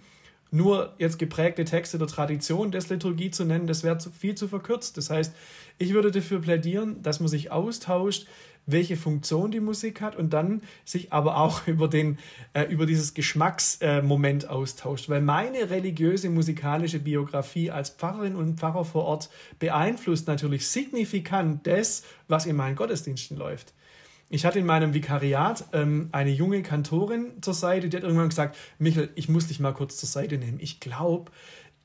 nur 0.52 0.94
jetzt 0.98 1.20
geprägte 1.20 1.66
Texte 1.66 1.98
der 1.98 2.08
Tradition 2.08 2.72
des 2.72 2.90
Liturgie 2.90 3.32
zu 3.32 3.46
nennen, 3.46 3.68
das 3.68 3.84
wäre 3.84 4.00
viel 4.00 4.36
zu 4.36 4.48
verkürzt. 4.48 4.98
Das 4.98 5.10
heißt, 5.10 5.34
ich 5.78 5.94
würde 5.94 6.12
dafür 6.12 6.42
plädieren, 6.42 7.02
dass 7.04 7.20
man 7.20 7.30
sich 7.30 7.52
austauscht, 7.52 8.28
welche 8.66 8.98
Funktion 8.98 9.52
die 9.52 9.60
Musik 9.60 10.02
hat 10.02 10.16
und 10.16 10.34
dann 10.34 10.62
sich 10.86 11.12
aber 11.12 11.38
auch 11.38 11.68
über, 11.68 11.88
den, 11.88 12.18
äh, 12.54 12.64
über 12.64 12.86
dieses 12.86 13.14
Geschmacksmoment 13.14 14.44
äh, 14.44 14.48
austauscht. 14.48 15.10
Weil 15.10 15.22
meine 15.22 15.70
religiöse 15.70 16.30
musikalische 16.30 17.00
Biografie 17.00 17.72
als 17.72 17.90
Pfarrerin 17.92 18.36
und 18.36 18.60
Pfarrer 18.60 18.86
vor 18.86 19.06
Ort 19.06 19.30
beeinflusst 19.60 20.28
natürlich 20.28 20.68
signifikant 20.68 21.66
das, 21.66 22.04
was 22.28 22.46
in 22.46 22.56
meinen 22.56 22.76
Gottesdiensten 22.76 23.38
läuft. 23.38 23.74
Ich 24.32 24.46
hatte 24.46 24.60
in 24.60 24.65
meinem 24.68 24.94
Vikariat 24.94 25.65
ähm, 25.74 26.10
eine 26.12 26.30
junge 26.30 26.62
Kantorin 26.62 27.42
zur 27.42 27.56
Seite, 27.56 27.89
die 27.89 27.98
hat 27.98 28.04
irgendwann 28.04 28.30
gesagt, 28.30 28.56
Michael, 28.78 29.10
ich 29.15 29.28
muss 29.28 29.48
dich 29.48 29.60
mal 29.60 29.74
kurz 29.74 29.98
zur 29.98 30.08
Seite 30.08 30.38
nehmen. 30.38 30.60
Ich 30.62 30.80
glaube, 30.80 31.32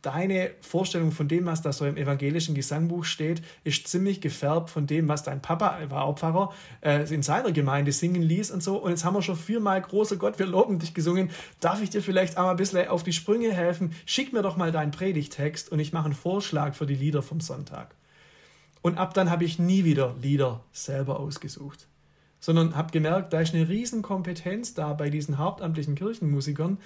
deine 0.02 0.50
Vorstellung 0.61 1.11
von 1.11 1.26
dem, 1.26 1.46
was 1.46 1.62
da 1.62 1.72
so 1.72 1.87
im 1.87 1.96
evangelischen 1.96 2.54
Gesangbuch 2.54 3.07
steht, 3.07 3.40
ist 3.64 3.88
ziemlich 3.88 4.20
gefärbt 4.20 4.68
von 4.68 4.87
dem, 4.87 5.09
was 5.09 5.22
dein 5.22 5.40
Papa, 5.40 5.78
er 5.80 5.90
war 5.90 6.04
auch 6.04 6.18
Pfarrer, 6.18 6.52
äh, 6.83 7.11
in 7.14 7.22
seiner 7.22 7.50
Gemeinde 7.50 7.92
singen 7.92 8.20
ließ 8.20 8.50
und 8.50 8.62
so. 8.62 8.76
Und 8.76 8.90
jetzt 8.90 9.07
haben 9.07 9.14
wir 9.14 9.22
schon 9.22 9.37
viermal, 9.37 9.80
großer 9.80 10.16
Gott, 10.16 10.38
wir 10.38 10.44
loben 10.44 10.78
dich 10.78 10.92
gesungen. 10.92 11.30
Darf 11.61 11.83
ich 11.83 11.88
dir 11.88 12.02
vielleicht 12.02 12.37
einmal 12.37 12.52
ein 12.52 12.59
bisschen 12.59 12.88
auf 12.88 13.02
die 13.02 13.14
Sprünge 13.14 13.54
helfen? 13.54 13.94
Schick 14.04 14.35
mir 14.35 14.42
doch 14.42 14.59
mal 14.59 14.70
deinen 14.70 14.90
Predigtext 14.90 15.72
und 15.72 15.78
ich 15.78 15.94
mache 15.94 16.04
einen 16.04 16.14
Vorschlag 16.14 16.74
für 16.74 16.85
die 16.85 16.94
Lieder 16.94 17.22
vom 17.22 17.40
Sonntag. 17.40 17.94
Und 18.83 18.98
ab 18.98 19.14
dann 19.14 19.30
habe 19.30 19.44
ich 19.44 19.59
nie 19.59 19.85
wieder 19.85 20.14
Lieder 20.20 20.61
selber 20.72 21.18
ausgesucht 21.18 21.88
sondern 22.44 22.76
habe 22.76 22.92
gemerkt, 22.92 23.33
da 23.33 23.40
ist 23.40 23.54
eine 23.54 23.70
Riesenkompetenz 23.70 24.74
da 24.74 24.92
bei 24.92 25.09
diesen 25.09 25.38
hauptamtlichen 25.38 25.94
Kirchenmusikern, 25.94 26.76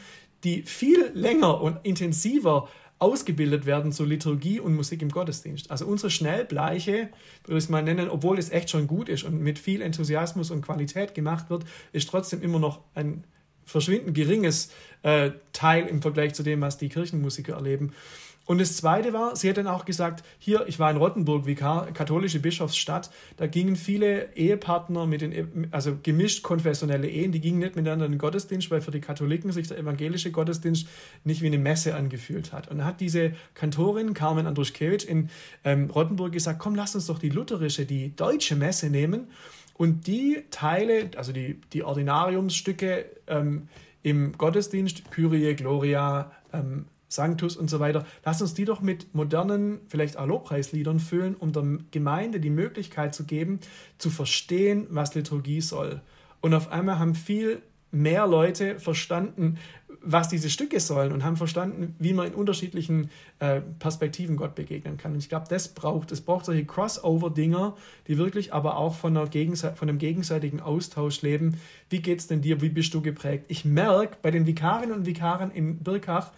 die 0.44 0.62
viel 0.62 1.10
länger 1.14 1.60
und 1.60 1.78
intensiver 1.82 2.68
ausgebildet 3.00 3.66
werden 3.66 3.90
zur 3.90 4.06
Liturgie 4.06 4.60
und 4.60 4.76
Musik 4.76 5.02
im 5.02 5.08
Gottesdienst. 5.08 5.72
Also 5.72 5.86
unsere 5.86 6.10
Schnellbleiche, 6.10 7.08
würde 7.44 7.58
ich 7.58 7.64
es 7.64 7.68
mal 7.68 7.82
nennen, 7.82 8.08
obwohl 8.08 8.38
es 8.38 8.50
echt 8.50 8.70
schon 8.70 8.86
gut 8.86 9.08
ist 9.08 9.24
und 9.24 9.40
mit 9.40 9.58
viel 9.58 9.82
Enthusiasmus 9.82 10.52
und 10.52 10.62
Qualität 10.62 11.16
gemacht 11.16 11.50
wird, 11.50 11.64
ist 11.92 12.08
trotzdem 12.08 12.40
immer 12.40 12.60
noch 12.60 12.80
ein 12.94 13.24
verschwindend 13.64 14.14
geringes 14.14 14.70
äh, 15.02 15.32
Teil 15.52 15.86
im 15.86 16.02
Vergleich 16.02 16.34
zu 16.34 16.44
dem, 16.44 16.60
was 16.60 16.78
die 16.78 16.88
Kirchenmusiker 16.88 17.54
erleben. 17.54 17.92
Und 18.48 18.62
das 18.62 18.78
Zweite 18.78 19.12
war, 19.12 19.36
sie 19.36 19.50
hat 19.50 19.58
dann 19.58 19.66
auch 19.66 19.84
gesagt, 19.84 20.24
hier, 20.38 20.64
ich 20.68 20.78
war 20.78 20.90
in 20.90 20.96
Rottenburg, 20.96 21.44
Vikar, 21.44 21.92
katholische 21.92 22.40
Bischofsstadt, 22.40 23.10
da 23.36 23.46
gingen 23.46 23.76
viele 23.76 24.34
Ehepartner 24.36 25.04
mit 25.04 25.20
den, 25.20 25.68
also 25.70 25.98
gemischt 26.02 26.42
konfessionelle 26.42 27.10
Ehen, 27.10 27.30
die 27.30 27.42
gingen 27.42 27.58
nicht 27.58 27.76
miteinander 27.76 28.06
in 28.06 28.12
den 28.12 28.18
Gottesdienst, 28.18 28.70
weil 28.70 28.80
für 28.80 28.90
die 28.90 29.02
Katholiken 29.02 29.52
sich 29.52 29.68
der 29.68 29.76
evangelische 29.76 30.30
Gottesdienst 30.30 30.88
nicht 31.24 31.42
wie 31.42 31.48
eine 31.48 31.58
Messe 31.58 31.94
angefühlt 31.94 32.54
hat. 32.54 32.68
Und 32.68 32.78
dann 32.78 32.86
hat 32.86 33.02
diese 33.02 33.34
Kantorin, 33.52 34.14
Carmen 34.14 34.46
Andruschkewitsch, 34.46 35.04
in 35.04 35.28
ähm, 35.64 35.90
Rottenburg 35.90 36.32
gesagt, 36.32 36.58
komm, 36.58 36.74
lass 36.74 36.94
uns 36.94 37.04
doch 37.04 37.18
die 37.18 37.28
lutherische, 37.28 37.84
die 37.84 38.16
deutsche 38.16 38.56
Messe 38.56 38.88
nehmen 38.88 39.26
und 39.74 40.06
die 40.06 40.44
Teile, 40.50 41.10
also 41.18 41.32
die, 41.32 41.60
die 41.74 41.82
Ordinariumsstücke 41.82 43.04
ähm, 43.26 43.68
im 44.02 44.38
Gottesdienst, 44.38 45.10
Kyrie, 45.10 45.54
Gloria, 45.54 46.32
ähm, 46.54 46.86
Sanctus 47.08 47.56
und 47.56 47.68
so 47.68 47.80
weiter. 47.80 48.06
Lass 48.24 48.42
uns 48.42 48.54
die 48.54 48.64
doch 48.64 48.80
mit 48.80 49.14
modernen, 49.14 49.80
vielleicht 49.88 50.16
auch 50.18 50.26
füllen, 51.00 51.34
um 51.34 51.52
der 51.52 51.78
Gemeinde 51.90 52.40
die 52.40 52.50
Möglichkeit 52.50 53.14
zu 53.14 53.24
geben, 53.24 53.60
zu 53.98 54.10
verstehen, 54.10 54.86
was 54.90 55.14
Liturgie 55.14 55.60
soll. 55.60 56.00
Und 56.40 56.54
auf 56.54 56.70
einmal 56.70 56.98
haben 56.98 57.14
viel 57.14 57.62
mehr 57.90 58.26
Leute 58.26 58.78
verstanden, 58.78 59.58
was 60.00 60.28
diese 60.28 60.48
Stücke 60.48 60.78
sollen 60.80 61.12
und 61.12 61.24
haben 61.24 61.36
verstanden, 61.36 61.96
wie 61.98 62.12
man 62.12 62.28
in 62.28 62.34
unterschiedlichen 62.34 63.10
äh, 63.40 63.60
Perspektiven 63.60 64.36
Gott 64.36 64.54
begegnen 64.54 64.96
kann. 64.96 65.12
Und 65.12 65.18
ich 65.18 65.28
glaube, 65.28 65.46
das 65.48 65.68
braucht, 65.68 66.12
es 66.12 66.20
braucht 66.20 66.44
solche 66.44 66.64
Crossover-Dinger, 66.64 67.76
die 68.06 68.16
wirklich 68.16 68.54
aber 68.54 68.76
auch 68.76 68.94
von, 68.94 69.16
einer 69.16 69.26
von 69.28 69.88
einem 69.88 69.98
gegenseitigen 69.98 70.60
Austausch 70.60 71.22
leben. 71.22 71.58
Wie 71.90 72.00
geht 72.00 72.20
es 72.20 72.26
denn 72.26 72.42
dir? 72.42 72.60
Wie 72.60 72.68
bist 72.68 72.94
du 72.94 73.02
geprägt? 73.02 73.46
Ich 73.48 73.64
merke 73.64 74.16
bei 74.22 74.30
den 74.30 74.46
Vikarinnen 74.46 74.94
und 74.94 75.06
Vikaren 75.06 75.50
in 75.50 75.78
Birkach, 75.78 76.30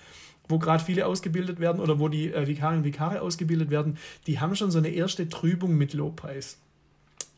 wo 0.50 0.58
gerade 0.58 0.84
viele 0.84 1.06
ausgebildet 1.06 1.60
werden 1.60 1.80
oder 1.80 1.98
wo 1.98 2.08
die 2.08 2.32
äh, 2.32 2.46
Vikarinnen 2.46 2.80
und 2.80 2.84
Vikare 2.84 3.22
ausgebildet 3.22 3.70
werden, 3.70 3.98
die 4.26 4.40
haben 4.40 4.56
schon 4.56 4.70
so 4.70 4.78
eine 4.78 4.90
erste 4.90 5.28
Trübung 5.28 5.76
mit 5.76 5.94
Lobpreis. 5.94 6.58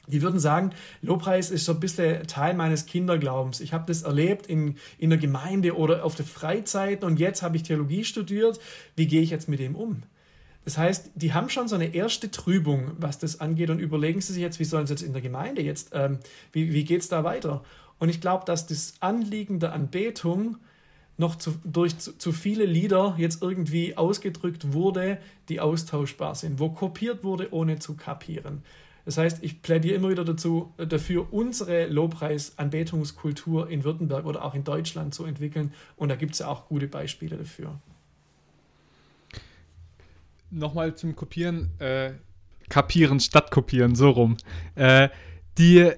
Die 0.09 0.21
würden 0.21 0.41
sagen, 0.41 0.73
Lobpreis 1.01 1.51
ist 1.51 1.65
so 1.65 1.73
ein 1.73 1.81
bisschen 1.81 2.27
Teil 2.27 2.55
meines 2.55 2.87
Kinderglaubens. 2.87 3.61
Ich 3.61 3.73
habe 3.73 3.85
das 3.87 4.03
erlebt 4.03 4.47
in, 4.47 4.77
in 4.99 5.11
der 5.11 5.19
Gemeinde 5.19 5.77
oder 5.77 6.05
auf 6.05 6.17
der 6.17 6.27
Freizeit 6.27 7.05
und 7.05 7.21
jetzt 7.21 7.43
habe 7.43 7.57
ich 7.57 7.63
Theologie 7.63 8.05
studiert. 8.05 8.59
Wie 8.97 9.07
gehe 9.07 9.23
ich 9.23 9.31
jetzt 9.31 9.49
mit 9.49 9.61
dem 9.61 9.77
um? 9.77 10.03
Das 10.65 10.79
heißt, 10.79 11.13
die 11.15 11.33
haben 11.33 11.49
schon 11.49 11.69
so 11.69 11.75
eine 11.75 11.95
erste 11.95 12.31
Trübung, 12.31 12.93
was 12.99 13.19
das 13.19 13.41
angeht 13.41 13.71
und 13.71 13.81
überlegen 13.81 14.21
sie 14.21 14.33
sich 14.33 14.43
jetzt, 14.43 14.61
wie 14.61 14.65
sollen 14.65 14.87
sie 14.87 14.93
jetzt 14.93 15.03
in 15.03 15.13
der 15.13 15.23
Gemeinde 15.23 15.63
jetzt, 15.63 15.91
ähm, 15.93 16.19
wie, 16.53 16.73
wie 16.73 16.85
geht 16.85 17.01
es 17.01 17.09
da 17.09 17.25
weiter? 17.25 17.65
Und 17.99 18.09
ich 18.09 18.21
glaube, 18.21 18.45
dass 18.45 18.67
das 18.67 18.95
Anliegen 19.01 19.61
der 19.61 19.73
Anbetung 19.73 20.57
noch 21.19 21.37
zu, 21.37 21.55
durch 21.65 21.99
zu, 21.99 22.17
zu, 22.17 22.33
viele 22.33 22.65
Lieder 22.65 23.15
jetzt 23.19 23.43
irgendwie 23.43 23.97
ausgedrückt 23.97 24.73
wurde, 24.73 25.19
die 25.49 25.61
austauschbar 25.61 26.35
sind, 26.35 26.59
wo 26.59 26.71
kopiert 26.71 27.23
wurde, 27.23 27.53
ohne 27.53 27.79
zu 27.79 27.95
kapieren. 27.95 28.63
Das 29.05 29.19
heißt, 29.19 29.43
ich 29.43 29.63
plädiere 29.63 29.97
immer 29.97 30.11
wieder 30.11 30.25
dazu, 30.25 30.73
dafür, 30.77 31.33
unsere 31.33 31.87
Lobpreis-Anbetungskultur 31.87 33.69
in 33.69 33.83
Württemberg 33.83 34.27
oder 34.27 34.45
auch 34.45 34.55
in 34.55 34.63
Deutschland 34.63 35.13
zu 35.13 35.25
entwickeln. 35.25 35.75
Und 35.97 36.09
da 36.09 36.17
gibt 36.17 36.35
es 36.35 36.39
ja 36.39 36.47
auch 36.47 36.69
gute 36.69 36.87
Beispiele 36.87 37.37
dafür. 37.37 37.81
Nochmal 40.51 40.95
zum 40.95 41.17
Kopieren, 41.17 41.71
äh, 41.81 42.13
kapieren 42.69 43.19
statt 43.19 43.51
kopieren, 43.51 43.97
so 43.97 44.11
rum. 44.11 44.37
Äh, 44.77 45.09
die, 45.59 45.91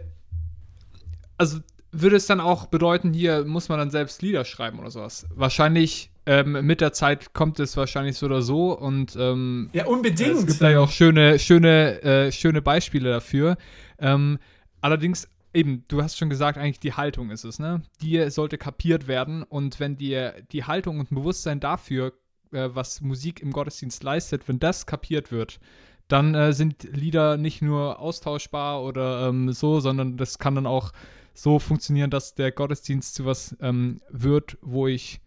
also 1.37 1.61
würde 2.01 2.17
es 2.17 2.27
dann 2.27 2.41
auch 2.41 2.67
bedeuten, 2.67 3.13
hier 3.13 3.45
muss 3.45 3.69
man 3.69 3.79
dann 3.79 3.91
selbst 3.91 4.23
Lieder 4.23 4.45
schreiben 4.45 4.79
oder 4.79 4.91
sowas? 4.91 5.27
Wahrscheinlich 5.35 6.11
ähm, 6.27 6.65
mit 6.67 6.81
der 6.81 6.93
Zeit 6.93 7.35
kommt 7.35 7.61
es 7.61 7.77
wahrscheinlich 7.77 8.17
so 8.17 8.27
oder 8.27 8.43
so 8.43 8.73
und 8.79 9.17
ähm, 9.17 9.71
ja 9.73 9.87
unbedingt. 9.87 10.39
Es 10.39 10.47
gibt 10.47 10.63
da 10.63 10.71
ja 10.71 10.81
auch 10.81 10.91
schöne, 10.91 11.39
schöne, 11.39 12.03
äh, 12.03 12.33
schöne 12.33 12.63
Beispiele 12.63 13.11
dafür. 13.11 13.57
Ähm, 13.99 14.39
allerdings 14.81 15.29
eben, 15.53 15.85
du 15.89 16.03
hast 16.03 16.19
schon 16.19 16.31
gesagt, 16.31 16.59
eigentlich 16.59 16.81
die 16.81 16.95
Haltung 16.95 17.31
ist 17.31 17.45
es, 17.45 17.59
ne? 17.59 17.83
Die 18.01 18.31
sollte 18.31 18.59
kapiert 18.59 19.07
werden 19.07 19.43
und 19.43 19.81
wenn 19.81 19.97
dir 19.97 20.35
die 20.53 20.65
Haltung 20.65 21.01
und 21.01 21.11
Bewusstsein 21.11 21.61
dafür, 21.61 22.13
äh, 22.53 22.71
was 22.73 23.01
Musik 23.01 23.41
im 23.41 23.53
Gottesdienst 23.53 24.03
leistet, 24.03 24.49
wenn 24.49 24.59
das 24.59 24.87
kapiert 24.87 25.31
wird, 25.31 25.61
dann 26.09 26.35
äh, 26.35 26.53
sind 26.53 26.85
Lieder 26.93 27.37
nicht 27.37 27.63
nur 27.63 27.99
austauschbar 27.99 28.83
oder 28.83 29.29
ähm, 29.29 29.53
so, 29.53 29.81
sondern 29.81 30.17
das 30.17 30.39
kann 30.39 30.55
dann 30.55 30.67
auch 30.67 30.93
so 31.35 31.59
funktionieren, 31.59 32.11
dass 32.11 32.35
der 32.35 32.53
Gottesdienst 32.53 33.15
zu 33.15 33.27
was 33.27 33.57
ähm, 33.61 34.01
wird, 34.09 34.57
wo 34.63 34.87
ich 34.87 35.21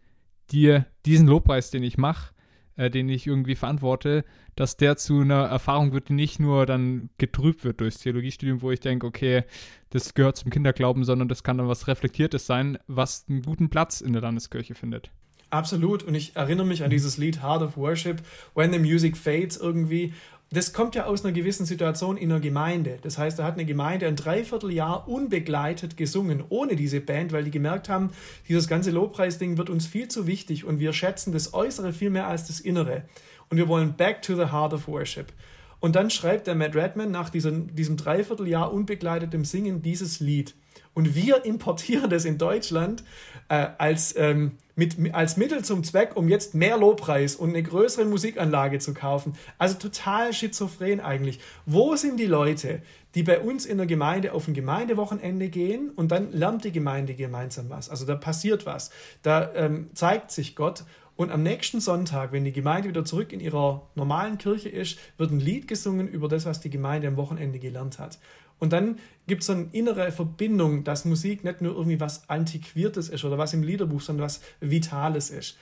dir 0.49 0.85
diesen 1.05 1.27
Lobpreis, 1.27 1.69
den 1.69 1.83
ich 1.83 1.97
mache, 1.97 2.33
äh, 2.77 2.89
den 2.89 3.09
ich 3.09 3.27
irgendwie 3.27 3.55
verantworte, 3.55 4.23
dass 4.55 4.77
der 4.77 4.97
zu 4.97 5.19
einer 5.19 5.43
Erfahrung 5.43 5.91
wird, 5.91 6.09
die 6.09 6.13
nicht 6.13 6.39
nur 6.39 6.65
dann 6.65 7.09
getrübt 7.17 7.63
wird 7.63 7.81
durchs 7.81 7.99
Theologiestudium, 7.99 8.61
wo 8.61 8.71
ich 8.71 8.79
denke, 8.79 9.05
okay, 9.05 9.43
das 9.89 10.13
gehört 10.13 10.37
zum 10.37 10.49
Kinderglauben, 10.49 11.03
sondern 11.03 11.27
das 11.27 11.43
kann 11.43 11.57
dann 11.57 11.67
was 11.67 11.87
Reflektiertes 11.87 12.47
sein, 12.47 12.77
was 12.87 13.25
einen 13.27 13.41
guten 13.41 13.69
Platz 13.69 14.01
in 14.01 14.13
der 14.13 14.21
Landeskirche 14.21 14.75
findet. 14.75 15.11
Absolut. 15.49 16.03
Und 16.03 16.15
ich 16.15 16.35
erinnere 16.35 16.65
mich 16.65 16.83
an 16.83 16.89
dieses 16.89 17.17
Lied 17.17 17.41
Heart 17.41 17.61
of 17.61 17.77
Worship, 17.77 18.21
When 18.53 18.73
the 18.73 18.79
Music 18.79 19.15
Fades 19.15 19.57
irgendwie 19.57 20.13
das 20.49 20.71
kommt 20.71 20.95
ja 20.95 21.05
aus 21.05 21.25
einer 21.25 21.33
gewissen 21.33 21.65
Situation 21.65 22.15
in 22.15 22.31
einer 22.31 22.39
Gemeinde. 22.39 22.99
Das 23.01 23.17
heißt, 23.17 23.37
da 23.37 23.43
hat 23.43 23.55
eine 23.55 23.65
Gemeinde 23.65 24.07
ein 24.07 24.15
Dreivierteljahr 24.15 25.07
unbegleitet 25.07 25.97
gesungen, 25.97 26.43
ohne 26.47 26.75
diese 26.75 27.01
Band, 27.01 27.33
weil 27.33 27.43
die 27.43 27.51
gemerkt 27.51 27.89
haben, 27.89 28.11
dieses 28.47 28.67
ganze 28.67 28.91
Lobpreisding 28.91 29.57
wird 29.57 29.69
uns 29.69 29.87
viel 29.87 30.07
zu 30.07 30.25
wichtig 30.25 30.63
und 30.63 30.79
wir 30.79 30.93
schätzen 30.93 31.33
das 31.33 31.53
Äußere 31.53 31.91
viel 31.91 32.09
mehr 32.09 32.27
als 32.27 32.47
das 32.47 32.61
Innere. 32.61 33.03
Und 33.49 33.57
wir 33.57 33.67
wollen 33.67 33.95
back 33.95 34.21
to 34.21 34.35
the 34.35 34.51
heart 34.51 34.73
of 34.73 34.87
worship. 34.87 35.33
Und 35.79 35.95
dann 35.95 36.09
schreibt 36.09 36.47
der 36.47 36.55
Matt 36.55 36.75
Redman 36.75 37.11
nach 37.11 37.29
diesem, 37.29 37.75
diesem 37.75 37.97
Dreivierteljahr 37.97 38.73
unbegleitetem 38.73 39.45
Singen 39.45 39.81
dieses 39.81 40.19
Lied. 40.19 40.55
Und 40.93 41.13
wir 41.13 41.45
importieren 41.45 42.09
das 42.09 42.25
in 42.25 42.37
Deutschland 42.37 43.03
äh, 43.49 43.67
als, 43.77 44.15
ähm, 44.17 44.51
mit, 44.75 44.95
als 45.13 45.37
Mittel 45.37 45.63
zum 45.63 45.83
Zweck, 45.83 46.15
um 46.15 46.29
jetzt 46.29 46.53
mehr 46.53 46.77
Lobpreis 46.77 47.35
und 47.35 47.49
eine 47.49 47.63
größere 47.63 48.05
Musikanlage 48.05 48.79
zu 48.79 48.93
kaufen. 48.93 49.33
Also 49.57 49.75
total 49.75 50.33
schizophren 50.33 50.99
eigentlich. 50.99 51.39
Wo 51.65 51.95
sind 51.95 52.19
die 52.19 52.25
Leute, 52.25 52.81
die 53.15 53.23
bei 53.23 53.39
uns 53.39 53.65
in 53.65 53.77
der 53.77 53.87
Gemeinde 53.87 54.33
auf 54.33 54.47
ein 54.47 54.53
Gemeindewochenende 54.53 55.49
gehen 55.49 55.89
und 55.95 56.11
dann 56.11 56.31
lernt 56.31 56.63
die 56.63 56.71
Gemeinde 56.71 57.15
gemeinsam 57.15 57.69
was? 57.69 57.89
Also 57.89 58.05
da 58.05 58.15
passiert 58.15 58.65
was. 58.65 58.91
Da 59.23 59.53
ähm, 59.55 59.89
zeigt 59.93 60.31
sich 60.31 60.55
Gott. 60.55 60.83
Und 61.15 61.31
am 61.31 61.41
nächsten 61.41 61.79
Sonntag, 61.79 62.31
wenn 62.31 62.45
die 62.45 62.51
Gemeinde 62.51 62.89
wieder 62.89 63.03
zurück 63.03 63.33
in 63.33 63.39
ihrer 63.39 63.89
normalen 63.95 64.37
Kirche 64.37 64.69
ist, 64.69 64.99
wird 65.17 65.31
ein 65.31 65.39
Lied 65.39 65.67
gesungen 65.67 66.07
über 66.07 66.27
das, 66.27 66.45
was 66.45 66.59
die 66.59 66.69
Gemeinde 66.69 67.07
am 67.07 67.17
Wochenende 67.17 67.57
gelernt 67.57 67.97
hat. 67.97 68.19
Und 68.59 68.73
dann 68.73 68.97
gibt 69.27 69.41
es 69.41 69.47
so 69.47 69.53
eine 69.53 69.67
innere 69.71 70.11
Verbindung, 70.11 70.83
dass 70.83 71.05
Musik 71.05 71.43
nicht 71.43 71.61
nur 71.61 71.75
irgendwie 71.75 71.99
was 71.99 72.29
Antiquiertes 72.29 73.09
ist 73.09 73.23
oder 73.23 73.37
was 73.37 73.53
im 73.53 73.63
Liederbuch, 73.63 74.01
sondern 74.01 74.25
was 74.25 74.41
Vitales 74.59 75.29
ist. 75.29 75.57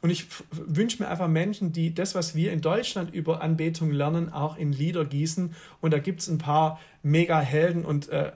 Und 0.00 0.10
ich 0.10 0.26
wünsche 0.52 1.02
mir 1.02 1.08
einfach 1.08 1.26
Menschen, 1.26 1.72
die 1.72 1.92
das, 1.92 2.14
was 2.14 2.36
wir 2.36 2.52
in 2.52 2.60
Deutschland 2.60 3.12
über 3.12 3.42
Anbetung 3.42 3.90
lernen, 3.90 4.32
auch 4.32 4.56
in 4.56 4.72
Lieder 4.72 5.04
gießen. 5.04 5.54
Und 5.80 5.92
da 5.92 5.98
gibt 5.98 6.20
es 6.20 6.28
ein 6.28 6.38
paar 6.38 6.78
Mega-Helden 7.02 7.84
und 7.84 8.08
äh, 8.10 8.32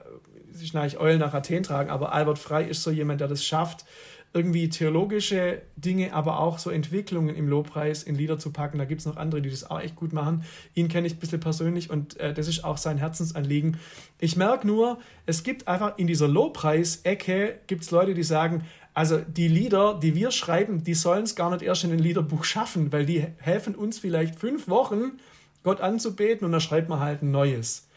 ich 0.61 0.99
Eulen 0.99 1.19
nach 1.19 1.33
Athen 1.33 1.63
tragen, 1.63 1.89
aber 1.89 2.13
Albert 2.13 2.37
Frei 2.37 2.63
ist 2.63 2.83
so 2.83 2.91
jemand, 2.91 3.21
der 3.21 3.27
das 3.27 3.43
schafft, 3.43 3.85
irgendwie 4.33 4.67
theologische 4.67 5.61
Dinge, 5.75 6.13
aber 6.13 6.39
auch 6.39 6.57
so 6.57 6.71
Entwicklungen 6.71 7.35
im 7.35 7.47
Lobpreis 7.47 8.01
in 8.01 8.15
Lieder 8.15 8.39
zu 8.39 8.51
packen. 8.51 8.79
Da 8.79 8.85
gibt 8.85 9.01
es 9.01 9.05
noch 9.05 9.15
andere, 9.15 9.41
die 9.41 9.49
das 9.49 9.69
auch 9.69 9.79
echt 9.79 9.95
gut 9.95 10.11
machen. 10.11 10.43
Ihn 10.73 10.87
kenne 10.87 11.05
ich 11.05 11.13
ein 11.13 11.19
bisschen 11.19 11.39
persönlich 11.39 11.91
und 11.91 12.19
äh, 12.19 12.33
das 12.33 12.47
ist 12.47 12.63
auch 12.63 12.77
sein 12.77 12.97
Herzensanliegen. 12.97 13.77
Ich 14.19 14.35
merke 14.35 14.65
nur, 14.65 14.97
es 15.27 15.43
gibt 15.43 15.67
einfach 15.67 15.97
in 15.97 16.07
dieser 16.07 16.27
Lobpreis-Ecke 16.27 17.59
gibt 17.67 17.83
es 17.83 17.91
Leute, 17.91 18.15
die 18.15 18.23
sagen, 18.23 18.65
also 18.95 19.19
die 19.19 19.47
Lieder, 19.47 19.99
die 20.01 20.15
wir 20.15 20.31
schreiben, 20.31 20.83
die 20.83 20.95
sollen 20.95 21.23
es 21.23 21.35
gar 21.35 21.51
nicht 21.51 21.61
erst 21.61 21.83
in 21.83 21.91
ein 21.91 21.99
Liederbuch 21.99 22.43
schaffen, 22.43 22.91
weil 22.91 23.05
die 23.05 23.25
helfen 23.37 23.75
uns 23.75 23.99
vielleicht 23.99 24.39
fünf 24.39 24.67
Wochen, 24.67 25.19
Gott 25.63 25.79
anzubeten 25.79 26.45
und 26.45 26.51
dann 26.51 26.61
schreibt 26.61 26.89
man 26.89 26.99
halt 26.99 27.21
ein 27.21 27.31
neues. 27.31 27.87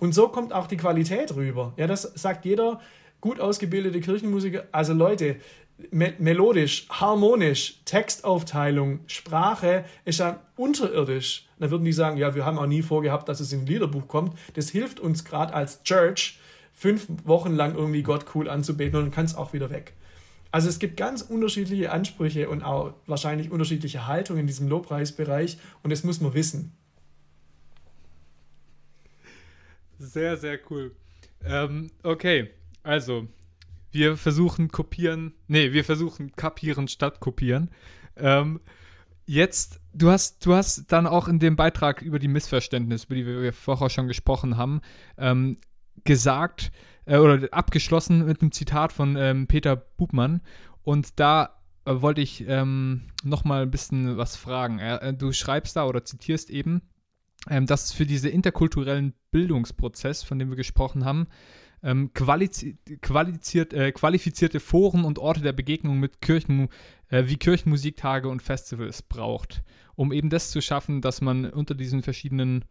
Und 0.00 0.14
so 0.14 0.28
kommt 0.28 0.52
auch 0.52 0.66
die 0.66 0.76
Qualität 0.76 1.34
rüber. 1.36 1.74
Ja, 1.76 1.86
das 1.86 2.02
sagt 2.02 2.44
jeder 2.44 2.80
gut 3.20 3.40
ausgebildete 3.40 4.00
Kirchenmusiker. 4.00 4.64
Also 4.72 4.92
Leute, 4.92 5.36
me 5.90 6.14
melodisch, 6.18 6.86
harmonisch, 6.88 7.80
Textaufteilung, 7.84 9.00
Sprache 9.06 9.84
ist 10.04 10.20
ja 10.20 10.40
unterirdisch. 10.56 11.46
Da 11.58 11.70
würden 11.70 11.84
die 11.84 11.92
sagen, 11.92 12.16
ja, 12.16 12.34
wir 12.34 12.44
haben 12.44 12.58
auch 12.58 12.66
nie 12.66 12.82
vorgehabt, 12.82 13.28
dass 13.28 13.40
es 13.40 13.52
in 13.52 13.60
ein 13.60 13.66
Liederbuch 13.66 14.08
kommt. 14.08 14.38
Das 14.54 14.70
hilft 14.70 15.00
uns 15.00 15.24
gerade 15.24 15.54
als 15.54 15.82
Church, 15.82 16.38
fünf 16.72 17.06
Wochen 17.24 17.54
lang 17.54 17.74
irgendwie 17.74 18.02
Gott 18.02 18.26
cool 18.34 18.48
anzubeten 18.48 18.96
und 18.98 19.04
dann 19.06 19.12
kann 19.12 19.24
es 19.24 19.34
auch 19.34 19.52
wieder 19.52 19.70
weg. 19.70 19.94
Also 20.50 20.68
es 20.68 20.78
gibt 20.78 20.98
ganz 20.98 21.22
unterschiedliche 21.22 21.90
Ansprüche 21.90 22.48
und 22.48 22.62
auch 22.62 22.92
wahrscheinlich 23.06 23.50
unterschiedliche 23.50 24.06
Haltungen 24.06 24.40
in 24.40 24.46
diesem 24.46 24.68
Lobpreisbereich 24.68 25.58
und 25.82 25.90
das 25.90 26.04
muss 26.04 26.20
man 26.20 26.34
wissen. 26.34 26.72
Sehr, 29.98 30.36
sehr 30.36 30.58
cool. 30.70 30.94
Ähm, 31.44 31.90
okay, 32.02 32.50
also 32.82 33.28
wir 33.92 34.16
versuchen 34.16 34.68
kopieren, 34.68 35.34
nee, 35.46 35.72
wir 35.72 35.84
versuchen 35.84 36.32
kapieren 36.32 36.88
statt 36.88 37.20
kopieren. 37.20 37.70
Ähm, 38.16 38.60
jetzt, 39.26 39.80
du 39.94 40.10
hast, 40.10 40.44
du 40.44 40.54
hast 40.54 40.90
dann 40.90 41.06
auch 41.06 41.28
in 41.28 41.38
dem 41.38 41.56
Beitrag 41.56 42.02
über 42.02 42.18
die 42.18 42.28
Missverständnisse, 42.28 43.06
über 43.06 43.14
die 43.14 43.26
wir 43.26 43.52
vorher 43.52 43.90
schon 43.90 44.08
gesprochen 44.08 44.56
haben, 44.56 44.80
ähm, 45.18 45.58
gesagt 46.04 46.72
äh, 47.04 47.18
oder 47.18 47.48
abgeschlossen 47.52 48.26
mit 48.26 48.40
einem 48.40 48.52
Zitat 48.52 48.92
von 48.92 49.16
ähm, 49.16 49.46
Peter 49.46 49.76
Bubmann. 49.76 50.40
Und 50.82 51.20
da 51.20 51.60
äh, 51.84 52.00
wollte 52.00 52.20
ich 52.20 52.46
ähm, 52.48 53.08
noch 53.24 53.44
ein 53.44 53.70
bisschen 53.70 54.16
was 54.16 54.36
fragen. 54.36 54.78
Äh, 54.78 55.14
du 55.14 55.32
schreibst 55.32 55.76
da 55.76 55.84
oder 55.86 56.04
zitierst 56.04 56.50
eben, 56.50 56.82
ähm, 57.48 57.66
dass 57.66 57.92
für 57.92 58.06
diesen 58.06 58.30
interkulturellen 58.30 59.14
Bildungsprozess, 59.30 60.22
von 60.22 60.38
dem 60.38 60.50
wir 60.50 60.56
gesprochen 60.56 61.04
haben, 61.04 61.26
ähm, 61.82 62.12
qualifiziert, 62.14 63.72
äh, 63.72 63.92
qualifizierte 63.92 64.60
Foren 64.60 65.04
und 65.04 65.18
Orte 65.18 65.40
der 65.40 65.52
Begegnung 65.52 65.98
mit 65.98 66.20
Kirchen, 66.20 66.68
äh, 67.08 67.24
wie 67.26 67.36
Kirchenmusiktage 67.36 68.28
und 68.28 68.42
Festivals 68.42 69.02
braucht, 69.02 69.62
um 69.94 70.12
eben 70.12 70.30
das 70.30 70.50
zu 70.50 70.60
schaffen, 70.60 71.00
dass 71.00 71.20
man 71.20 71.46
unter 71.46 71.74
diesen 71.74 72.02
verschiedenen 72.02 72.64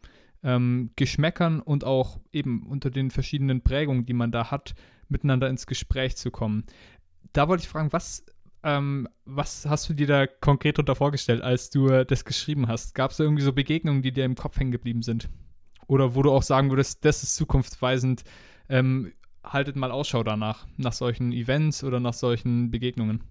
ähm, 0.43 0.91
Geschmäckern 0.95 1.59
und 1.59 1.83
auch 1.83 2.19
eben 2.31 2.63
unter 2.63 2.89
den 2.89 3.11
verschiedenen 3.11 3.61
Prägungen, 3.61 4.05
die 4.05 4.13
man 4.13 4.31
da 4.31 4.49
hat, 4.49 4.73
miteinander 5.09 5.49
ins 5.49 5.67
Gespräch 5.67 6.15
zu 6.15 6.31
kommen. 6.31 6.63
Da 7.33 7.47
wollte 7.47 7.63
ich 7.63 7.69
fragen, 7.69 7.91
was, 7.91 8.25
ähm, 8.63 9.07
was 9.25 9.65
hast 9.65 9.89
du 9.89 9.93
dir 9.93 10.07
da 10.07 10.25
konkret 10.27 10.77
darunter 10.77 10.95
vorgestellt, 10.95 11.41
als 11.41 11.69
du 11.69 11.89
äh, 11.89 12.05
das 12.05 12.25
geschrieben 12.25 12.67
hast? 12.67 12.95
Gab 12.95 13.11
es 13.11 13.17
da 13.17 13.23
irgendwie 13.23 13.43
so 13.43 13.53
Begegnungen, 13.53 14.01
die 14.01 14.11
dir 14.11 14.25
im 14.25 14.35
Kopf 14.35 14.57
hängen 14.57 14.71
geblieben 14.71 15.03
sind? 15.03 15.29
Oder 15.87 16.15
wo 16.15 16.23
du 16.23 16.31
auch 16.31 16.43
sagen 16.43 16.69
würdest, 16.69 17.03
das 17.03 17.21
ist 17.21 17.35
zukunftsweisend, 17.35 18.23
ähm, 18.71 19.11
haltet 19.43 19.75
mal 19.75 19.91
Ausschau 19.91 20.23
danach, 20.23 20.65
nach 20.77 20.93
solchen 20.93 21.31
Events 21.31 21.83
oder 21.83 21.99
nach 21.99 22.13
solchen 22.13 22.71
Begegnungen. 22.71 23.21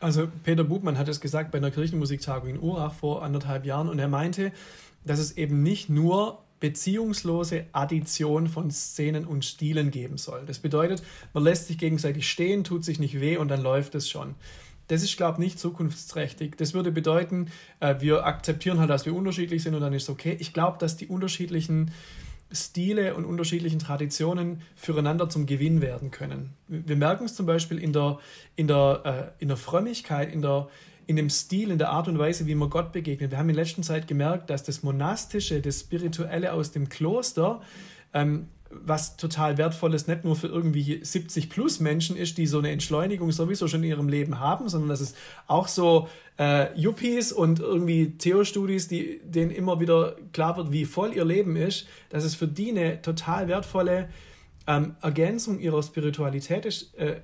Also 0.00 0.28
Peter 0.42 0.64
Bubmann 0.64 0.98
hat 0.98 1.08
es 1.08 1.20
gesagt 1.20 1.52
bei 1.52 1.58
einer 1.58 1.70
Kirchenmusiktagung 1.70 2.48
in 2.48 2.60
Urach 2.60 2.92
vor 2.92 3.22
anderthalb 3.22 3.64
Jahren 3.64 3.88
und 3.88 3.98
er 3.98 4.08
meinte, 4.08 4.52
dass 5.04 5.20
es 5.20 5.36
eben 5.36 5.62
nicht 5.62 5.88
nur 5.88 6.42
beziehungslose 6.58 7.66
Addition 7.72 8.48
von 8.48 8.70
Szenen 8.70 9.24
und 9.24 9.44
Stilen 9.44 9.90
geben 9.90 10.16
soll. 10.16 10.42
Das 10.46 10.58
bedeutet, 10.58 11.02
man 11.32 11.44
lässt 11.44 11.66
sich 11.66 11.78
gegenseitig 11.78 12.28
stehen, 12.28 12.64
tut 12.64 12.84
sich 12.84 12.98
nicht 12.98 13.20
weh 13.20 13.36
und 13.36 13.48
dann 13.48 13.62
läuft 13.62 13.94
es 13.94 14.08
schon. 14.08 14.34
Das 14.88 15.02
ist, 15.02 15.16
glaube 15.16 15.34
ich, 15.34 15.38
nicht 15.38 15.58
zukunftsträchtig. 15.58 16.56
Das 16.56 16.74
würde 16.74 16.92
bedeuten, 16.92 17.48
äh, 17.80 17.96
wir 18.00 18.26
akzeptieren 18.26 18.78
halt, 18.78 18.90
dass 18.90 19.06
wir 19.06 19.14
unterschiedlich 19.14 19.62
sind 19.62 19.74
und 19.74 19.80
dann 19.80 19.92
ist 19.92 20.04
es 20.04 20.10
okay. 20.10 20.36
Ich 20.38 20.52
glaube, 20.52 20.78
dass 20.78 20.96
die 20.96 21.06
unterschiedlichen 21.06 21.92
Stile 22.52 23.14
und 23.14 23.24
unterschiedlichen 23.24 23.78
Traditionen 23.78 24.62
füreinander 24.74 25.28
zum 25.28 25.46
Gewinn 25.46 25.80
werden 25.80 26.10
können. 26.10 26.50
Wir 26.68 26.96
merken 26.96 27.24
es 27.24 27.34
zum 27.34 27.46
Beispiel 27.46 27.78
in 27.78 27.92
der, 27.92 28.18
in 28.56 28.68
der, 28.68 29.32
äh, 29.38 29.42
in 29.42 29.48
der 29.48 29.56
Frömmigkeit, 29.56 30.32
in, 30.32 30.42
der, 30.42 30.68
in 31.06 31.16
dem 31.16 31.30
Stil, 31.30 31.70
in 31.70 31.78
der 31.78 31.90
Art 31.90 32.08
und 32.08 32.18
Weise, 32.18 32.46
wie 32.46 32.54
man 32.54 32.70
Gott 32.70 32.92
begegnet. 32.92 33.30
Wir 33.30 33.38
haben 33.38 33.48
in 33.48 33.54
letzter 33.54 33.82
Zeit 33.82 34.06
gemerkt, 34.06 34.50
dass 34.50 34.62
das 34.62 34.82
Monastische, 34.82 35.60
das 35.60 35.80
Spirituelle 35.80 36.52
aus 36.52 36.72
dem 36.72 36.88
Kloster 36.88 37.60
ähm, 38.14 38.48
was 38.84 39.16
total 39.16 39.58
wertvoll 39.58 39.94
ist, 39.94 40.08
nicht 40.08 40.24
nur 40.24 40.36
für 40.36 40.46
irgendwie 40.46 41.00
70 41.02 41.50
plus 41.50 41.80
Menschen 41.80 42.16
ist, 42.16 42.38
die 42.38 42.46
so 42.46 42.58
eine 42.58 42.70
Entschleunigung 42.70 43.30
sowieso 43.32 43.68
schon 43.68 43.82
in 43.82 43.90
ihrem 43.90 44.08
Leben 44.08 44.40
haben, 44.40 44.68
sondern 44.68 44.88
dass 44.88 45.00
es 45.00 45.14
auch 45.46 45.68
so 45.68 46.08
äh, 46.38 46.78
Yuppies 46.78 47.32
und 47.32 47.60
irgendwie 47.60 48.16
Theo-Studis, 48.18 48.88
die 48.88 49.20
denen 49.24 49.50
immer 49.50 49.80
wieder 49.80 50.16
klar 50.32 50.56
wird, 50.56 50.72
wie 50.72 50.84
voll 50.84 51.14
ihr 51.14 51.24
Leben 51.24 51.56
ist, 51.56 51.86
dass 52.10 52.24
es 52.24 52.34
für 52.34 52.48
die 52.48 52.70
eine 52.70 53.02
total 53.02 53.48
wertvolle 53.48 54.08
ähm, 54.66 54.96
Ergänzung 55.02 55.60
ihrer 55.60 55.82
Spiritualität 55.82 56.66
ist, 56.66 56.94
äh, 56.96 57.20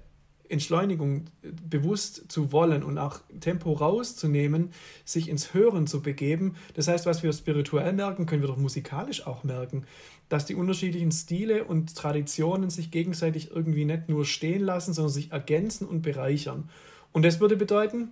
Entschleunigung 0.51 1.27
bewusst 1.43 2.31
zu 2.33 2.53
wollen 2.53 2.83
und 2.83 2.97
auch 2.97 3.21
Tempo 3.41 3.73
rauszunehmen, 3.73 4.73
sich 5.05 5.29
ins 5.29 5.53
Hören 5.53 5.87
zu 5.87 6.01
begeben. 6.01 6.57
Das 6.73 6.89
heißt, 6.89 7.05
was 7.05 7.23
wir 7.23 7.33
spirituell 7.35 7.93
merken, 7.93 8.25
können 8.25 8.43
wir 8.43 8.49
doch 8.49 8.57
musikalisch 8.57 9.27
auch 9.27 9.45
merken 9.45 9.85
dass 10.29 10.45
die 10.45 10.55
unterschiedlichen 10.55 11.13
Stile 11.13 11.65
und 11.65 11.95
Traditionen 11.95 12.71
sich 12.71 12.91
gegenseitig 12.91 13.51
irgendwie 13.51 13.85
nicht 13.85 14.09
nur 14.09 14.25
stehen 14.25 14.63
lassen, 14.63 14.93
sondern 14.93 15.13
sich 15.13 15.33
ergänzen 15.33 15.87
und 15.87 16.03
bereichern. 16.03 16.69
Und 17.13 17.25
das 17.25 17.41
würde 17.41 17.57
bedeuten, 17.57 18.11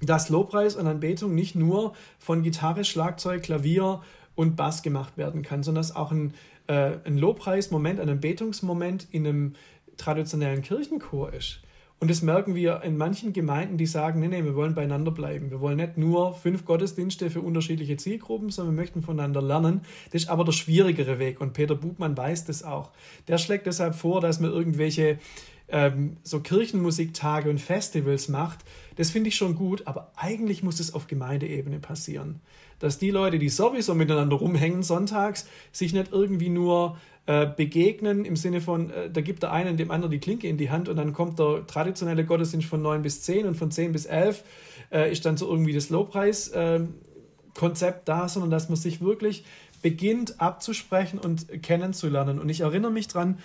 dass 0.00 0.28
Lobpreis 0.28 0.76
und 0.76 0.86
Anbetung 0.86 1.34
nicht 1.34 1.54
nur 1.54 1.94
von 2.18 2.42
Gitarre, 2.42 2.84
Schlagzeug, 2.84 3.42
Klavier 3.42 4.02
und 4.34 4.56
Bass 4.56 4.82
gemacht 4.82 5.16
werden 5.16 5.42
kann, 5.42 5.62
sondern 5.62 5.82
dass 5.82 5.94
auch 5.94 6.12
ein, 6.12 6.34
äh, 6.66 6.98
ein 7.04 7.18
Lobpreismoment, 7.18 8.00
ein 8.00 8.08
Anbetungsmoment 8.08 9.08
in 9.10 9.26
einem 9.26 9.54
traditionellen 9.96 10.62
Kirchenchor 10.62 11.32
ist. 11.32 11.60
Und 12.02 12.10
das 12.10 12.20
merken 12.20 12.56
wir 12.56 12.82
in 12.82 12.96
manchen 12.96 13.32
Gemeinden, 13.32 13.78
die 13.78 13.86
sagen, 13.86 14.18
nee, 14.18 14.26
nee, 14.26 14.42
wir 14.42 14.56
wollen 14.56 14.74
beieinander 14.74 15.12
bleiben. 15.12 15.52
Wir 15.52 15.60
wollen 15.60 15.76
nicht 15.76 15.98
nur 15.98 16.34
fünf 16.34 16.64
Gottesdienste 16.64 17.30
für 17.30 17.40
unterschiedliche 17.40 17.96
Zielgruppen, 17.96 18.50
sondern 18.50 18.74
wir 18.74 18.82
möchten 18.82 19.02
voneinander 19.02 19.40
lernen. 19.40 19.82
Das 20.10 20.22
ist 20.22 20.28
aber 20.28 20.44
der 20.44 20.50
schwierigere 20.50 21.20
Weg 21.20 21.40
und 21.40 21.52
Peter 21.52 21.76
Bubmann 21.76 22.16
weiß 22.16 22.44
das 22.46 22.64
auch. 22.64 22.90
Der 23.28 23.38
schlägt 23.38 23.66
deshalb 23.68 23.94
vor, 23.94 24.20
dass 24.20 24.40
man 24.40 24.50
irgendwelche 24.50 25.20
ähm, 25.68 26.16
so 26.24 26.40
Kirchenmusiktage 26.40 27.48
und 27.48 27.60
Festivals 27.60 28.28
macht. 28.28 28.64
Das 28.96 29.10
finde 29.10 29.28
ich 29.28 29.36
schon 29.36 29.54
gut, 29.54 29.86
aber 29.86 30.10
eigentlich 30.16 30.64
muss 30.64 30.80
es 30.80 30.94
auf 30.94 31.06
Gemeindeebene 31.06 31.78
passieren. 31.78 32.40
Dass 32.82 32.98
die 32.98 33.10
Leute, 33.10 33.38
die 33.38 33.48
sowieso 33.48 33.94
miteinander 33.94 34.36
rumhängen 34.36 34.82
sonntags, 34.82 35.46
sich 35.70 35.92
nicht 35.92 36.12
irgendwie 36.12 36.48
nur 36.48 36.98
äh, 37.26 37.46
begegnen 37.46 38.24
im 38.24 38.34
Sinne 38.34 38.60
von, 38.60 38.90
äh, 38.90 39.08
da 39.08 39.20
gibt 39.20 39.44
der 39.44 39.52
eine 39.52 39.74
dem 39.74 39.92
anderen 39.92 40.10
die 40.10 40.18
Klinke 40.18 40.48
in 40.48 40.58
die 40.58 40.70
Hand 40.70 40.88
und 40.88 40.96
dann 40.96 41.12
kommt 41.12 41.38
der 41.38 41.64
traditionelle 41.68 42.24
Gottesdienst 42.24 42.66
von 42.66 42.82
9 42.82 43.02
bis 43.02 43.22
10 43.22 43.46
und 43.46 43.54
von 43.54 43.70
10 43.70 43.92
bis 43.92 44.06
11 44.06 44.42
äh, 44.90 45.12
ist 45.12 45.24
dann 45.24 45.36
so 45.36 45.48
irgendwie 45.48 45.72
das 45.72 45.90
Lobpreis-Konzept 45.90 47.98
ähm, 47.98 48.02
da, 48.04 48.28
sondern 48.28 48.50
dass 48.50 48.68
man 48.68 48.76
sich 48.76 49.00
wirklich 49.00 49.44
beginnt 49.82 50.40
abzusprechen 50.40 51.20
und 51.20 51.62
kennenzulernen. 51.62 52.40
Und 52.40 52.48
ich 52.48 52.62
erinnere 52.62 52.90
mich 52.90 53.06
dran, 53.06 53.38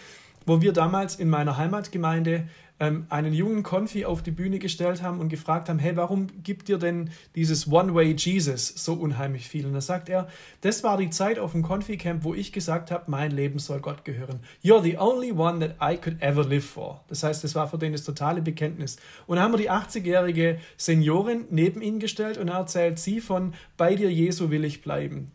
wo 0.48 0.62
wir 0.62 0.74
damals 0.74 1.16
in 1.16 1.30
meiner 1.30 1.58
Heimatgemeinde 1.58 2.48
ähm, 2.80 3.06
einen 3.10 3.34
jungen 3.34 3.64
Konfi 3.64 4.06
auf 4.06 4.22
die 4.22 4.32
Bühne 4.32 4.60
gestellt 4.60 5.02
haben 5.02 5.20
und 5.20 5.30
gefragt 5.30 5.70
haben, 5.70 5.80
hey, 5.80 5.96
warum 5.96 6.28
gibt 6.44 6.68
dir 6.68 6.78
denn 6.78 7.10
dieses 7.36 7.72
One-Way 7.72 8.16
Jesus 8.18 8.68
so 8.68 8.94
unheimlich 8.94 9.48
viel? 9.48 9.66
Und 9.66 9.74
da 9.74 9.82
sagt 9.82 10.10
er, 10.10 10.28
das 10.62 10.84
war 10.84 10.98
die 10.98 11.10
Zeit 11.10 11.40
auf 11.40 11.54
dem 11.54 11.64
Konfi-Camp, 11.64 12.24
wo 12.24 12.34
ich 12.34 12.52
gesagt 12.52 12.92
habe, 12.92 13.06
mein 13.08 13.32
Leben 13.32 13.60
soll 13.60 13.80
Gott 13.80 14.06
gehören. 14.06 14.40
You're 14.64 14.82
the 14.82 14.98
only 14.98 15.32
one 15.32 15.60
that 15.60 15.76
I 15.82 15.98
could 15.98 16.22
ever 16.22 16.44
live 16.46 16.66
for. 16.66 17.04
Das 17.08 17.24
heißt, 17.24 17.44
das 17.44 17.56
war 17.56 17.68
für 17.68 17.78
den 17.78 17.94
das 17.94 18.04
totale 18.04 18.42
Bekenntnis. 18.42 18.98
Und 19.26 19.38
dann 19.38 19.46
haben 19.46 19.54
wir 19.54 19.58
die 19.58 19.72
80-jährige 19.72 20.60
Seniorin 20.78 21.46
neben 21.50 21.82
ihn 21.82 22.00
gestellt 22.00 22.38
und 22.38 22.48
er 22.48 22.58
erzählt 22.58 23.00
sie 23.00 23.22
von, 23.22 23.54
bei 23.76 23.96
dir 23.96 24.12
Jesu 24.12 24.50
will 24.50 24.64
ich 24.64 24.82
bleiben 24.82 25.32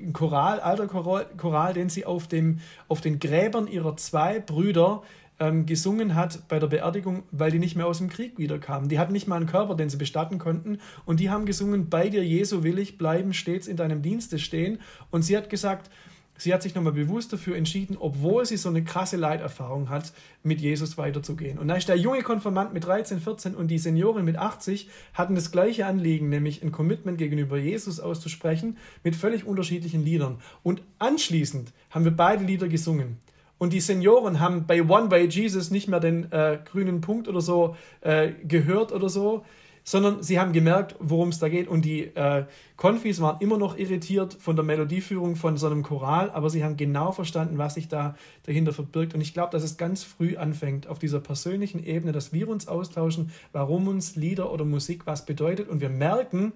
ein 0.00 0.12
Choral, 0.12 0.60
alter 0.60 0.86
Choral, 0.86 1.26
Choral, 1.36 1.72
den 1.72 1.88
sie 1.88 2.04
auf, 2.04 2.28
dem, 2.28 2.60
auf 2.88 3.00
den 3.00 3.18
Gräbern 3.18 3.66
ihrer 3.66 3.96
zwei 3.96 4.38
Brüder 4.38 5.02
ähm, 5.38 5.66
gesungen 5.66 6.14
hat 6.14 6.48
bei 6.48 6.58
der 6.58 6.66
Beerdigung, 6.66 7.24
weil 7.30 7.50
die 7.50 7.58
nicht 7.58 7.76
mehr 7.76 7.86
aus 7.86 7.98
dem 7.98 8.08
Krieg 8.08 8.38
wiederkamen. 8.38 8.88
Die 8.88 8.98
hatten 8.98 9.12
nicht 9.12 9.28
mal 9.28 9.36
einen 9.36 9.46
Körper, 9.46 9.74
den 9.74 9.90
sie 9.90 9.96
bestatten 9.96 10.38
konnten. 10.38 10.78
Und 11.04 11.20
die 11.20 11.30
haben 11.30 11.46
gesungen, 11.46 11.88
bei 11.88 12.08
dir 12.08 12.24
Jesu 12.24 12.62
will 12.62 12.78
ich 12.78 12.98
bleiben, 12.98 13.34
stets 13.34 13.66
in 13.66 13.76
deinem 13.76 14.02
Dienste 14.02 14.38
stehen. 14.38 14.78
Und 15.10 15.22
sie 15.22 15.36
hat 15.36 15.50
gesagt, 15.50 15.90
sie 16.38 16.52
hat 16.52 16.62
sich 16.62 16.74
nochmal 16.74 16.92
bewusst 16.92 17.32
dafür 17.32 17.56
entschieden, 17.56 17.96
obwohl 17.98 18.46
sie 18.46 18.56
so 18.56 18.68
eine 18.68 18.84
krasse 18.84 19.16
Leiterfahrung 19.16 19.88
hat, 19.88 20.12
mit 20.42 20.60
Jesus 20.60 20.96
weiterzugehen. 20.98 21.58
Und 21.58 21.68
da 21.68 21.76
ist 21.76 21.88
der 21.88 21.96
junge 21.96 22.22
Konfirmand 22.22 22.72
mit 22.72 22.84
13, 22.84 23.20
14 23.20 23.54
und 23.54 23.68
die 23.68 23.78
Seniorin 23.78 24.24
mit 24.24 24.36
80 24.36 24.88
hatten 25.14 25.34
das 25.34 25.50
gleiche 25.50 25.86
Anliegen, 25.86 26.28
nämlich 26.28 26.62
ein 26.62 26.72
Commitment 26.72 27.18
gegenüber 27.18 27.58
Jesus 27.58 28.00
auszusprechen, 28.00 28.76
mit 29.02 29.16
völlig 29.16 29.46
unterschiedlichen 29.46 30.04
Liedern. 30.04 30.38
Und 30.62 30.82
anschließend 30.98 31.72
haben 31.90 32.04
wir 32.04 32.12
beide 32.12 32.44
Lieder 32.44 32.68
gesungen. 32.68 33.18
Und 33.58 33.72
die 33.72 33.80
Senioren 33.80 34.40
haben 34.40 34.66
bei 34.66 34.82
One 34.82 35.10
Way 35.10 35.28
Jesus 35.28 35.70
nicht 35.70 35.88
mehr 35.88 36.00
den 36.00 36.30
äh, 36.30 36.58
grünen 36.64 37.00
Punkt 37.00 37.26
oder 37.28 37.40
so 37.40 37.76
äh, 38.02 38.32
gehört 38.46 38.92
oder 38.92 39.08
so, 39.08 39.44
sondern 39.82 40.22
sie 40.22 40.40
haben 40.40 40.52
gemerkt, 40.52 40.96
worum 40.98 41.28
es 41.28 41.38
da 41.38 41.48
geht. 41.48 41.68
Und 41.68 41.84
die 41.84 42.02
äh, 42.16 42.44
Konfis 42.76 43.20
waren 43.20 43.40
immer 43.40 43.56
noch 43.56 43.78
irritiert 43.78 44.34
von 44.34 44.56
der 44.56 44.64
Melodieführung 44.64 45.36
von 45.36 45.56
so 45.56 45.68
einem 45.68 45.84
Choral, 45.84 46.30
aber 46.32 46.50
sie 46.50 46.64
haben 46.64 46.76
genau 46.76 47.12
verstanden, 47.12 47.56
was 47.56 47.74
sich 47.74 47.86
da 47.86 48.16
dahinter 48.42 48.72
verbirgt. 48.72 49.14
Und 49.14 49.20
ich 49.20 49.32
glaube, 49.32 49.52
dass 49.52 49.62
es 49.62 49.76
ganz 49.76 50.02
früh 50.02 50.36
anfängt, 50.36 50.88
auf 50.88 50.98
dieser 50.98 51.20
persönlichen 51.20 51.82
Ebene, 51.82 52.10
dass 52.10 52.32
wir 52.32 52.48
uns 52.48 52.66
austauschen, 52.66 53.30
warum 53.52 53.86
uns 53.86 54.16
Lieder 54.16 54.52
oder 54.52 54.64
Musik 54.64 55.06
was 55.06 55.24
bedeutet. 55.24 55.68
Und 55.68 55.80
wir 55.80 55.88
merken, 55.88 56.52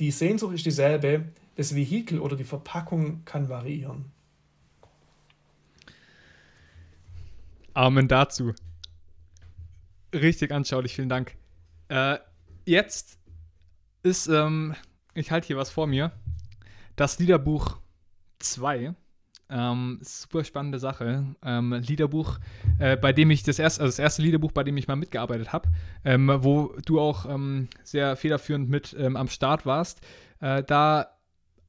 die 0.00 0.10
Sehnsucht 0.10 0.54
ist 0.56 0.66
dieselbe, 0.66 1.26
das 1.54 1.76
Vehikel 1.76 2.18
oder 2.18 2.36
die 2.36 2.44
Verpackung 2.44 3.22
kann 3.24 3.48
variieren. 3.48 4.17
Amen 7.78 8.08
dazu. 8.08 8.54
Richtig 10.12 10.50
anschaulich, 10.50 10.96
vielen 10.96 11.08
Dank. 11.08 11.36
Äh, 11.86 12.18
jetzt 12.64 13.20
ist, 14.02 14.26
ähm, 14.26 14.74
ich 15.14 15.30
halte 15.30 15.46
hier 15.46 15.58
was 15.58 15.70
vor 15.70 15.86
mir, 15.86 16.10
das 16.96 17.20
Liederbuch 17.20 17.78
2. 18.40 18.94
Ähm, 19.48 20.00
super 20.02 20.42
spannende 20.42 20.80
Sache. 20.80 21.36
Ähm, 21.44 21.72
Liederbuch, 21.72 22.40
äh, 22.80 22.96
bei 22.96 23.12
dem 23.12 23.30
ich 23.30 23.44
das 23.44 23.60
erste, 23.60 23.82
also 23.82 23.92
das 23.92 24.00
erste 24.00 24.22
Liederbuch, 24.22 24.50
bei 24.50 24.64
dem 24.64 24.76
ich 24.76 24.88
mal 24.88 24.96
mitgearbeitet 24.96 25.52
habe, 25.52 25.68
ähm, 26.04 26.36
wo 26.42 26.74
du 26.84 26.98
auch 26.98 27.26
ähm, 27.26 27.68
sehr 27.84 28.16
federführend 28.16 28.68
mit 28.68 28.96
ähm, 28.98 29.14
am 29.14 29.28
Start 29.28 29.66
warst. 29.66 30.00
Äh, 30.40 30.64
da 30.64 31.17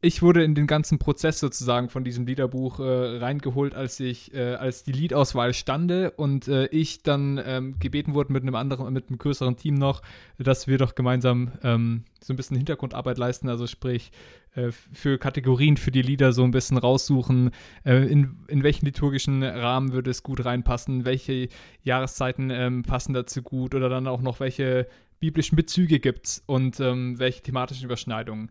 ich 0.01 0.21
wurde 0.21 0.43
in 0.43 0.55
den 0.55 0.65
ganzen 0.65 0.97
Prozess 0.97 1.39
sozusagen 1.39 1.89
von 1.89 2.05
diesem 2.05 2.25
Liederbuch 2.25 2.79
äh, 2.79 3.17
reingeholt, 3.17 3.75
als 3.75 3.99
ich, 3.99 4.33
äh, 4.33 4.55
als 4.55 4.83
die 4.83 4.93
Liedauswahl 4.93 5.53
stande 5.53 6.11
und 6.11 6.47
äh, 6.47 6.67
ich 6.67 7.03
dann 7.03 7.41
ähm, 7.43 7.75
gebeten 7.79 8.13
wurde 8.13 8.31
mit 8.31 8.43
einem 8.43 8.55
anderen, 8.55 8.93
mit 8.93 9.09
einem 9.09 9.17
größeren 9.17 9.57
Team 9.57 9.75
noch, 9.75 10.01
dass 10.37 10.67
wir 10.67 10.77
doch 10.77 10.95
gemeinsam 10.95 11.51
ähm, 11.63 12.05
so 12.21 12.31
ein 12.31 12.37
bisschen 12.37 12.55
Hintergrundarbeit 12.55 13.17
leisten, 13.17 13.49
also 13.49 13.67
sprich 13.67 14.11
äh, 14.55 14.71
für 14.71 15.17
Kategorien 15.17 15.75
für 15.75 15.91
die 15.91 16.01
Lieder 16.01 16.31
so 16.31 16.43
ein 16.43 16.51
bisschen 16.51 16.77
raussuchen, 16.77 17.51
äh, 17.83 17.97
in, 18.05 18.37
in 18.47 18.63
welchen 18.63 18.85
liturgischen 18.85 19.43
Rahmen 19.43 19.91
würde 19.91 20.11
es 20.11 20.23
gut 20.23 20.45
reinpassen, 20.45 21.03
welche 21.03 21.49
Jahreszeiten 21.83 22.51
ähm, 22.51 22.83
passen 22.83 23.13
dazu 23.13 23.41
gut 23.41 23.75
oder 23.75 23.89
dann 23.89 24.07
auch 24.07 24.21
noch 24.21 24.39
welche 24.39 24.87
biblischen 25.19 25.57
Bezüge 25.57 25.99
gibt 25.99 26.25
es 26.25 26.43
und 26.45 26.79
ähm, 26.79 27.19
welche 27.19 27.43
thematischen 27.43 27.83
Überschneidungen. 27.83 28.49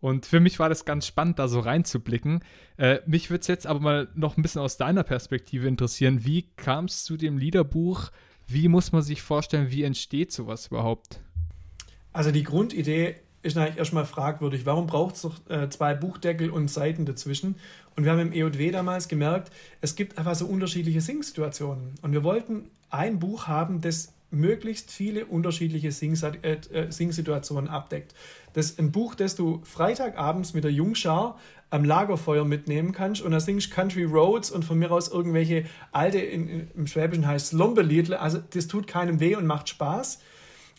Und 0.00 0.26
für 0.26 0.40
mich 0.40 0.58
war 0.58 0.68
das 0.68 0.84
ganz 0.84 1.06
spannend, 1.06 1.38
da 1.38 1.48
so 1.48 1.60
reinzublicken. 1.60 2.42
Äh, 2.78 3.00
mich 3.06 3.30
würde 3.30 3.42
es 3.42 3.46
jetzt 3.46 3.66
aber 3.66 3.80
mal 3.80 4.08
noch 4.14 4.36
ein 4.36 4.42
bisschen 4.42 4.62
aus 4.62 4.76
deiner 4.76 5.02
Perspektive 5.02 5.68
interessieren. 5.68 6.24
Wie 6.24 6.42
kam 6.56 6.86
es 6.86 7.04
zu 7.04 7.16
dem 7.16 7.36
Liederbuch? 7.36 8.10
Wie 8.46 8.68
muss 8.68 8.92
man 8.92 9.02
sich 9.02 9.22
vorstellen, 9.22 9.70
wie 9.70 9.82
entsteht 9.82 10.32
sowas 10.32 10.68
überhaupt? 10.68 11.20
Also 12.12 12.32
die 12.32 12.42
Grundidee 12.42 13.16
ist 13.42 13.56
eigentlich 13.56 13.78
erstmal 13.78 14.04
fragwürdig. 14.04 14.66
Warum 14.66 14.86
braucht 14.86 15.16
es 15.16 15.22
doch 15.22 15.38
äh, 15.48 15.68
zwei 15.68 15.94
Buchdeckel 15.94 16.50
und 16.50 16.68
Seiten 16.68 17.06
dazwischen? 17.06 17.56
Und 17.96 18.04
wir 18.04 18.12
haben 18.12 18.20
im 18.20 18.32
EOW 18.32 18.72
damals 18.72 19.08
gemerkt, 19.08 19.52
es 19.80 19.94
gibt 19.94 20.18
einfach 20.18 20.34
so 20.34 20.46
unterschiedliche 20.46 21.00
Singsituationen. 21.00 21.94
Und 22.02 22.12
wir 22.12 22.24
wollten 22.24 22.70
ein 22.90 23.18
Buch 23.18 23.46
haben, 23.46 23.80
das 23.80 24.12
möglichst 24.30 24.90
viele 24.90 25.26
unterschiedliche 25.26 25.88
äh, 25.88 26.52
äh, 26.52 26.90
Singsituationen 26.90 27.68
abdeckt. 27.68 28.14
Das 28.52 28.66
ist 28.66 28.78
ein 28.78 28.92
Buch, 28.92 29.14
das 29.14 29.36
du 29.36 29.60
Freitagabends 29.64 30.54
mit 30.54 30.64
der 30.64 30.72
Jungschar 30.72 31.38
am 31.70 31.84
Lagerfeuer 31.84 32.44
mitnehmen 32.44 32.92
kannst 32.92 33.22
und 33.22 33.30
da 33.30 33.40
singst 33.40 33.70
Country 33.70 34.04
Roads 34.04 34.50
und 34.50 34.64
von 34.64 34.78
mir 34.78 34.90
aus 34.90 35.08
irgendwelche 35.08 35.64
alte, 35.92 36.18
in, 36.18 36.48
in, 36.48 36.70
im 36.74 36.86
Schwäbischen 36.86 37.26
heißt 37.26 37.52
Lombeliedle. 37.52 38.18
Also 38.20 38.38
das 38.50 38.66
tut 38.66 38.86
keinem 38.86 39.20
weh 39.20 39.36
und 39.36 39.46
macht 39.46 39.68
Spaß. 39.68 40.20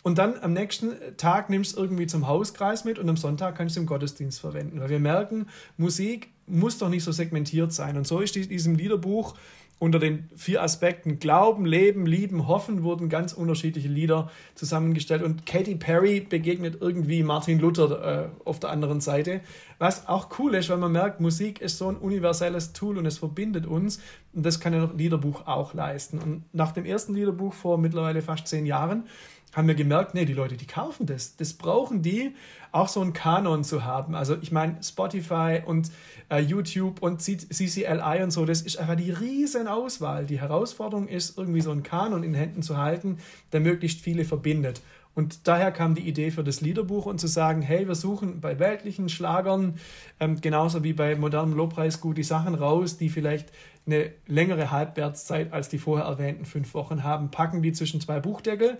und 0.04 0.18
dann 0.18 0.40
am 0.42 0.54
nächsten 0.54 0.94
Tag 1.18 1.50
nimmst 1.50 1.78
du 1.78 1.82
irgendwie 1.82 2.08
zum 2.08 2.28
Hauskreis 2.28 2.84
mit 2.84 3.00
und 3.00 3.08
am 3.08 3.18
Sonntag 3.18 3.56
kannst 3.56 3.76
du 3.78 3.80
im 3.80 3.86
Gottesdienst 3.86 4.42
verwenden. 4.42 4.82
Weil 4.82 4.90
wir 4.90 5.00
merken, 5.00 5.48
Musik 5.78 6.30
muss 6.48 6.78
doch 6.78 6.90
nicht 6.90 7.04
so 7.04 7.12
segmentiert 7.12 7.72
sein. 7.72 7.98
Und 7.98 8.06
so 8.06 8.20
ist 8.20 8.36
in 8.36 8.50
diesem 8.50 8.76
Liederbuch 8.76 9.36
unter 9.82 9.98
den 9.98 10.30
vier 10.36 10.62
Aspekten 10.62 11.18
Glauben, 11.18 11.66
Leben, 11.66 12.06
Lieben, 12.06 12.48
Hoffen 12.48 12.84
wurden 12.84 13.10
ganz 13.10 13.34
unterschiedliche 13.34 13.88
Lieder 13.88 14.30
zusammengestellt. 14.54 15.24
Und 15.24 15.48
Katy 15.48 15.74
Perry 15.74 16.20
begegnet 16.20 16.78
irgendwie 16.80 17.24
Martin 17.24 17.58
Luther 17.58 18.30
äh, 18.46 18.48
auf 18.48 18.60
der 18.60 18.70
anderen 18.70 19.02
Seite. 19.02 19.42
Was 19.80 20.08
auch 20.08 20.30
cool 20.38 20.54
ist, 20.54 20.70
weil 20.70 20.78
man 20.78 20.92
merkt, 20.92 21.20
Musik 21.20 21.62
ist 21.62 21.80
so 21.80 21.90
ein 21.90 21.96
universelles 21.96 22.74
Tool 22.74 23.00
und 23.00 23.08
es 23.08 23.18
verbindet 23.18 23.66
uns. 23.66 24.00
Und 24.34 24.46
das 24.46 24.60
kann 24.60 24.76
ein 24.76 25.00
Liederbuch 25.00 25.48
auch 25.48 25.74
leisten. 25.74 26.20
Und 26.20 26.44
nach 26.54 26.74
dem 26.74 26.86
ersten 26.86 27.16
Liederbuch 27.16 27.56
vor 27.56 27.80
mittlerweile 27.80 28.22
fast 28.22 28.48
zehn 28.50 28.68
Jahren 28.68 29.06
haben 29.54 29.68
wir 29.68 29.76
gemerkt, 29.76 30.14
nee, 30.14 30.26
die 30.26 30.34
Leute, 30.34 30.56
die 30.56 30.68
kaufen 30.68 31.06
das. 31.06 31.36
Das 31.36 31.54
brauchen 31.54 32.02
die, 32.02 32.34
auch 32.72 32.88
so 32.88 33.02
einen 33.02 33.14
Kanon 33.14 33.64
zu 33.64 33.84
haben. 33.84 34.16
Also 34.16 34.38
ich 34.42 34.52
meine, 34.52 34.82
Spotify 34.82 35.62
und 35.66 35.92
äh, 36.30 36.40
YouTube 36.40 37.02
und 37.02 37.22
CCLI 37.22 38.24
und 38.24 38.32
so, 38.32 38.46
das 38.46 38.62
ist 38.62 38.78
einfach 38.78 38.96
die 38.96 39.12
riesen 39.12 39.68
Auswahl. 39.68 40.26
Die 40.26 40.40
Herausforderung 40.40 41.08
ist, 41.08 41.38
irgendwie 41.38 41.62
so 41.62 41.72
einen 41.72 41.84
Kanon 41.84 42.24
in 42.24 42.34
Händen 42.34 42.62
zu 42.62 42.78
halten, 42.78 43.18
der 43.52 43.60
möglichst 43.60 44.00
viele 44.00 44.24
verbindet. 44.24 44.82
Und 45.14 45.48
daher 45.48 45.72
kam 45.72 45.94
die 45.94 46.08
Idee 46.08 46.32
für 46.32 46.44
das 46.44 46.62
Liederbuch 46.62 47.06
und 47.06 47.20
zu 47.20 47.28
sagen, 47.28 47.62
hey, 47.62 47.86
wir 47.86 47.96
suchen 47.96 48.40
bei 48.40 48.60
weltlichen 48.60 49.10
Schlagern, 49.10 49.76
ähm, 50.22 50.40
genauso 50.40 50.84
wie 50.86 50.94
bei 50.94 51.18
modernem 51.18 51.54
Lobpreisgut, 51.54 52.18
die 52.18 52.24
Sachen 52.24 52.56
raus, 52.56 52.98
die 52.98 53.10
vielleicht 53.10 53.52
eine 53.86 54.12
längere 54.28 54.72
Halbwertszeit 54.72 55.52
als 55.52 55.68
die 55.68 55.80
vorher 55.80 56.06
erwähnten 56.06 56.46
fünf 56.46 56.74
Wochen 56.74 57.04
haben, 57.04 57.30
packen 57.30 57.62
die 57.62 57.74
zwischen 57.74 58.00
zwei 58.00 58.22
Buchdeckel 58.22 58.78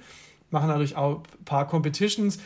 machen 0.52 0.68
natürlich 0.68 0.96
auch 0.96 1.24
ein 1.40 1.46
paar 1.46 1.68
Competitions. 1.68 2.40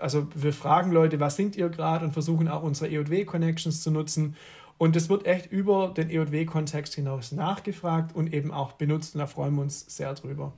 Also 0.00 0.28
wir 0.34 0.52
fragen 0.52 0.92
Leute, 0.92 1.20
was 1.20 1.36
singt 1.36 1.56
ihr 1.56 1.68
gerade 1.68 2.04
und 2.04 2.12
versuchen 2.12 2.48
auch 2.48 2.62
unsere 2.62 2.90
EOW-Connections 2.90 3.82
zu 3.82 3.90
nutzen. 3.90 4.36
Und 4.78 4.94
es 4.94 5.08
wird 5.08 5.26
echt 5.26 5.50
über 5.50 5.88
den 5.88 6.08
EOW-Kontext 6.08 6.94
hinaus 6.94 7.32
nachgefragt 7.32 8.14
und 8.14 8.32
eben 8.32 8.52
auch 8.52 8.72
benutzt 8.72 9.14
und 9.14 9.18
da 9.18 9.26
freuen 9.26 9.54
wir 9.56 9.62
uns 9.62 9.84
sehr 9.88 10.14
drüber. 10.14 10.52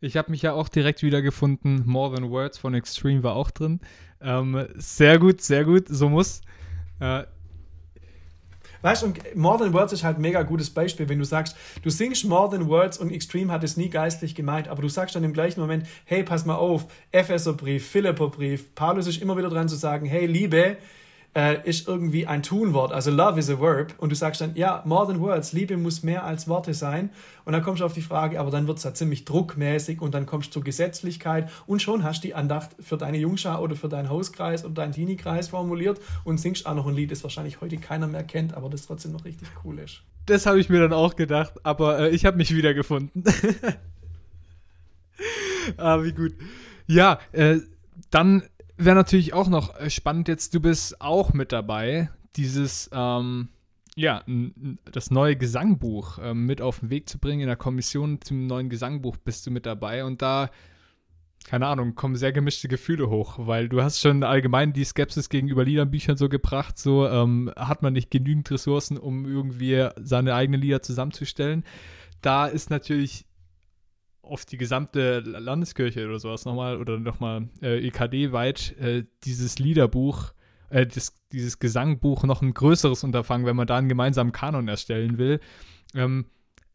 Ich 0.00 0.16
habe 0.16 0.30
mich 0.30 0.42
ja 0.42 0.52
auch 0.52 0.68
direkt 0.68 1.02
wiedergefunden. 1.02 1.82
More 1.86 2.14
Than 2.14 2.30
Words 2.30 2.58
von 2.58 2.74
Extreme 2.74 3.22
war 3.22 3.34
auch 3.34 3.50
drin. 3.50 3.80
Ähm, 4.20 4.68
sehr 4.74 5.18
gut, 5.18 5.40
sehr 5.40 5.64
gut, 5.64 5.88
so 5.88 6.08
muss. 6.08 6.42
Äh, 7.00 7.24
Weißt 8.82 9.02
du, 9.02 9.06
und 9.06 9.36
More 9.36 9.58
Than 9.58 9.72
Words 9.72 9.92
ist 9.92 10.04
halt 10.04 10.18
ein 10.18 10.22
mega 10.22 10.42
gutes 10.42 10.70
Beispiel, 10.70 11.08
wenn 11.08 11.18
du 11.18 11.24
sagst, 11.24 11.56
du 11.82 11.90
singst 11.90 12.24
More 12.24 12.50
Than 12.50 12.68
Words 12.68 12.98
und 12.98 13.10
Extreme 13.10 13.52
hat 13.52 13.64
es 13.64 13.76
nie 13.76 13.90
geistlich 13.90 14.34
gemeint, 14.34 14.68
aber 14.68 14.82
du 14.82 14.88
sagst 14.88 15.16
dann 15.16 15.24
im 15.24 15.32
gleichen 15.32 15.60
Moment, 15.60 15.86
hey, 16.04 16.22
pass 16.22 16.44
mal 16.44 16.56
auf, 16.56 16.86
Epheserbrief, 17.10 17.88
Philipperbrief, 17.88 18.74
Paulus 18.74 19.06
ist 19.06 19.20
immer 19.20 19.36
wieder 19.36 19.48
dran 19.48 19.68
zu 19.68 19.76
sagen, 19.76 20.06
hey, 20.06 20.26
Liebe, 20.26 20.76
äh, 21.38 21.68
ist 21.68 21.86
irgendwie 21.86 22.26
ein 22.26 22.42
Tunwort, 22.42 22.90
also 22.90 23.12
love 23.12 23.38
is 23.38 23.48
a 23.48 23.60
verb. 23.60 23.94
Und 23.98 24.10
du 24.10 24.16
sagst 24.16 24.40
dann, 24.40 24.56
ja, 24.56 24.82
more 24.84 25.06
than 25.06 25.20
words, 25.20 25.52
Liebe 25.52 25.76
muss 25.76 26.02
mehr 26.02 26.24
als 26.24 26.48
Worte 26.48 26.74
sein. 26.74 27.10
Und 27.44 27.52
dann 27.52 27.62
kommst 27.62 27.80
du 27.80 27.84
auf 27.84 27.92
die 27.92 28.02
Frage, 28.02 28.40
aber 28.40 28.50
dann 28.50 28.66
wird 28.66 28.78
es 28.78 28.82
da 28.82 28.92
ziemlich 28.92 29.24
druckmäßig 29.24 30.00
und 30.00 30.14
dann 30.14 30.26
kommst 30.26 30.48
du 30.48 30.54
zur 30.54 30.64
Gesetzlichkeit 30.64 31.48
und 31.66 31.80
schon 31.80 32.02
hast 32.02 32.24
du 32.24 32.28
die 32.28 32.34
Andacht 32.34 32.70
für 32.80 32.96
deine 32.96 33.18
Jungschar 33.18 33.62
oder 33.62 33.76
für 33.76 33.88
deinen 33.88 34.08
Hauskreis 34.08 34.64
oder 34.64 34.74
deinen 34.74 34.92
Teenie-Kreis 34.92 35.48
formuliert 35.48 36.00
und 36.24 36.38
singst 36.38 36.66
auch 36.66 36.74
noch 36.74 36.88
ein 36.88 36.94
Lied, 36.94 37.12
das 37.12 37.22
wahrscheinlich 37.22 37.60
heute 37.60 37.76
keiner 37.76 38.08
mehr 38.08 38.24
kennt, 38.24 38.54
aber 38.54 38.68
das 38.68 38.86
trotzdem 38.86 39.12
noch 39.12 39.24
richtig 39.24 39.46
cool 39.64 39.78
ist. 39.78 40.02
Das 40.26 40.44
habe 40.44 40.58
ich 40.58 40.68
mir 40.68 40.80
dann 40.80 40.92
auch 40.92 41.14
gedacht, 41.14 41.52
aber 41.62 42.00
äh, 42.00 42.10
ich 42.10 42.26
habe 42.26 42.36
mich 42.36 42.52
wiedergefunden. 42.52 43.22
ah, 45.76 46.02
wie 46.02 46.12
gut. 46.12 46.34
Ja, 46.88 47.20
äh, 47.30 47.58
dann 48.10 48.42
wäre 48.78 48.96
natürlich 48.96 49.34
auch 49.34 49.48
noch 49.48 49.78
äh, 49.78 49.90
spannend 49.90 50.28
jetzt, 50.28 50.54
du 50.54 50.60
bist 50.60 51.00
auch 51.00 51.32
mit 51.32 51.52
dabei, 51.52 52.10
dieses, 52.36 52.88
ähm, 52.92 53.48
ja, 53.96 54.22
das 54.92 55.10
neue 55.10 55.36
Gesangbuch 55.36 56.18
ähm, 56.22 56.46
mit 56.46 56.62
auf 56.62 56.80
den 56.80 56.90
Weg 56.90 57.08
zu 57.08 57.18
bringen. 57.18 57.40
In 57.40 57.48
der 57.48 57.56
Kommission 57.56 58.20
zum 58.22 58.46
neuen 58.46 58.70
Gesangbuch 58.70 59.16
bist 59.16 59.46
du 59.46 59.50
mit 59.50 59.66
dabei 59.66 60.04
und 60.04 60.22
da, 60.22 60.50
keine 61.44 61.66
Ahnung, 61.66 61.96
kommen 61.96 62.14
sehr 62.14 62.32
gemischte 62.32 62.68
Gefühle 62.68 63.10
hoch, 63.10 63.34
weil 63.38 63.68
du 63.68 63.82
hast 63.82 64.00
schon 64.00 64.22
allgemein 64.22 64.72
die 64.72 64.84
Skepsis 64.84 65.28
gegenüber 65.28 65.64
Liederbüchern 65.64 66.16
so 66.16 66.28
gebracht, 66.28 66.78
so 66.78 67.08
ähm, 67.08 67.50
hat 67.56 67.82
man 67.82 67.92
nicht 67.92 68.10
genügend 68.10 68.48
Ressourcen, 68.50 68.98
um 68.98 69.26
irgendwie 69.26 69.88
seine 69.96 70.34
eigenen 70.34 70.60
Lieder 70.60 70.80
zusammenzustellen. 70.80 71.64
Da 72.22 72.46
ist 72.46 72.70
natürlich 72.70 73.27
auf 74.28 74.44
die 74.44 74.58
gesamte 74.58 75.20
Landeskirche 75.20 76.06
oder 76.06 76.18
sowas 76.18 76.44
nochmal 76.44 76.78
oder 76.78 76.98
nochmal 76.98 77.48
äh, 77.62 77.86
EKD-weit 77.86 78.76
äh, 78.78 79.04
dieses 79.24 79.58
Liederbuch, 79.58 80.32
äh, 80.70 80.86
das, 80.86 81.14
dieses 81.32 81.58
Gesangbuch 81.58 82.24
noch 82.24 82.42
ein 82.42 82.54
größeres 82.54 83.04
Unterfangen, 83.04 83.46
wenn 83.46 83.56
man 83.56 83.66
da 83.66 83.76
einen 83.76 83.88
gemeinsamen 83.88 84.32
Kanon 84.32 84.68
erstellen 84.68 85.18
will. 85.18 85.40
Ähm, 85.94 86.26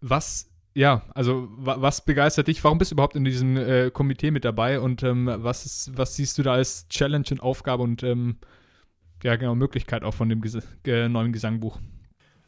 was, 0.01 0.49
ja, 0.74 1.04
also 1.14 1.47
was 1.58 2.04
begeistert 2.04 2.47
dich? 2.47 2.64
Warum 2.64 2.78
bist 2.78 2.91
du 2.91 2.95
überhaupt 2.95 3.16
in 3.16 3.24
diesem 3.24 3.58
äh, 3.58 3.91
Komitee 3.91 4.32
mit 4.32 4.45
dabei 4.45 4.80
und 4.80 5.04
ähm, 5.04 5.30
was, 5.32 5.66
ist, 5.66 5.97
was 5.97 6.16
siehst 6.16 6.38
du 6.38 6.43
da 6.43 6.54
als 6.54 6.88
Challenge 6.89 7.26
und 7.32 7.41
Aufgabe 7.41 7.84
und 7.84 8.04
ähm, 8.04 8.38
ja, 9.24 9.36
genau, 9.38 9.56
Möglichkeit 9.56 10.04
auch 10.04 10.14
von 10.14 10.28
dem 10.30 10.41
Ges 10.41 10.58
neuen 10.86 11.32
Gesangbuch? 11.32 11.80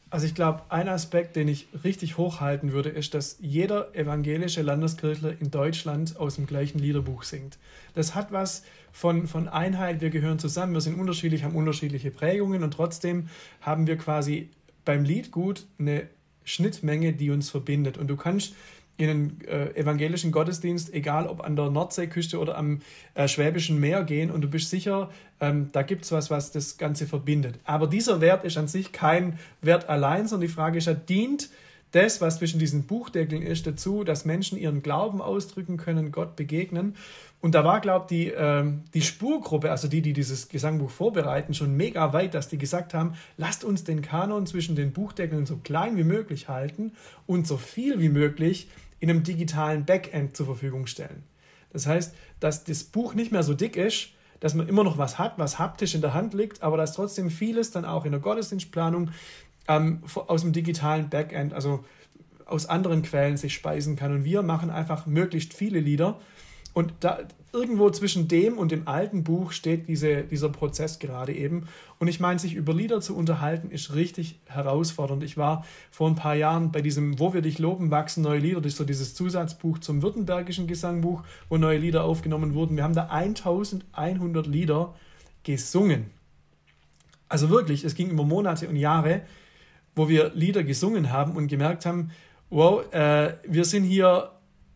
Also 0.08 0.26
ich 0.26 0.36
glaube, 0.36 0.62
ein 0.68 0.88
Aspekt, 0.88 1.34
den 1.34 1.48
ich 1.48 1.66
richtig 1.82 2.16
hochhalten 2.16 2.72
würde, 2.72 2.90
ist, 2.90 3.14
dass 3.14 3.38
jeder 3.40 3.94
evangelische 3.94 4.62
Landeskirchler 4.62 5.40
in 5.40 5.50
Deutschland 5.50 6.16
aus 6.16 6.36
dem 6.36 6.46
gleichen 6.46 6.78
Liederbuch 6.78 7.24
singt. 7.24 7.58
Das 7.94 8.14
hat 8.14 8.30
was 8.30 8.62
von, 8.92 9.26
von 9.26 9.48
Einheit, 9.48 10.00
wir 10.00 10.10
gehören 10.10 10.38
zusammen, 10.38 10.74
wir 10.74 10.80
sind 10.80 10.98
unterschiedlich, 10.98 11.42
haben 11.42 11.56
unterschiedliche 11.56 12.12
Prägungen 12.12 12.62
und 12.62 12.70
trotzdem 12.70 13.28
haben 13.60 13.88
wir 13.88 13.96
quasi 13.98 14.50
beim 14.84 15.02
Liedgut 15.02 15.66
eine 15.78 16.06
Schnittmenge, 16.44 17.12
die 17.12 17.30
uns 17.30 17.50
verbindet. 17.50 17.98
Und 17.98 18.06
du 18.06 18.16
kannst 18.16 18.54
in 18.96 19.10
einen 19.10 19.40
äh, 19.46 19.74
evangelischen 19.74 20.32
Gottesdienst, 20.32 20.92
egal 20.94 21.26
ob 21.26 21.44
an 21.44 21.56
der 21.56 21.70
Nordseeküste 21.70 22.38
oder 22.38 22.56
am 22.56 22.80
äh, 23.14 23.28
Schwäbischen 23.28 23.78
Meer 23.78 24.04
gehen 24.04 24.30
und 24.30 24.40
du 24.40 24.48
bist 24.48 24.70
sicher, 24.70 25.10
ähm, 25.40 25.68
da 25.72 25.82
gibt 25.82 26.04
es 26.04 26.12
was, 26.12 26.30
was 26.30 26.52
das 26.52 26.78
Ganze 26.78 27.06
verbindet. 27.06 27.58
Aber 27.64 27.86
dieser 27.86 28.20
Wert 28.20 28.44
ist 28.44 28.56
an 28.56 28.68
sich 28.68 28.92
kein 28.92 29.38
Wert 29.60 29.88
allein, 29.88 30.26
sondern 30.26 30.48
die 30.48 30.54
Frage 30.54 30.78
ist 30.78 30.86
ja, 30.86 30.94
dient 30.94 31.50
das, 31.92 32.20
was 32.20 32.38
zwischen 32.38 32.58
diesen 32.58 32.84
Buchdeckeln 32.86 33.42
ist, 33.42 33.66
dazu, 33.66 34.04
dass 34.04 34.24
Menschen 34.24 34.58
ihren 34.58 34.82
Glauben 34.82 35.22
ausdrücken 35.22 35.76
können, 35.76 36.12
Gott 36.12 36.36
begegnen. 36.36 36.94
Und 37.40 37.54
da 37.54 37.64
war, 37.64 37.80
glaube 37.80 38.06
ich, 38.10 38.16
die, 38.16 38.30
äh, 38.32 38.64
die 38.92 39.02
Spurgruppe, 39.02 39.70
also 39.70 39.88
die, 39.88 40.02
die 40.02 40.12
dieses 40.12 40.48
Gesangbuch 40.48 40.90
vorbereiten, 40.90 41.54
schon 41.54 41.76
mega 41.76 42.12
weit, 42.12 42.34
dass 42.34 42.48
die 42.48 42.58
gesagt 42.58 42.92
haben, 42.92 43.14
lasst 43.36 43.62
uns 43.62 43.84
den 43.84 44.02
Kanon 44.02 44.46
zwischen 44.46 44.74
den 44.74 44.92
Buchdeckeln 44.92 45.46
so 45.46 45.58
klein 45.58 45.96
wie 45.96 46.04
möglich 46.04 46.48
halten 46.48 46.92
und 47.26 47.46
so 47.46 47.56
viel 47.56 48.00
wie 48.00 48.08
möglich 48.08 48.68
in 49.00 49.10
einem 49.10 49.22
digitalen 49.22 49.84
Backend 49.84 50.36
zur 50.36 50.46
Verfügung 50.46 50.86
stellen. 50.86 51.24
Das 51.72 51.86
heißt, 51.86 52.14
dass 52.40 52.64
das 52.64 52.84
Buch 52.84 53.14
nicht 53.14 53.32
mehr 53.32 53.42
so 53.42 53.54
dick 53.54 53.76
ist, 53.76 54.10
dass 54.40 54.54
man 54.54 54.68
immer 54.68 54.84
noch 54.84 54.98
was 54.98 55.18
hat, 55.18 55.38
was 55.38 55.58
haptisch 55.58 55.94
in 55.94 56.00
der 56.00 56.14
Hand 56.14 56.34
liegt, 56.34 56.62
aber 56.62 56.76
dass 56.76 56.94
trotzdem 56.94 57.30
vieles 57.30 57.70
dann 57.70 57.84
auch 57.84 58.04
in 58.04 58.12
der 58.12 58.20
Gottesdienstplanung 58.20 59.10
ähm, 59.68 60.02
aus 60.14 60.42
dem 60.42 60.52
digitalen 60.52 61.08
Backend, 61.08 61.52
also 61.52 61.84
aus 62.44 62.66
anderen 62.66 63.02
Quellen 63.02 63.36
sich 63.36 63.54
speisen 63.54 63.96
kann. 63.96 64.12
Und 64.12 64.24
wir 64.24 64.42
machen 64.42 64.70
einfach 64.70 65.06
möglichst 65.06 65.54
viele 65.54 65.80
Lieder. 65.80 66.20
Und 66.72 66.92
da, 67.00 67.20
irgendwo 67.56 67.88
zwischen 67.88 68.28
dem 68.28 68.58
und 68.58 68.70
dem 68.70 68.86
alten 68.86 69.24
Buch 69.24 69.52
steht 69.52 69.88
diese, 69.88 70.22
dieser 70.22 70.50
Prozess 70.50 70.98
gerade 70.98 71.32
eben. 71.32 71.66
Und 71.98 72.08
ich 72.08 72.20
meine, 72.20 72.38
sich 72.38 72.54
über 72.54 72.74
Lieder 72.74 73.00
zu 73.00 73.16
unterhalten, 73.16 73.70
ist 73.70 73.94
richtig 73.94 74.38
herausfordernd. 74.44 75.24
Ich 75.24 75.38
war 75.38 75.64
vor 75.90 76.08
ein 76.08 76.14
paar 76.14 76.34
Jahren 76.34 76.70
bei 76.70 76.82
diesem 76.82 77.18
Wo 77.18 77.32
wir 77.32 77.40
dich 77.40 77.58
loben, 77.58 77.90
wachsen 77.90 78.22
neue 78.22 78.40
Lieder. 78.40 78.60
Das 78.60 78.72
ist 78.72 78.78
so 78.78 78.84
dieses 78.84 79.14
Zusatzbuch 79.14 79.78
zum 79.78 80.02
württembergischen 80.02 80.66
Gesangbuch, 80.66 81.22
wo 81.48 81.56
neue 81.56 81.78
Lieder 81.78 82.04
aufgenommen 82.04 82.52
wurden. 82.52 82.76
Wir 82.76 82.84
haben 82.84 82.94
da 82.94 83.06
1100 83.06 84.46
Lieder 84.46 84.94
gesungen. 85.42 86.10
Also 87.28 87.48
wirklich, 87.48 87.84
es 87.84 87.94
ging 87.94 88.10
über 88.10 88.24
Monate 88.24 88.68
und 88.68 88.76
Jahre, 88.76 89.22
wo 89.94 90.10
wir 90.10 90.32
Lieder 90.34 90.62
gesungen 90.62 91.10
haben 91.10 91.32
und 91.32 91.48
gemerkt 91.48 91.86
haben, 91.86 92.10
wow, 92.50 92.84
äh, 92.92 93.34
wir 93.48 93.64
sind 93.64 93.84
hier 93.84 94.30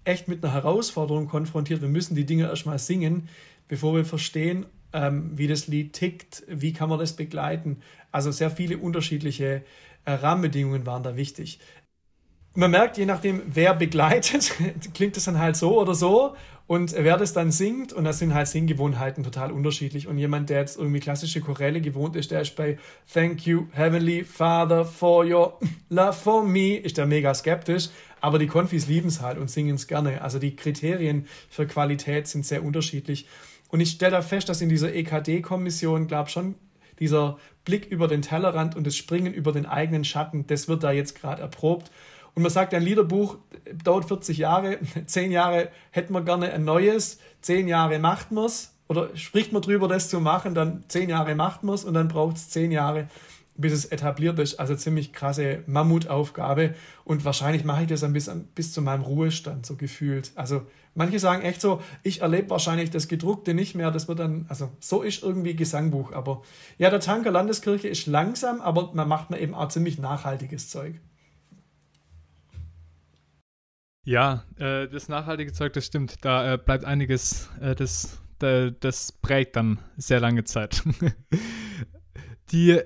echt 0.05 0.29
mit 0.29 0.43
einer 0.43 0.53
Herausforderung 0.53 1.29
konfrontiert. 1.29 1.83
Wir 1.83 1.89
müssen 1.89 2.15
die 2.15 2.27
Dinge 2.27 2.45
erstmal 2.45 2.79
singen, 2.79 3.29
bevor 3.69 3.95
wir 3.95 4.05
verstehen, 4.05 4.67
ähm, 4.93 5.31
wie 5.35 5.47
das 5.47 5.69
Lied 5.69 5.93
tickt, 5.93 6.43
wie 6.49 6.73
kann 6.73 6.89
man 6.89 6.99
das 6.99 7.15
begleiten. 7.15 7.79
Also 8.13 8.31
sehr 8.31 8.51
viele 8.51 8.79
unterschiedliche 8.79 9.63
äh, 10.05 10.13
Rahmenbedingungen 10.13 10.87
waren 10.87 11.03
da 11.03 11.17
wichtig. 11.17 11.61
Man 12.55 12.73
merkt, 12.73 12.99
je 12.99 13.07
nachdem, 13.07 13.43
wer 13.47 13.75
begleitet, 13.75 14.53
klingt 14.95 15.17
es 15.17 15.25
dann 15.25 15.39
halt 15.39 15.57
so 15.57 15.81
oder 15.81 15.95
so. 15.95 16.35
Und 16.67 16.95
wer 16.97 17.17
das 17.17 17.33
dann 17.33 17.51
singt, 17.51 17.93
und 17.93 18.05
das 18.05 18.21
sind 18.21 18.33
halt 18.33 18.47
Singgewohnheiten 18.47 19.25
total 19.25 19.51
unterschiedlich. 19.51 20.07
Und 20.07 20.19
jemand, 20.19 20.51
der 20.51 20.61
jetzt 20.61 20.79
irgendwie 20.79 21.01
klassische 21.01 21.41
Choräle 21.41 21.81
gewohnt 21.81 22.15
ist, 22.15 22.31
der 22.31 22.43
ist 22.43 22.55
bei 22.55 22.79
Thank 23.13 23.45
you, 23.45 23.67
Heavenly 23.73 24.23
Father, 24.23 24.85
for 24.85 25.25
your 25.25 25.59
love 25.89 26.13
for 26.13 26.45
me, 26.45 26.77
ist 26.77 26.97
der 26.97 27.07
mega 27.07 27.35
skeptisch. 27.35 27.89
Aber 28.21 28.39
die 28.39 28.47
Konfis 28.47 28.87
lieben 28.87 29.09
es 29.09 29.21
halt 29.21 29.39
und 29.39 29.51
singen 29.51 29.77
es 29.77 29.87
gerne. 29.87 30.23
Also 30.23 30.39
die 30.39 30.57
Kriterien 30.57 31.27
für 31.49 31.67
Qualität 31.67 32.29
sind 32.29 32.45
sehr 32.47 32.65
unterschiedlich. 32.65 33.27
Und 33.69 33.81
ich 33.81 33.91
stelle 33.91 34.13
da 34.13 34.23
fest, 34.23 34.49
dass 34.49 34.61
in 34.61 34.69
dieser 34.69 34.95
EKD-Kommission, 34.95 36.07
glaube 36.07 36.29
schon, 36.29 36.55
dieser 36.99 37.39
Blick 37.65 37.87
über 37.87 38.09
den 38.09 38.23
Tellerrand 38.23 38.77
und 38.77 38.87
das 38.87 38.97
Springen 38.97 39.33
über 39.33 39.53
den 39.53 39.67
eigenen 39.67 40.05
Schatten, 40.05 40.47
das 40.47 40.69
wird 40.69 40.83
da 40.83 40.93
jetzt 40.93 41.19
gerade 41.19 41.43
erprobt. 41.43 41.91
Und 42.35 42.43
man 42.43 42.53
sagt, 42.53 42.75
ein 42.75 42.83
Liederbuch 42.83 43.39
dauert 43.83 44.05
40 44.05 44.39
Jahre, 44.39 44.79
10 45.07 45.33
Jahre 45.33 45.69
hätten 45.91 46.13
wir 46.13 46.23
gerne 46.23 46.53
ein 46.53 46.65
neues, 46.65 47.19
10 47.43 47.69
Jahre 47.69 47.99
macht 47.99 48.31
man 48.31 48.47
es 48.47 48.75
oder 48.89 49.17
spricht 49.17 49.53
man 49.53 49.63
drüber, 49.63 49.89
das 49.89 50.09
zu 50.11 50.21
machen, 50.21 50.55
dann 50.55 50.85
10 50.89 51.09
Jahre 51.09 51.35
macht 51.35 51.63
man 51.63 51.75
es 51.75 51.85
und 51.85 51.95
dann 51.95 52.09
braucht 52.09 52.37
es 52.37 52.51
10 52.51 52.73
Jahre, 52.73 53.09
bis 53.61 53.73
es 53.73 53.85
etabliert 53.87 54.39
ist. 54.39 54.59
Also 54.59 54.75
ziemlich 54.75 55.13
krasse 55.13 55.63
Mammutaufgabe 55.67 56.75
und 57.05 57.25
wahrscheinlich 57.25 57.65
mache 57.65 57.83
ich 57.83 57.89
das 57.89 58.01
dann 58.01 58.13
bis, 58.13 58.31
bis 58.55 58.73
zu 58.73 58.83
meinem 58.83 59.03
Ruhestand, 59.03 59.67
so 59.67 59.77
gefühlt. 59.77 60.33
Also 60.35 60.67
manche 60.95 61.19
sagen 61.19 61.43
echt 61.43 61.61
so, 61.61 61.83
ich 62.03 62.23
erlebe 62.23 62.51
wahrscheinlich 62.51 62.91
das 62.91 63.09
Gedruckte 63.09 63.55
nicht 63.55 63.75
mehr, 63.75 63.91
das 63.91 64.09
wird 64.09 64.19
dann, 64.19 64.47
also 64.49 64.71
so 64.81 65.03
ist 65.03 65.23
irgendwie 65.23 65.55
Gesangbuch. 65.55 66.13
Aber 66.13 66.43
ja, 66.79 66.91
der 66.91 67.01
Tanker 67.01 67.31
Landeskirche 67.31 67.89
ist 67.89 68.07
langsam, 68.07 68.61
aber 68.61 68.91
man 68.95 69.09
macht 69.09 69.31
mir 69.31 69.41
eben 69.41 69.55
auch 69.55 69.69
ziemlich 69.69 69.99
nachhaltiges 69.99 70.71
Zeug. 70.71 71.01
Ja, 74.05 74.45
äh, 74.59 74.89
das 74.89 75.09
nachhaltige 75.09 75.53
Zeug, 75.53 75.73
das 75.75 75.87
stimmt. 75.87 76.25
Da 76.25 76.55
äh, 76.55 76.59
bleibt 76.59 76.85
einiges, 76.85 77.51
äh, 77.61 77.75
das, 77.75 78.19
da, 78.39 78.71
das 78.71 79.13
prägt 79.13 79.57
dann 79.57 79.79
sehr 79.97 80.21
lange 80.21 80.45
Zeit. 80.45 80.83
Die, 82.53 82.81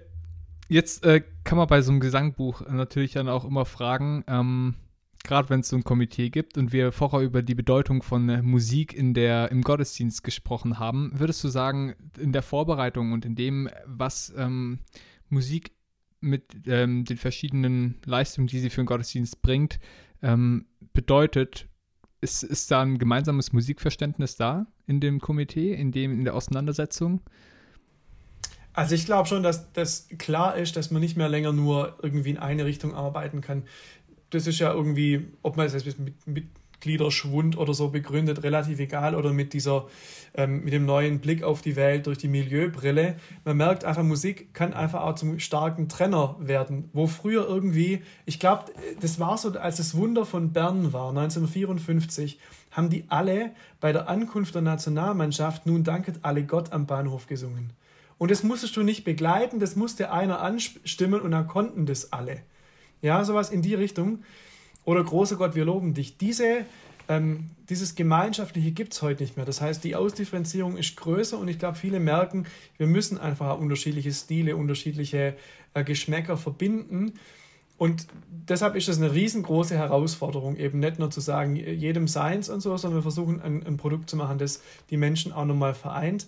jetzt 0.69 1.05
äh, 1.05 1.23
kann 1.45 1.59
man 1.59 1.67
bei 1.67 1.83
so 1.83 1.91
einem 1.91 2.01
Gesangbuch 2.01 2.63
natürlich 2.69 3.13
dann 3.13 3.29
auch 3.29 3.45
immer 3.45 3.65
fragen, 3.65 4.25
ähm, 4.27 4.75
gerade 5.25 5.49
wenn 5.51 5.61
es 5.61 5.69
so 5.69 5.77
ein 5.77 5.85
Komitee 5.85 6.31
gibt 6.31 6.57
und 6.59 6.73
wir 6.73 6.93
vorher 6.93 7.21
über 7.21 7.43
die 7.43 7.55
Bedeutung 7.55 8.03
von 8.03 8.29
äh, 8.29 8.43
Musik 8.43 8.93
in 8.93 9.15
der, 9.15 9.51
im 9.51 9.63
Gottesdienst 9.63 10.23
gesprochen 10.23 10.79
haben, 10.79 11.11
würdest 11.15 11.43
du 11.43 11.49
sagen, 11.49 11.95
in 12.19 12.33
der 12.33 12.43
Vorbereitung 12.43 13.13
und 13.13 13.25
in 13.25 13.35
dem, 13.35 13.69
was 13.87 14.33
ähm, 14.37 14.81
Musik 15.29 15.73
mit 16.21 16.67
ähm, 16.67 17.05
den 17.05 17.17
verschiedenen 17.17 17.97
Leistungen, 18.05 18.47
die 18.47 18.61
sie 18.61 18.71
für 18.71 18.83
den 18.83 18.87
Gottesdienst 18.87 19.43
bringt, 19.43 19.79
ähm, 20.23 20.67
bedeutet, 20.93 21.69
ist, 22.21 22.43
ist 22.43 22.71
da 22.71 22.83
ein 22.83 22.99
gemeinsames 22.99 23.53
Musikverständnis 23.53 24.37
da 24.37 24.67
in 24.87 25.01
dem 25.01 25.21
Komitee, 25.21 25.75
in, 25.75 25.93
dem, 25.93 26.13
in 26.13 26.25
der 26.25 26.35
Auseinandersetzung? 26.35 27.21
Also 28.75 28.97
ich 28.97 29.07
glaube 29.07 29.29
schon, 29.29 29.43
dass 29.43 29.73
das 29.73 30.09
klar 30.19 30.57
ist, 30.57 30.77
dass 30.77 30.91
man 30.91 31.01
nicht 31.01 31.17
mehr 31.17 31.29
länger 31.29 31.53
nur 31.53 31.97
irgendwie 32.03 32.31
in 32.31 32.39
eine 32.39 32.65
Richtung 32.65 32.95
arbeiten 32.95 33.41
kann. 33.41 33.63
Das 34.31 34.49
ist 34.49 34.59
ja 34.59 34.73
irgendwie, 34.73 35.29
ob 35.43 35.57
man 35.57 35.67
es 35.67 35.73
jetzt 35.73 35.99
mit, 35.99 36.27
mit 36.27 36.47
Gliederschwund 36.81 37.57
oder 37.57 37.73
so 37.73 37.89
begründet, 37.89 38.43
relativ 38.43 38.79
egal. 38.79 39.15
Oder 39.15 39.33
mit 39.33 39.53
dieser, 39.55 39.87
ähm, 40.35 40.65
mit 40.65 40.73
dem 40.73 40.85
neuen 40.85 41.21
Blick 41.21 41.43
auf 41.43 41.63
die 41.63 41.77
Welt 41.77 42.07
durch 42.07 42.19
die 42.19 42.29
Milieubrille. 42.29 43.17
Man 43.45 43.57
merkt 43.57 43.85
einfach, 43.85 44.03
Musik 44.03 44.53
kann 44.53 44.75
einfach 44.75 45.03
auch 45.03 45.15
zum 45.15 45.39
starken 45.39 45.89
Trenner 45.89 46.37
werden. 46.41 46.91
Wo 46.93 47.07
früher 47.07 47.49
irgendwie, 47.49 48.03
ich 48.27 48.39
glaube, 48.39 48.73
das 49.01 49.19
war 49.19 49.39
so, 49.39 49.53
als 49.53 49.79
das 49.79 49.97
Wunder 49.97 50.27
von 50.27 50.53
Bern 50.53 50.93
war, 50.93 51.09
1954, 51.09 52.39
haben 52.73 52.91
die 52.91 53.05
alle 53.09 53.53
bei 53.81 53.93
der 53.93 54.09
Ankunft 54.09 54.55
der 54.55 54.63
Nationalmannschaft 54.63 55.65
Nun 55.65 55.85
danket 55.85 56.19
alle 56.23 56.45
Gott 56.45 56.73
am 56.73 56.87
Bahnhof 56.87 57.27
gesungen. 57.27 57.71
Und 58.25 58.31
das 58.31 58.43
musstest 58.43 58.75
du 58.79 58.83
nicht 58.83 59.05
begleiten, 59.05 59.61
das 59.61 59.77
musste 59.77 60.11
einer 60.11 60.41
anstimmen 60.41 61.21
und 61.21 61.33
dann 61.33 61.47
konnten 61.47 61.85
das 61.85 62.15
alle. 62.15 62.41
Ja, 63.03 63.23
sowas 63.23 63.51
in 63.51 63.61
die 63.61 63.75
Richtung. 63.75 64.21
Oder 64.87 65.05
großer 65.05 65.37
Gott, 65.37 65.55
wir 65.55 65.67
loben 65.67 65.93
dich. 65.93 66.17
Diese, 66.17 66.65
ähm, 67.07 67.51
dieses 67.69 67.97
Gemeinschaftliche 67.97 68.71
gibt 68.71 68.95
es 68.95 69.03
heute 69.03 69.23
nicht 69.23 69.37
mehr. 69.37 69.45
Das 69.45 69.61
heißt, 69.61 69.85
die 69.85 69.95
Ausdifferenzierung 69.95 70.79
ist 70.79 70.97
größer 70.97 71.39
und 71.39 71.49
ich 71.49 71.59
glaube, 71.59 71.77
viele 71.77 72.01
merken, 72.01 72.47
wir 72.79 72.87
müssen 72.87 73.19
einfach 73.19 73.59
unterschiedliche 73.59 74.11
Stile, 74.15 74.57
unterschiedliche 74.57 75.37
äh, 75.75 75.85
Geschmäcker 75.85 76.39
verbinden. 76.39 77.13
Und 77.77 78.07
deshalb 78.31 78.75
ist 78.75 78.89
das 78.89 78.97
eine 78.97 79.13
riesengroße 79.13 79.77
Herausforderung, 79.77 80.57
eben 80.57 80.79
nicht 80.79 80.99
nur 80.99 81.11
zu 81.11 81.21
sagen, 81.21 81.57
jedem 81.57 82.09
seins 82.09 82.49
und 82.49 82.63
so, 82.63 82.75
sondern 82.79 83.01
wir 83.01 83.03
versuchen 83.03 83.43
ein, 83.43 83.67
ein 83.67 83.77
Produkt 83.77 84.09
zu 84.09 84.17
machen, 84.17 84.39
das 84.39 84.63
die 84.89 84.97
Menschen 84.97 85.31
auch 85.31 85.45
nochmal 85.45 85.75
vereint. 85.75 86.27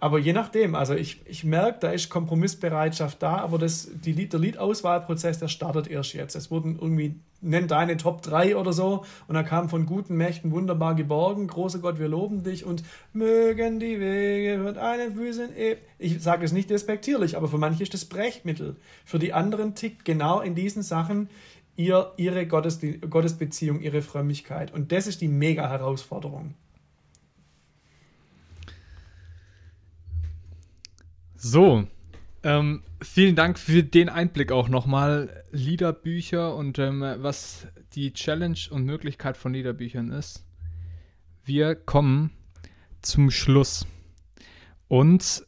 Aber 0.00 0.18
je 0.18 0.32
nachdem, 0.32 0.74
also 0.74 0.94
ich, 0.94 1.22
ich 1.26 1.42
merke, 1.42 1.78
da 1.80 1.90
ist 1.90 2.08
Kompromissbereitschaft 2.08 3.20
da, 3.20 3.38
aber 3.38 3.58
das, 3.58 3.90
die 3.92 4.12
Lied, 4.12 4.32
der 4.32 4.40
Liedauswahlprozess, 4.40 5.40
der 5.40 5.48
startet 5.48 5.88
erst 5.88 6.12
jetzt. 6.12 6.36
Es 6.36 6.52
wurden 6.52 6.78
irgendwie, 6.80 7.16
nenn 7.40 7.66
deine 7.66 7.96
Top 7.96 8.22
3 8.22 8.56
oder 8.56 8.72
so, 8.72 9.04
und 9.26 9.34
da 9.34 9.42
kam 9.42 9.68
von 9.68 9.86
guten 9.86 10.16
Mächten 10.16 10.52
wunderbar 10.52 10.94
geborgen, 10.94 11.48
großer 11.48 11.80
Gott, 11.80 11.98
wir 11.98 12.06
loben 12.06 12.44
dich 12.44 12.64
und 12.64 12.84
mögen 13.12 13.80
die 13.80 13.98
Wege 13.98 14.58
mit 14.58 14.78
einen 14.78 15.14
Füßen 15.14 15.56
eben. 15.56 15.80
Ich 15.98 16.22
sage 16.22 16.44
es 16.44 16.52
nicht 16.52 16.70
despektierlich, 16.70 17.36
aber 17.36 17.48
für 17.48 17.58
manche 17.58 17.82
ist 17.82 17.94
das 17.94 18.04
Brechmittel. 18.04 18.76
Für 19.04 19.18
die 19.18 19.32
anderen 19.32 19.74
tickt 19.74 20.04
genau 20.04 20.40
in 20.40 20.54
diesen 20.54 20.84
Sachen 20.84 21.28
ihr, 21.74 22.12
ihre 22.16 22.46
Gottes, 22.46 22.80
Gottesbeziehung, 23.10 23.80
ihre 23.80 24.02
Frömmigkeit. 24.02 24.72
Und 24.72 24.92
das 24.92 25.08
ist 25.08 25.20
die 25.20 25.28
Mega-Herausforderung. 25.28 26.54
So, 31.40 31.86
ähm, 32.42 32.82
vielen 33.00 33.36
Dank 33.36 33.60
für 33.60 33.84
den 33.84 34.08
Einblick 34.08 34.50
auch 34.50 34.68
nochmal. 34.68 35.44
Liederbücher 35.52 36.56
und 36.56 36.80
ähm, 36.80 37.00
was 37.00 37.68
die 37.94 38.12
Challenge 38.12 38.58
und 38.70 38.84
Möglichkeit 38.84 39.36
von 39.36 39.54
Liederbüchern 39.54 40.10
ist. 40.10 40.44
Wir 41.44 41.76
kommen 41.76 42.32
zum 43.02 43.30
Schluss. 43.30 43.86
Und 44.88 45.46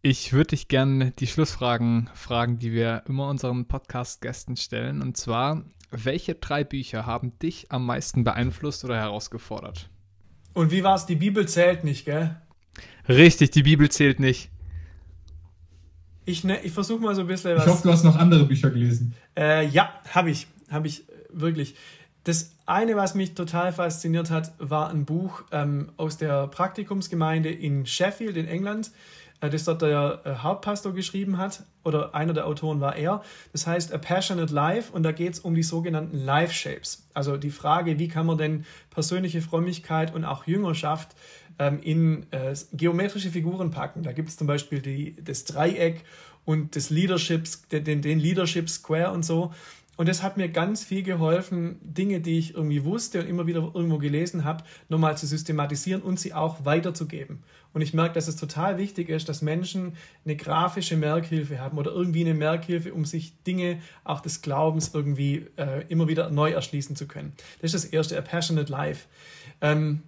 ich 0.00 0.32
würde 0.32 0.48
dich 0.48 0.68
gerne 0.68 1.10
die 1.10 1.26
Schlussfragen 1.26 2.08
fragen, 2.14 2.58
die 2.58 2.72
wir 2.72 3.02
immer 3.06 3.28
unseren 3.28 3.68
Podcast-Gästen 3.68 4.56
stellen. 4.56 5.02
Und 5.02 5.18
zwar, 5.18 5.64
welche 5.90 6.34
drei 6.34 6.64
Bücher 6.64 7.04
haben 7.04 7.38
dich 7.40 7.70
am 7.70 7.84
meisten 7.84 8.24
beeinflusst 8.24 8.86
oder 8.86 8.96
herausgefordert? 8.96 9.90
Und 10.54 10.70
wie 10.70 10.82
war 10.82 10.94
es? 10.94 11.04
Die 11.04 11.16
Bibel 11.16 11.46
zählt 11.46 11.84
nicht, 11.84 12.06
gell? 12.06 12.40
Richtig, 13.06 13.50
die 13.50 13.64
Bibel 13.64 13.90
zählt 13.90 14.18
nicht. 14.18 14.50
Ich, 16.24 16.44
ne, 16.44 16.60
ich 16.62 16.72
versuche 16.72 17.02
mal 17.02 17.14
so 17.14 17.22
ein 17.22 17.26
bisschen 17.26 17.56
was. 17.56 17.64
Ich 17.64 17.70
hoffe, 17.70 17.82
du 17.82 17.92
hast 17.92 18.04
noch 18.04 18.16
andere 18.16 18.44
Bücher 18.44 18.70
gelesen. 18.70 19.14
Äh, 19.36 19.66
ja, 19.66 19.92
habe 20.10 20.30
ich. 20.30 20.46
Habe 20.70 20.86
ich 20.86 21.08
äh, 21.08 21.12
wirklich. 21.30 21.74
Das 22.24 22.52
eine, 22.64 22.96
was 22.96 23.14
mich 23.14 23.34
total 23.34 23.72
fasziniert 23.72 24.30
hat, 24.30 24.52
war 24.58 24.88
ein 24.88 25.04
Buch 25.04 25.42
ähm, 25.52 25.90
aus 25.98 26.16
der 26.16 26.46
Praktikumsgemeinde 26.46 27.50
in 27.50 27.84
Sheffield 27.84 28.36
in 28.36 28.48
England, 28.48 28.90
das 29.50 29.64
dort 29.64 29.82
der 29.82 30.20
äh, 30.24 30.34
Hauptpastor 30.36 30.92
geschrieben 30.92 31.38
hat, 31.38 31.64
oder 31.84 32.14
einer 32.14 32.32
der 32.32 32.46
Autoren 32.46 32.80
war 32.80 32.96
er. 32.96 33.22
Das 33.52 33.66
heißt 33.66 33.92
A 33.92 33.98
Passionate 33.98 34.52
Life 34.52 34.92
und 34.92 35.02
da 35.02 35.12
geht 35.12 35.34
es 35.34 35.40
um 35.40 35.54
die 35.54 35.62
sogenannten 35.62 36.18
Life 36.18 36.52
Shapes. 36.52 37.06
Also 37.12 37.36
die 37.36 37.50
Frage, 37.50 37.98
wie 37.98 38.08
kann 38.08 38.26
man 38.26 38.38
denn 38.38 38.64
persönliche 38.90 39.42
Frömmigkeit 39.42 40.14
und 40.14 40.24
auch 40.24 40.46
Jüngerschaft 40.46 41.14
ähm, 41.58 41.80
in 41.82 42.26
äh, 42.32 42.54
geometrische 42.72 43.30
Figuren 43.30 43.70
packen. 43.70 44.02
Da 44.02 44.12
gibt 44.12 44.28
es 44.28 44.36
zum 44.36 44.46
Beispiel 44.46 44.80
die, 44.80 45.16
das 45.22 45.44
Dreieck 45.44 46.04
und 46.44 46.76
das 46.76 46.90
Leaderships, 46.90 47.68
den, 47.68 48.02
den 48.02 48.18
Leadership 48.18 48.68
Square 48.68 49.12
und 49.12 49.24
so. 49.24 49.52
Und 49.96 50.08
das 50.08 50.24
hat 50.24 50.36
mir 50.36 50.48
ganz 50.48 50.82
viel 50.82 51.04
geholfen, 51.04 51.78
Dinge, 51.80 52.20
die 52.20 52.38
ich 52.38 52.54
irgendwie 52.54 52.84
wusste 52.84 53.20
und 53.20 53.28
immer 53.28 53.46
wieder 53.46 53.60
irgendwo 53.74 53.98
gelesen 53.98 54.44
habe, 54.44 54.64
nochmal 54.88 55.16
zu 55.16 55.26
systematisieren 55.26 56.02
und 56.02 56.18
sie 56.18 56.34
auch 56.34 56.64
weiterzugeben. 56.64 57.44
Und 57.74 57.82
ich 57.82 57.92
merke, 57.92 58.14
dass 58.14 58.28
es 58.28 58.36
total 58.36 58.78
wichtig 58.78 59.10
ist, 59.10 59.28
dass 59.28 59.42
Menschen 59.42 59.96
eine 60.24 60.36
grafische 60.36 60.96
Merkhilfe 60.96 61.58
haben 61.58 61.76
oder 61.76 61.90
irgendwie 61.90 62.22
eine 62.22 62.32
Merkhilfe, 62.32 62.94
um 62.94 63.04
sich 63.04 63.34
Dinge 63.42 63.82
auch 64.04 64.20
des 64.20 64.40
Glaubens 64.40 64.92
irgendwie 64.94 65.46
äh, 65.56 65.84
immer 65.88 66.08
wieder 66.08 66.30
neu 66.30 66.52
erschließen 66.52 66.96
zu 66.96 67.06
können. 67.06 67.32
Das 67.60 67.74
ist 67.74 67.84
das 67.84 67.92
erste, 67.92 68.16
A 68.16 68.22
Passionate 68.22 68.70
Life. 68.70 69.06
Ähm, 69.60 70.02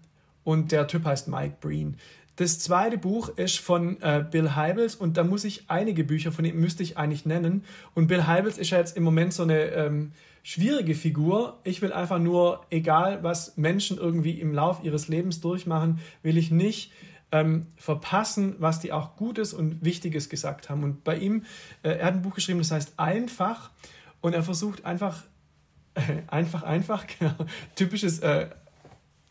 und 0.44 0.70
der 0.70 0.86
Typ 0.86 1.04
heißt 1.04 1.26
Mike 1.26 1.56
Breen. 1.60 1.96
Das 2.36 2.58
zweite 2.60 2.98
Buch 2.98 3.30
ist 3.36 3.58
von 3.58 4.00
äh, 4.02 4.24
Bill 4.30 4.54
Hybels 4.54 4.94
und 4.94 5.16
da 5.16 5.24
muss 5.24 5.44
ich 5.44 5.64
einige 5.68 6.04
Bücher 6.04 6.32
von 6.32 6.44
ihm 6.44 6.60
müsste 6.60 6.82
ich 6.82 6.98
eigentlich 6.98 7.26
nennen. 7.26 7.64
Und 7.94 8.06
Bill 8.06 8.28
Hybels 8.28 8.58
ist 8.58 8.70
ja 8.70 8.78
jetzt 8.78 8.96
im 8.96 9.02
Moment 9.02 9.32
so 9.32 9.42
eine 9.42 9.70
ähm, 9.70 10.12
schwierige 10.42 10.94
Figur. 10.94 11.58
Ich 11.64 11.82
will 11.82 11.92
einfach 11.92 12.18
nur, 12.20 12.64
egal 12.70 13.24
was 13.24 13.56
Menschen 13.56 13.96
irgendwie 13.96 14.38
im 14.38 14.52
Lauf 14.52 14.84
ihres 14.84 15.08
Lebens 15.08 15.40
durchmachen, 15.40 15.98
will 16.22 16.36
ich 16.36 16.50
nicht 16.52 16.92
ähm, 17.32 17.66
verpassen, 17.76 18.56
was 18.58 18.80
die 18.80 18.92
auch 18.92 19.16
Gutes 19.16 19.52
und 19.52 19.84
Wichtiges 19.84 20.28
gesagt 20.28 20.70
haben. 20.70 20.84
Und 20.84 21.04
bei 21.04 21.16
ihm, 21.16 21.44
äh, 21.82 21.90
er 21.90 22.06
hat 22.06 22.14
ein 22.14 22.22
Buch 22.22 22.34
geschrieben, 22.34 22.58
das 22.58 22.70
heißt 22.70 22.94
Einfach 22.98 23.70
und 24.20 24.34
er 24.34 24.42
versucht 24.42 24.84
einfach, 24.84 25.22
äh, 25.94 26.00
einfach, 26.28 26.62
einfach, 26.62 27.06
genau, 27.18 27.34
typisches 27.74 28.20
äh, 28.20 28.48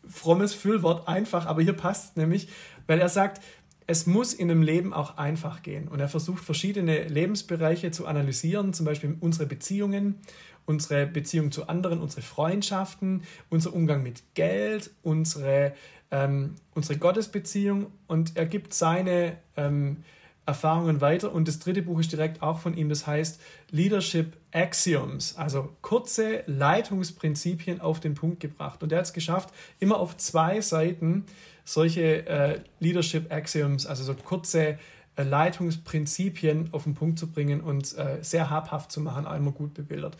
frommes 0.08 0.54
Füllwort 0.54 1.08
einfach, 1.08 1.46
aber 1.46 1.62
hier 1.62 1.72
passt 1.72 2.16
nämlich, 2.16 2.48
weil 2.86 3.00
er 3.00 3.08
sagt, 3.08 3.42
es 3.88 4.06
muss 4.06 4.34
in 4.34 4.50
einem 4.50 4.62
Leben 4.62 4.92
auch 4.92 5.16
einfach 5.16 5.62
gehen. 5.62 5.86
Und 5.86 6.00
er 6.00 6.08
versucht 6.08 6.42
verschiedene 6.44 7.04
Lebensbereiche 7.04 7.92
zu 7.92 8.06
analysieren, 8.06 8.72
zum 8.72 8.84
Beispiel 8.84 9.16
unsere 9.20 9.46
Beziehungen, 9.46 10.16
unsere 10.64 11.06
Beziehung 11.06 11.52
zu 11.52 11.68
anderen, 11.68 12.00
unsere 12.00 12.22
Freundschaften, 12.22 13.22
unser 13.48 13.72
Umgang 13.72 14.02
mit 14.02 14.34
Geld, 14.34 14.90
unsere, 15.02 15.72
ähm, 16.10 16.54
unsere 16.74 16.98
Gottesbeziehung. 16.98 17.86
Und 18.06 18.36
er 18.36 18.46
gibt 18.46 18.74
seine 18.74 19.36
ähm, 19.56 19.98
Erfahrungen 20.46 21.00
weiter. 21.00 21.32
Und 21.32 21.48
das 21.48 21.58
dritte 21.58 21.82
Buch 21.82 21.98
ist 21.98 22.12
direkt 22.12 22.40
auch 22.40 22.60
von 22.60 22.76
ihm, 22.76 22.88
das 22.88 23.06
heißt 23.06 23.40
Leadership 23.70 24.36
Axioms, 24.52 25.36
also 25.36 25.70
kurze 25.82 26.44
Leitungsprinzipien 26.46 27.80
auf 27.80 28.00
den 28.00 28.14
Punkt 28.14 28.40
gebracht. 28.40 28.82
Und 28.82 28.92
er 28.92 28.98
hat 28.98 29.06
es 29.06 29.12
geschafft, 29.12 29.52
immer 29.80 29.98
auf 29.98 30.16
zwei 30.16 30.60
Seiten 30.60 31.24
solche 31.64 32.26
äh, 32.26 32.60
Leadership 32.78 33.32
Axioms, 33.32 33.86
also 33.86 34.04
so 34.04 34.14
kurze 34.14 34.78
äh, 35.16 35.22
Leitungsprinzipien 35.24 36.68
auf 36.72 36.84
den 36.84 36.94
Punkt 36.94 37.18
zu 37.18 37.26
bringen 37.26 37.60
und 37.60 37.98
äh, 37.98 38.18
sehr 38.20 38.48
habhaft 38.48 38.92
zu 38.92 39.00
machen, 39.00 39.26
einmal 39.26 39.52
gut 39.52 39.74
bebildert. 39.74 40.16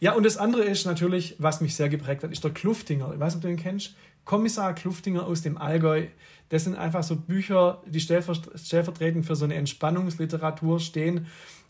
Ja, 0.00 0.12
und 0.12 0.24
das 0.24 0.38
andere 0.38 0.64
ist 0.64 0.86
natürlich, 0.86 1.36
was 1.38 1.60
mich 1.60 1.76
sehr 1.76 1.90
geprägt 1.90 2.22
hat, 2.22 2.32
ist 2.32 2.42
der 2.44 2.52
Kluftinger. 2.52 3.12
Ich 3.12 3.20
weiß 3.20 3.34
nicht, 3.34 3.36
ob 3.36 3.42
du 3.42 3.48
den 3.48 3.62
kennst. 3.62 3.94
Kommissar 4.26 4.74
Kluftinger 4.74 5.24
aus 5.24 5.40
dem 5.40 5.56
Allgäu. 5.56 6.08
Das 6.50 6.64
sind 6.64 6.76
einfach 6.76 7.02
so 7.02 7.16
Bücher, 7.16 7.82
die 7.86 8.00
stellvertretend 8.00 9.24
für 9.24 9.36
so 9.36 9.46
eine 9.46 9.54
Entspannungsliteratur 9.54 10.80
stehen, 10.80 11.26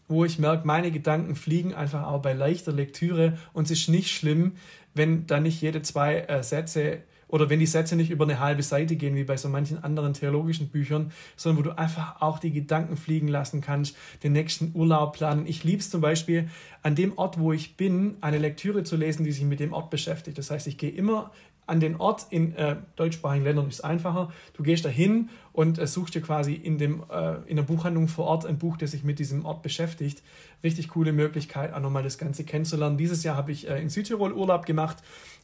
wo 0.08 0.24
ich 0.24 0.38
merke, 0.38 0.66
meine 0.66 0.90
Gedanken 0.90 1.36
fliegen 1.36 1.74
einfach 1.74 2.04
auch 2.04 2.22
bei 2.22 2.32
leichter 2.32 2.72
Lektüre 2.72 3.38
und 3.52 3.70
es 3.70 3.80
ist 3.80 3.88
nicht 3.88 4.10
schlimm, 4.10 4.52
wenn 4.94 5.26
da 5.26 5.38
nicht 5.38 5.60
jede 5.60 5.82
zwei 5.82 6.20
äh, 6.20 6.42
Sätze 6.42 7.02
oder 7.28 7.50
wenn 7.50 7.58
die 7.58 7.66
Sätze 7.66 7.96
nicht 7.96 8.10
über 8.10 8.24
eine 8.24 8.38
halbe 8.38 8.62
Seite 8.62 8.96
gehen, 8.96 9.16
wie 9.16 9.24
bei 9.24 9.36
so 9.36 9.48
manchen 9.48 9.82
anderen 9.82 10.14
theologischen 10.14 10.68
Büchern, 10.68 11.12
sondern 11.36 11.58
wo 11.58 11.70
du 11.70 11.78
einfach 11.78 12.22
auch 12.22 12.38
die 12.38 12.52
Gedanken 12.52 12.96
fliegen 12.96 13.28
lassen 13.28 13.60
kannst, 13.60 13.96
den 14.22 14.32
nächsten 14.32 14.70
Urlaub 14.74 15.14
planen. 15.14 15.44
Ich 15.46 15.64
liebe 15.64 15.80
es 15.80 15.90
zum 15.90 16.00
Beispiel, 16.00 16.48
an 16.82 16.94
dem 16.94 17.18
Ort, 17.18 17.38
wo 17.38 17.52
ich 17.52 17.76
bin, 17.76 18.16
eine 18.20 18.38
Lektüre 18.38 18.84
zu 18.84 18.96
lesen, 18.96 19.24
die 19.24 19.32
sich 19.32 19.44
mit 19.44 19.58
dem 19.58 19.72
Ort 19.72 19.90
beschäftigt. 19.90 20.38
Das 20.38 20.52
heißt, 20.52 20.68
ich 20.68 20.78
gehe 20.78 20.90
immer 20.90 21.32
an 21.66 21.80
den 21.80 21.96
Ort 21.96 22.26
in 22.30 22.54
äh, 22.54 22.76
deutschsprachigen 22.94 23.44
Ländern 23.44 23.68
ist 23.68 23.76
es 23.76 23.80
einfacher. 23.80 24.32
Du 24.54 24.62
gehst 24.62 24.84
da 24.84 24.88
hin 24.88 25.30
und 25.52 25.78
äh, 25.78 25.86
suchst 25.86 26.14
dir 26.14 26.20
quasi 26.20 26.54
in, 26.54 26.78
dem, 26.78 27.02
äh, 27.10 27.36
in 27.46 27.56
der 27.56 27.64
Buchhandlung 27.64 28.08
vor 28.08 28.26
Ort 28.26 28.46
ein 28.46 28.58
Buch, 28.58 28.76
das 28.76 28.92
sich 28.92 29.04
mit 29.04 29.18
diesem 29.18 29.44
Ort 29.44 29.62
beschäftigt. 29.62 30.22
Richtig 30.62 30.88
coole 30.88 31.12
Möglichkeit, 31.12 31.72
auch 31.72 31.80
nochmal 31.80 32.02
das 32.02 32.18
Ganze 32.18 32.44
kennenzulernen. 32.44 32.96
Dieses 32.96 33.24
Jahr 33.24 33.36
habe 33.36 33.52
ich 33.52 33.68
äh, 33.68 33.80
in 33.80 33.88
Südtirol 33.88 34.32
Urlaub 34.32 34.64
gemacht 34.66 34.98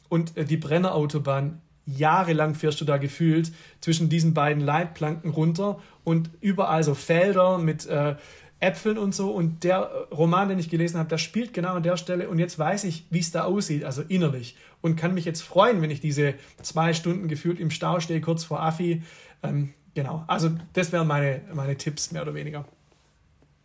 und 0.09 0.37
äh, 0.37 0.45
die 0.45 0.57
Brennerautobahn 0.57 1.61
jahrelang 1.85 2.55
fährst 2.55 2.79
du 2.79 2.85
da 2.85 2.97
gefühlt 2.97 3.51
zwischen 3.81 4.09
diesen 4.09 4.33
beiden 4.33 4.63
Leitplanken 4.63 5.31
runter 5.31 5.79
und 6.03 6.29
überall 6.39 6.83
so 6.83 6.93
Felder 6.95 7.57
mit 7.57 7.85
äh, 7.87 8.15
Äpfeln 8.63 8.97
und 8.97 9.13
so. 9.13 9.31
Und 9.31 9.63
der 9.63 10.07
Roman, 10.11 10.49
den 10.49 10.59
ich 10.59 10.69
gelesen 10.69 10.97
habe, 10.97 11.09
der 11.09 11.17
spielt 11.17 11.53
genau 11.53 11.73
an 11.73 11.83
der 11.83 11.97
Stelle. 11.97 12.29
Und 12.29 12.39
jetzt 12.39 12.57
weiß 12.57 12.85
ich, 12.85 13.05
wie 13.09 13.19
es 13.19 13.31
da 13.31 13.43
aussieht, 13.43 13.83
also 13.83 14.01
innerlich. 14.01 14.55
Und 14.81 14.95
kann 14.95 15.13
mich 15.13 15.25
jetzt 15.25 15.41
freuen, 15.41 15.81
wenn 15.81 15.91
ich 15.91 15.99
diese 15.99 16.33
zwei 16.61 16.93
Stunden 16.93 17.27
gefühlt 17.27 17.59
im 17.59 17.69
Stau 17.69 17.99
stehe, 17.99 18.21
kurz 18.21 18.43
vor 18.43 18.61
Affi. 18.61 19.03
Ähm, 19.43 19.73
genau, 19.93 20.23
also 20.27 20.51
das 20.73 20.91
wären 20.91 21.07
meine, 21.07 21.41
meine 21.53 21.77
Tipps, 21.77 22.11
mehr 22.11 22.21
oder 22.21 22.33
weniger. 22.33 22.65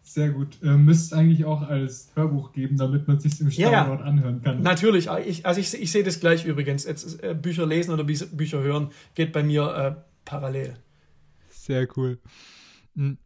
Sehr 0.03 0.30
gut. 0.30 0.59
Ähm, 0.62 0.86
müsste 0.86 1.14
es 1.14 1.20
eigentlich 1.20 1.44
auch 1.44 1.62
als 1.62 2.11
Hörbuch 2.14 2.53
geben, 2.53 2.78
damit 2.78 3.07
man 3.07 3.20
sich 3.20 3.38
im 3.40 3.51
Stau 3.51 3.70
ja, 3.70 3.84
anhören 3.84 4.42
kann. 4.42 4.62
Natürlich. 4.62 5.09
Ich, 5.26 5.44
also 5.44 5.61
ich, 5.61 5.74
ich 5.74 5.92
sehe 5.92 6.03
das 6.03 6.18
gleich 6.18 6.46
übrigens. 6.46 6.84
Jetzt, 6.86 7.22
äh, 7.22 7.34
Bücher 7.34 7.66
lesen 7.66 7.92
oder 7.92 8.05
Bücher 8.05 8.62
hören 8.62 8.90
geht 9.14 9.32
bei 9.32 9.42
mir 9.42 9.74
äh, 9.74 10.01
parallel. 10.24 10.76
Sehr 11.51 11.86
cool. 11.96 12.18
Hm. 12.96 13.18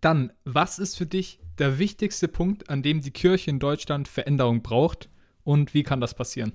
Dann, 0.00 0.32
was 0.44 0.78
ist 0.78 0.96
für 0.96 1.06
dich 1.06 1.40
der 1.58 1.78
wichtigste 1.78 2.28
Punkt, 2.28 2.70
an 2.70 2.82
dem 2.82 3.00
die 3.02 3.10
Kirche 3.10 3.50
in 3.50 3.58
Deutschland 3.58 4.06
Veränderung 4.08 4.62
braucht 4.62 5.08
und 5.44 5.74
wie 5.74 5.82
kann 5.82 6.00
das 6.00 6.14
passieren? 6.14 6.52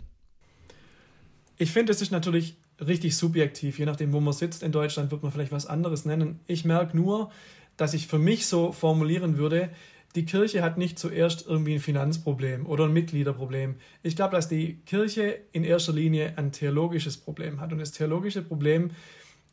Ich 1.57 1.71
finde, 1.71 1.91
es 1.91 2.01
ist 2.01 2.11
natürlich 2.11 2.55
richtig 2.79 3.15
subjektiv. 3.17 3.79
Je 3.79 3.85
nachdem, 3.85 4.13
wo 4.13 4.19
man 4.19 4.33
sitzt 4.33 4.63
in 4.63 4.71
Deutschland, 4.71 5.11
wird 5.11 5.23
man 5.23 5.31
vielleicht 5.31 5.51
was 5.51 5.65
anderes 5.65 6.05
nennen. 6.05 6.39
Ich 6.47 6.65
merke 6.65 6.95
nur, 6.95 7.31
dass 7.77 7.93
ich 7.93 8.07
für 8.07 8.19
mich 8.19 8.47
so 8.47 8.71
formulieren 8.71 9.37
würde, 9.37 9.69
die 10.15 10.25
Kirche 10.25 10.61
hat 10.61 10.77
nicht 10.77 10.99
zuerst 10.99 11.47
irgendwie 11.47 11.73
ein 11.73 11.79
Finanzproblem 11.79 12.67
oder 12.67 12.85
ein 12.85 12.93
Mitgliederproblem. 12.93 13.75
Ich 14.03 14.15
glaube, 14.15 14.35
dass 14.35 14.47
die 14.47 14.75
Kirche 14.85 15.39
in 15.53 15.63
erster 15.63 15.91
Linie 15.91 16.33
ein 16.37 16.51
theologisches 16.51 17.17
Problem 17.17 17.59
hat. 17.59 17.71
Und 17.71 17.79
das 17.79 17.91
theologische 17.91 18.43
Problem 18.43 18.91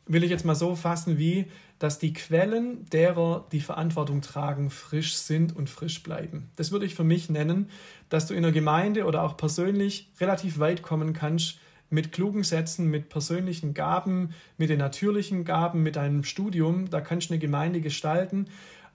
will 0.05 0.23
ich 0.23 0.29
jetzt 0.29 0.45
mal 0.45 0.55
so 0.55 0.75
fassen 0.75 1.17
wie, 1.17 1.45
dass 1.79 1.99
die 1.99 2.13
Quellen 2.13 2.85
derer, 2.89 3.47
die 3.51 3.59
Verantwortung 3.59 4.21
tragen, 4.21 4.69
frisch 4.69 5.15
sind 5.15 5.55
und 5.55 5.69
frisch 5.69 6.03
bleiben. 6.03 6.51
Das 6.55 6.71
würde 6.71 6.85
ich 6.85 6.95
für 6.95 7.03
mich 7.03 7.29
nennen, 7.29 7.69
dass 8.09 8.27
du 8.27 8.33
in 8.33 8.43
der 8.43 8.51
Gemeinde 8.51 9.05
oder 9.05 9.23
auch 9.23 9.37
persönlich 9.37 10.11
relativ 10.19 10.59
weit 10.59 10.83
kommen 10.83 11.13
kannst, 11.13 11.59
mit 11.89 12.11
klugen 12.13 12.43
Sätzen, 12.43 12.87
mit 12.87 13.09
persönlichen 13.09 13.73
Gaben, 13.73 14.29
mit 14.57 14.69
den 14.69 14.79
natürlichen 14.79 15.43
Gaben, 15.43 15.83
mit 15.83 15.97
einem 15.97 16.23
Studium, 16.23 16.89
da 16.89 17.01
kannst 17.01 17.29
du 17.29 17.33
eine 17.33 17.39
Gemeinde 17.39 17.81
gestalten. 17.81 18.45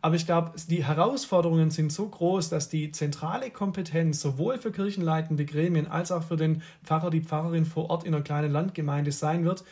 Aber 0.00 0.16
ich 0.16 0.24
glaube, 0.24 0.52
die 0.68 0.84
Herausforderungen 0.84 1.70
sind 1.70 1.92
so 1.92 2.08
groß, 2.08 2.48
dass 2.48 2.68
die 2.68 2.92
zentrale 2.92 3.50
Kompetenz 3.50 4.20
sowohl 4.20 4.58
für 4.58 4.70
kirchenleitende 4.70 5.44
Gremien 5.44 5.88
als 5.88 6.12
auch 6.12 6.22
für 6.22 6.36
den 6.36 6.62
Pfarrer, 6.84 7.10
die 7.10 7.22
Pfarrerin 7.22 7.64
vor 7.64 7.90
Ort 7.90 8.04
in 8.04 8.14
einer 8.14 8.22
kleinen 8.22 8.52
Landgemeinde 8.52 9.12
sein 9.12 9.44
wird, 9.44 9.64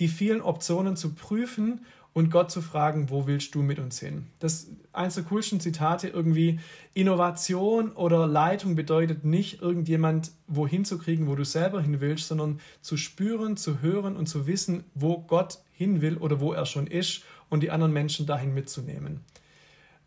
die 0.00 0.08
vielen 0.08 0.40
Optionen 0.40 0.96
zu 0.96 1.14
prüfen 1.14 1.82
und 2.12 2.30
Gott 2.30 2.50
zu 2.50 2.60
fragen, 2.60 3.08
wo 3.10 3.26
willst 3.26 3.54
du 3.54 3.62
mit 3.62 3.78
uns 3.78 4.00
hin? 4.00 4.26
Das 4.40 4.68
eins 4.92 5.14
der 5.14 5.24
coolsten 5.24 5.60
Zitate 5.60 6.08
irgendwie, 6.08 6.58
Innovation 6.92 7.92
oder 7.92 8.26
Leitung 8.26 8.74
bedeutet 8.74 9.24
nicht 9.24 9.62
irgendjemand 9.62 10.32
wohin 10.48 10.84
zu 10.84 10.98
kriegen, 10.98 11.28
wo 11.28 11.36
du 11.36 11.44
selber 11.44 11.80
hin 11.80 12.00
willst, 12.00 12.26
sondern 12.26 12.58
zu 12.80 12.96
spüren, 12.96 13.56
zu 13.56 13.80
hören 13.80 14.16
und 14.16 14.26
zu 14.26 14.48
wissen, 14.48 14.84
wo 14.94 15.18
Gott 15.20 15.58
hin 15.72 16.00
will 16.00 16.16
oder 16.16 16.40
wo 16.40 16.52
er 16.52 16.66
schon 16.66 16.88
ist 16.88 17.22
und 17.48 17.62
die 17.62 17.70
anderen 17.70 17.92
Menschen 17.92 18.26
dahin 18.26 18.54
mitzunehmen. 18.54 19.20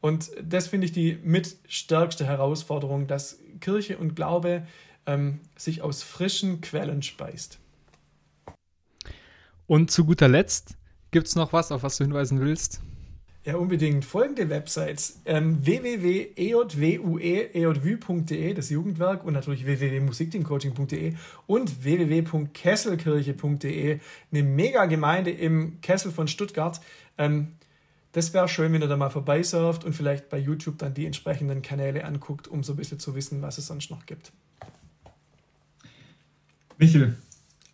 Und 0.02 0.32
das 0.44 0.68
finde 0.68 0.86
ich 0.86 0.91
die 0.91 1.18
mitstärkste 1.24 2.26
Herausforderung, 2.26 3.08
dass 3.08 3.39
Kirche 3.62 3.98
und 3.98 4.16
Glaube 4.16 4.68
ähm, 5.06 5.39
sich 5.56 5.82
aus 5.82 6.04
frischen 6.04 6.60
Quellen 6.60 7.02
speist. 7.02 7.60
Und 9.74 9.90
zu 9.90 10.06
guter 10.06 10.28
Letzt, 10.28 10.78
Gibt 11.10 11.28
es 11.28 11.36
noch 11.36 11.52
was, 11.52 11.72
auf 11.72 11.82
was 11.82 11.98
du 11.98 12.04
hinweisen 12.04 12.40
willst? 12.40 12.82
Ja, 13.44 13.56
unbedingt. 13.56 14.06
Folgende 14.06 14.52
Websites: 14.52 15.20
ähm, 15.26 15.66
www.ejwue.de, 15.66 18.54
das 18.54 18.70
Jugendwerk, 18.70 19.24
und 19.24 19.34
natürlich 19.34 19.66
www.musikteamcoaching.de 19.66 21.16
und 21.48 21.84
www.kesselkirche.de, 21.84 24.00
eine 24.32 24.44
mega 24.44 24.86
Gemeinde 24.86 25.32
im 25.32 25.82
Kessel 25.82 26.12
von 26.12 26.28
Stuttgart. 26.28 26.80
Ähm, 27.18 27.54
das 28.12 28.32
wäre 28.36 28.48
schön, 28.48 28.74
wenn 28.74 28.84
ihr 28.84 28.88
da 28.88 28.96
mal 28.96 29.10
vorbeisurft 29.10 29.86
und 29.86 29.94
vielleicht 29.94 30.30
bei 30.30 30.38
YouTube 30.38 30.78
dann 30.78 30.94
die 30.94 31.08
entsprechenden 31.08 31.64
Kanäle 31.64 32.06
anguckt, 32.06 32.48
um 32.48 32.64
so 32.64 32.74
ein 32.74 32.76
bisschen 32.76 33.00
zu 33.00 33.16
wissen, 33.16 33.42
was 33.42 33.58
es 33.58 33.66
sonst 33.66 33.90
noch 33.90 34.06
gibt. 34.06 34.32
Michel. 36.78 37.18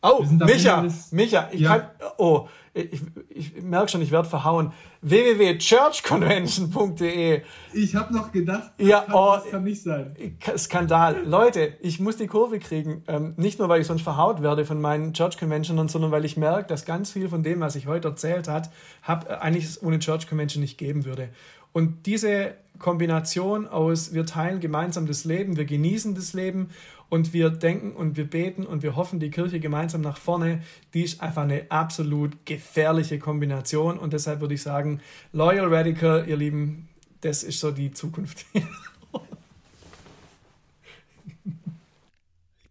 Oh, 0.02 0.24
Micha, 0.24 0.88
Micha, 1.12 1.50
ich 1.52 1.60
ja. 1.62 1.78
kann, 1.78 1.90
oh, 2.18 2.48
ich, 2.74 3.02
ich 3.30 3.62
merke 3.62 3.90
schon, 3.90 4.02
ich 4.02 4.12
werde 4.12 4.28
verhauen. 4.30 4.72
www.churchconvention.de 5.02 7.42
Ich 7.74 7.96
habe 7.96 8.14
noch 8.14 8.32
gedacht, 8.32 8.72
das, 8.78 8.88
ja, 8.88 9.02
kann, 9.02 9.14
oh, 9.14 9.34
das 9.36 9.50
kann 9.50 9.66
nicht 9.66 9.82
sein. 9.82 10.16
Skandal. 10.58 11.26
Leute, 11.26 11.74
ich 11.82 12.00
muss 12.00 12.16
die 12.16 12.28
Kurve 12.28 12.60
kriegen. 12.60 13.04
Ähm, 13.08 13.34
nicht 13.36 13.60
nur, 13.60 13.68
weil 13.68 13.82
ich 13.82 13.88
sonst 13.88 14.04
verhaut 14.04 14.42
werde 14.42 14.64
von 14.66 14.80
meinen 14.80 15.12
Church 15.14 15.38
Conventionern, 15.38 15.90
sondern 15.90 16.12
weil 16.12 16.24
ich 16.24 16.38
merke, 16.38 16.68
dass 16.68 16.86
ganz 16.86 17.12
viel 17.12 17.28
von 17.28 17.44
dem, 17.44 17.60
was 17.60 17.76
ich 17.76 17.88
heute 17.88 18.08
erzählt 18.10 18.48
hat, 18.48 18.70
hab, 19.04 19.30
äh, 19.30 19.34
eigentlich 19.34 19.84
ohne 19.84 20.00
Church 20.00 20.28
Convention 20.28 20.62
nicht 20.62 20.78
geben 20.78 21.04
würde. 21.04 21.28
Und 21.72 22.06
diese 22.06 22.56
Kombination 22.80 23.68
aus, 23.68 24.14
wir 24.14 24.26
teilen 24.26 24.60
gemeinsam 24.60 25.06
das 25.06 25.26
Leben, 25.26 25.58
wir 25.58 25.66
genießen 25.66 26.16
das 26.16 26.34
Leben 26.34 26.70
und 27.10 27.34
wir 27.34 27.50
denken 27.50 27.92
und 27.94 28.16
wir 28.18 28.30
beten 28.30 28.66
und 28.66 28.84
wir 28.84 28.96
hoffen 28.96 29.20
die 29.20 29.32
Kirche 29.32 29.60
gemeinsam 29.60 30.02
nach 30.02 30.18
vorne, 30.18 30.62
die 30.94 31.04
ist 31.04 31.22
einfach 31.22 31.44
eine 31.44 31.66
absolut 31.70 32.46
gefährliche 32.46 33.20
Kombination 33.20 33.98
und 33.98 34.14
deshalb 34.14 34.42
würde 34.42 34.54
ich 34.54 34.62
sagen, 34.62 35.02
Loyal 35.34 35.74
Radical, 35.74 36.26
ihr 36.28 36.38
Lieben, 36.38 36.88
das 37.22 37.44
ist 37.44 37.60
so 37.60 37.72
die 37.72 37.92
Zukunft. 37.92 38.46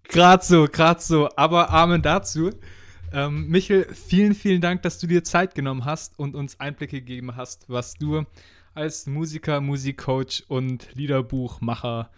gerade 0.09 0.45
so, 0.45 0.67
gerade 0.71 1.01
so, 1.01 1.29
aber 1.37 1.71
Amen 1.71 2.03
dazu. 2.03 2.51
Ähm, 3.13 3.49
Michel, 3.49 3.87
vielen, 3.95 4.35
vielen 4.35 4.61
Dank, 4.61 4.83
dass 4.83 4.99
du 4.99 5.07
dir 5.07 5.25
Zeit 5.25 5.55
genommen 5.55 5.87
hast 5.87 6.19
und 6.19 6.35
uns 6.35 6.61
Einblicke 6.61 7.01
gegeben 7.01 7.37
hast, 7.37 7.65
was 7.69 7.95
du 7.95 8.25
als 8.75 9.07
Musiker, 9.07 9.61
Musikcoach 9.61 10.45
und 10.49 10.95
Liederbuchmacher 10.95 12.11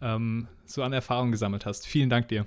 ähm, 0.00 0.48
so 0.64 0.82
an 0.82 0.92
Erfahrung 0.92 1.30
gesammelt 1.30 1.66
hast. 1.66 1.86
Vielen 1.86 2.10
Dank 2.10 2.28
dir. 2.28 2.46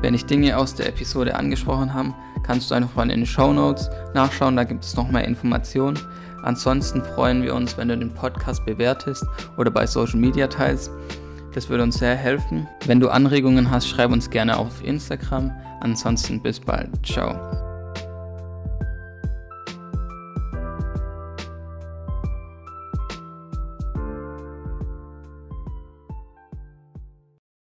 Wenn 0.00 0.14
ich 0.14 0.26
Dinge 0.26 0.56
aus 0.56 0.74
der 0.74 0.88
Episode 0.88 1.34
angesprochen 1.34 1.92
habe, 1.92 2.14
kannst 2.44 2.70
du 2.70 2.74
einfach 2.74 2.94
mal 2.94 3.10
in 3.10 3.20
den 3.20 3.26
Show 3.26 3.52
Notes 3.52 3.90
nachschauen, 4.14 4.54
da 4.54 4.64
gibt 4.64 4.84
es 4.84 4.94
noch 4.94 5.10
mehr 5.10 5.24
Informationen. 5.24 5.98
Ansonsten 6.42 7.02
freuen 7.02 7.42
wir 7.42 7.54
uns, 7.54 7.76
wenn 7.76 7.88
du 7.88 7.98
den 7.98 8.14
Podcast 8.14 8.64
bewertest 8.64 9.26
oder 9.56 9.70
bei 9.70 9.86
Social 9.86 10.20
Media 10.20 10.46
teilst. 10.46 10.92
Das 11.54 11.68
würde 11.68 11.82
uns 11.82 11.98
sehr 11.98 12.14
helfen. 12.14 12.68
Wenn 12.84 13.00
du 13.00 13.08
Anregungen 13.08 13.70
hast, 13.70 13.88
schreib 13.88 14.12
uns 14.12 14.30
gerne 14.30 14.56
auf 14.56 14.84
Instagram. 14.84 15.50
Ansonsten 15.80 16.40
bis 16.40 16.60
bald. 16.60 16.90
Ciao. 17.04 17.65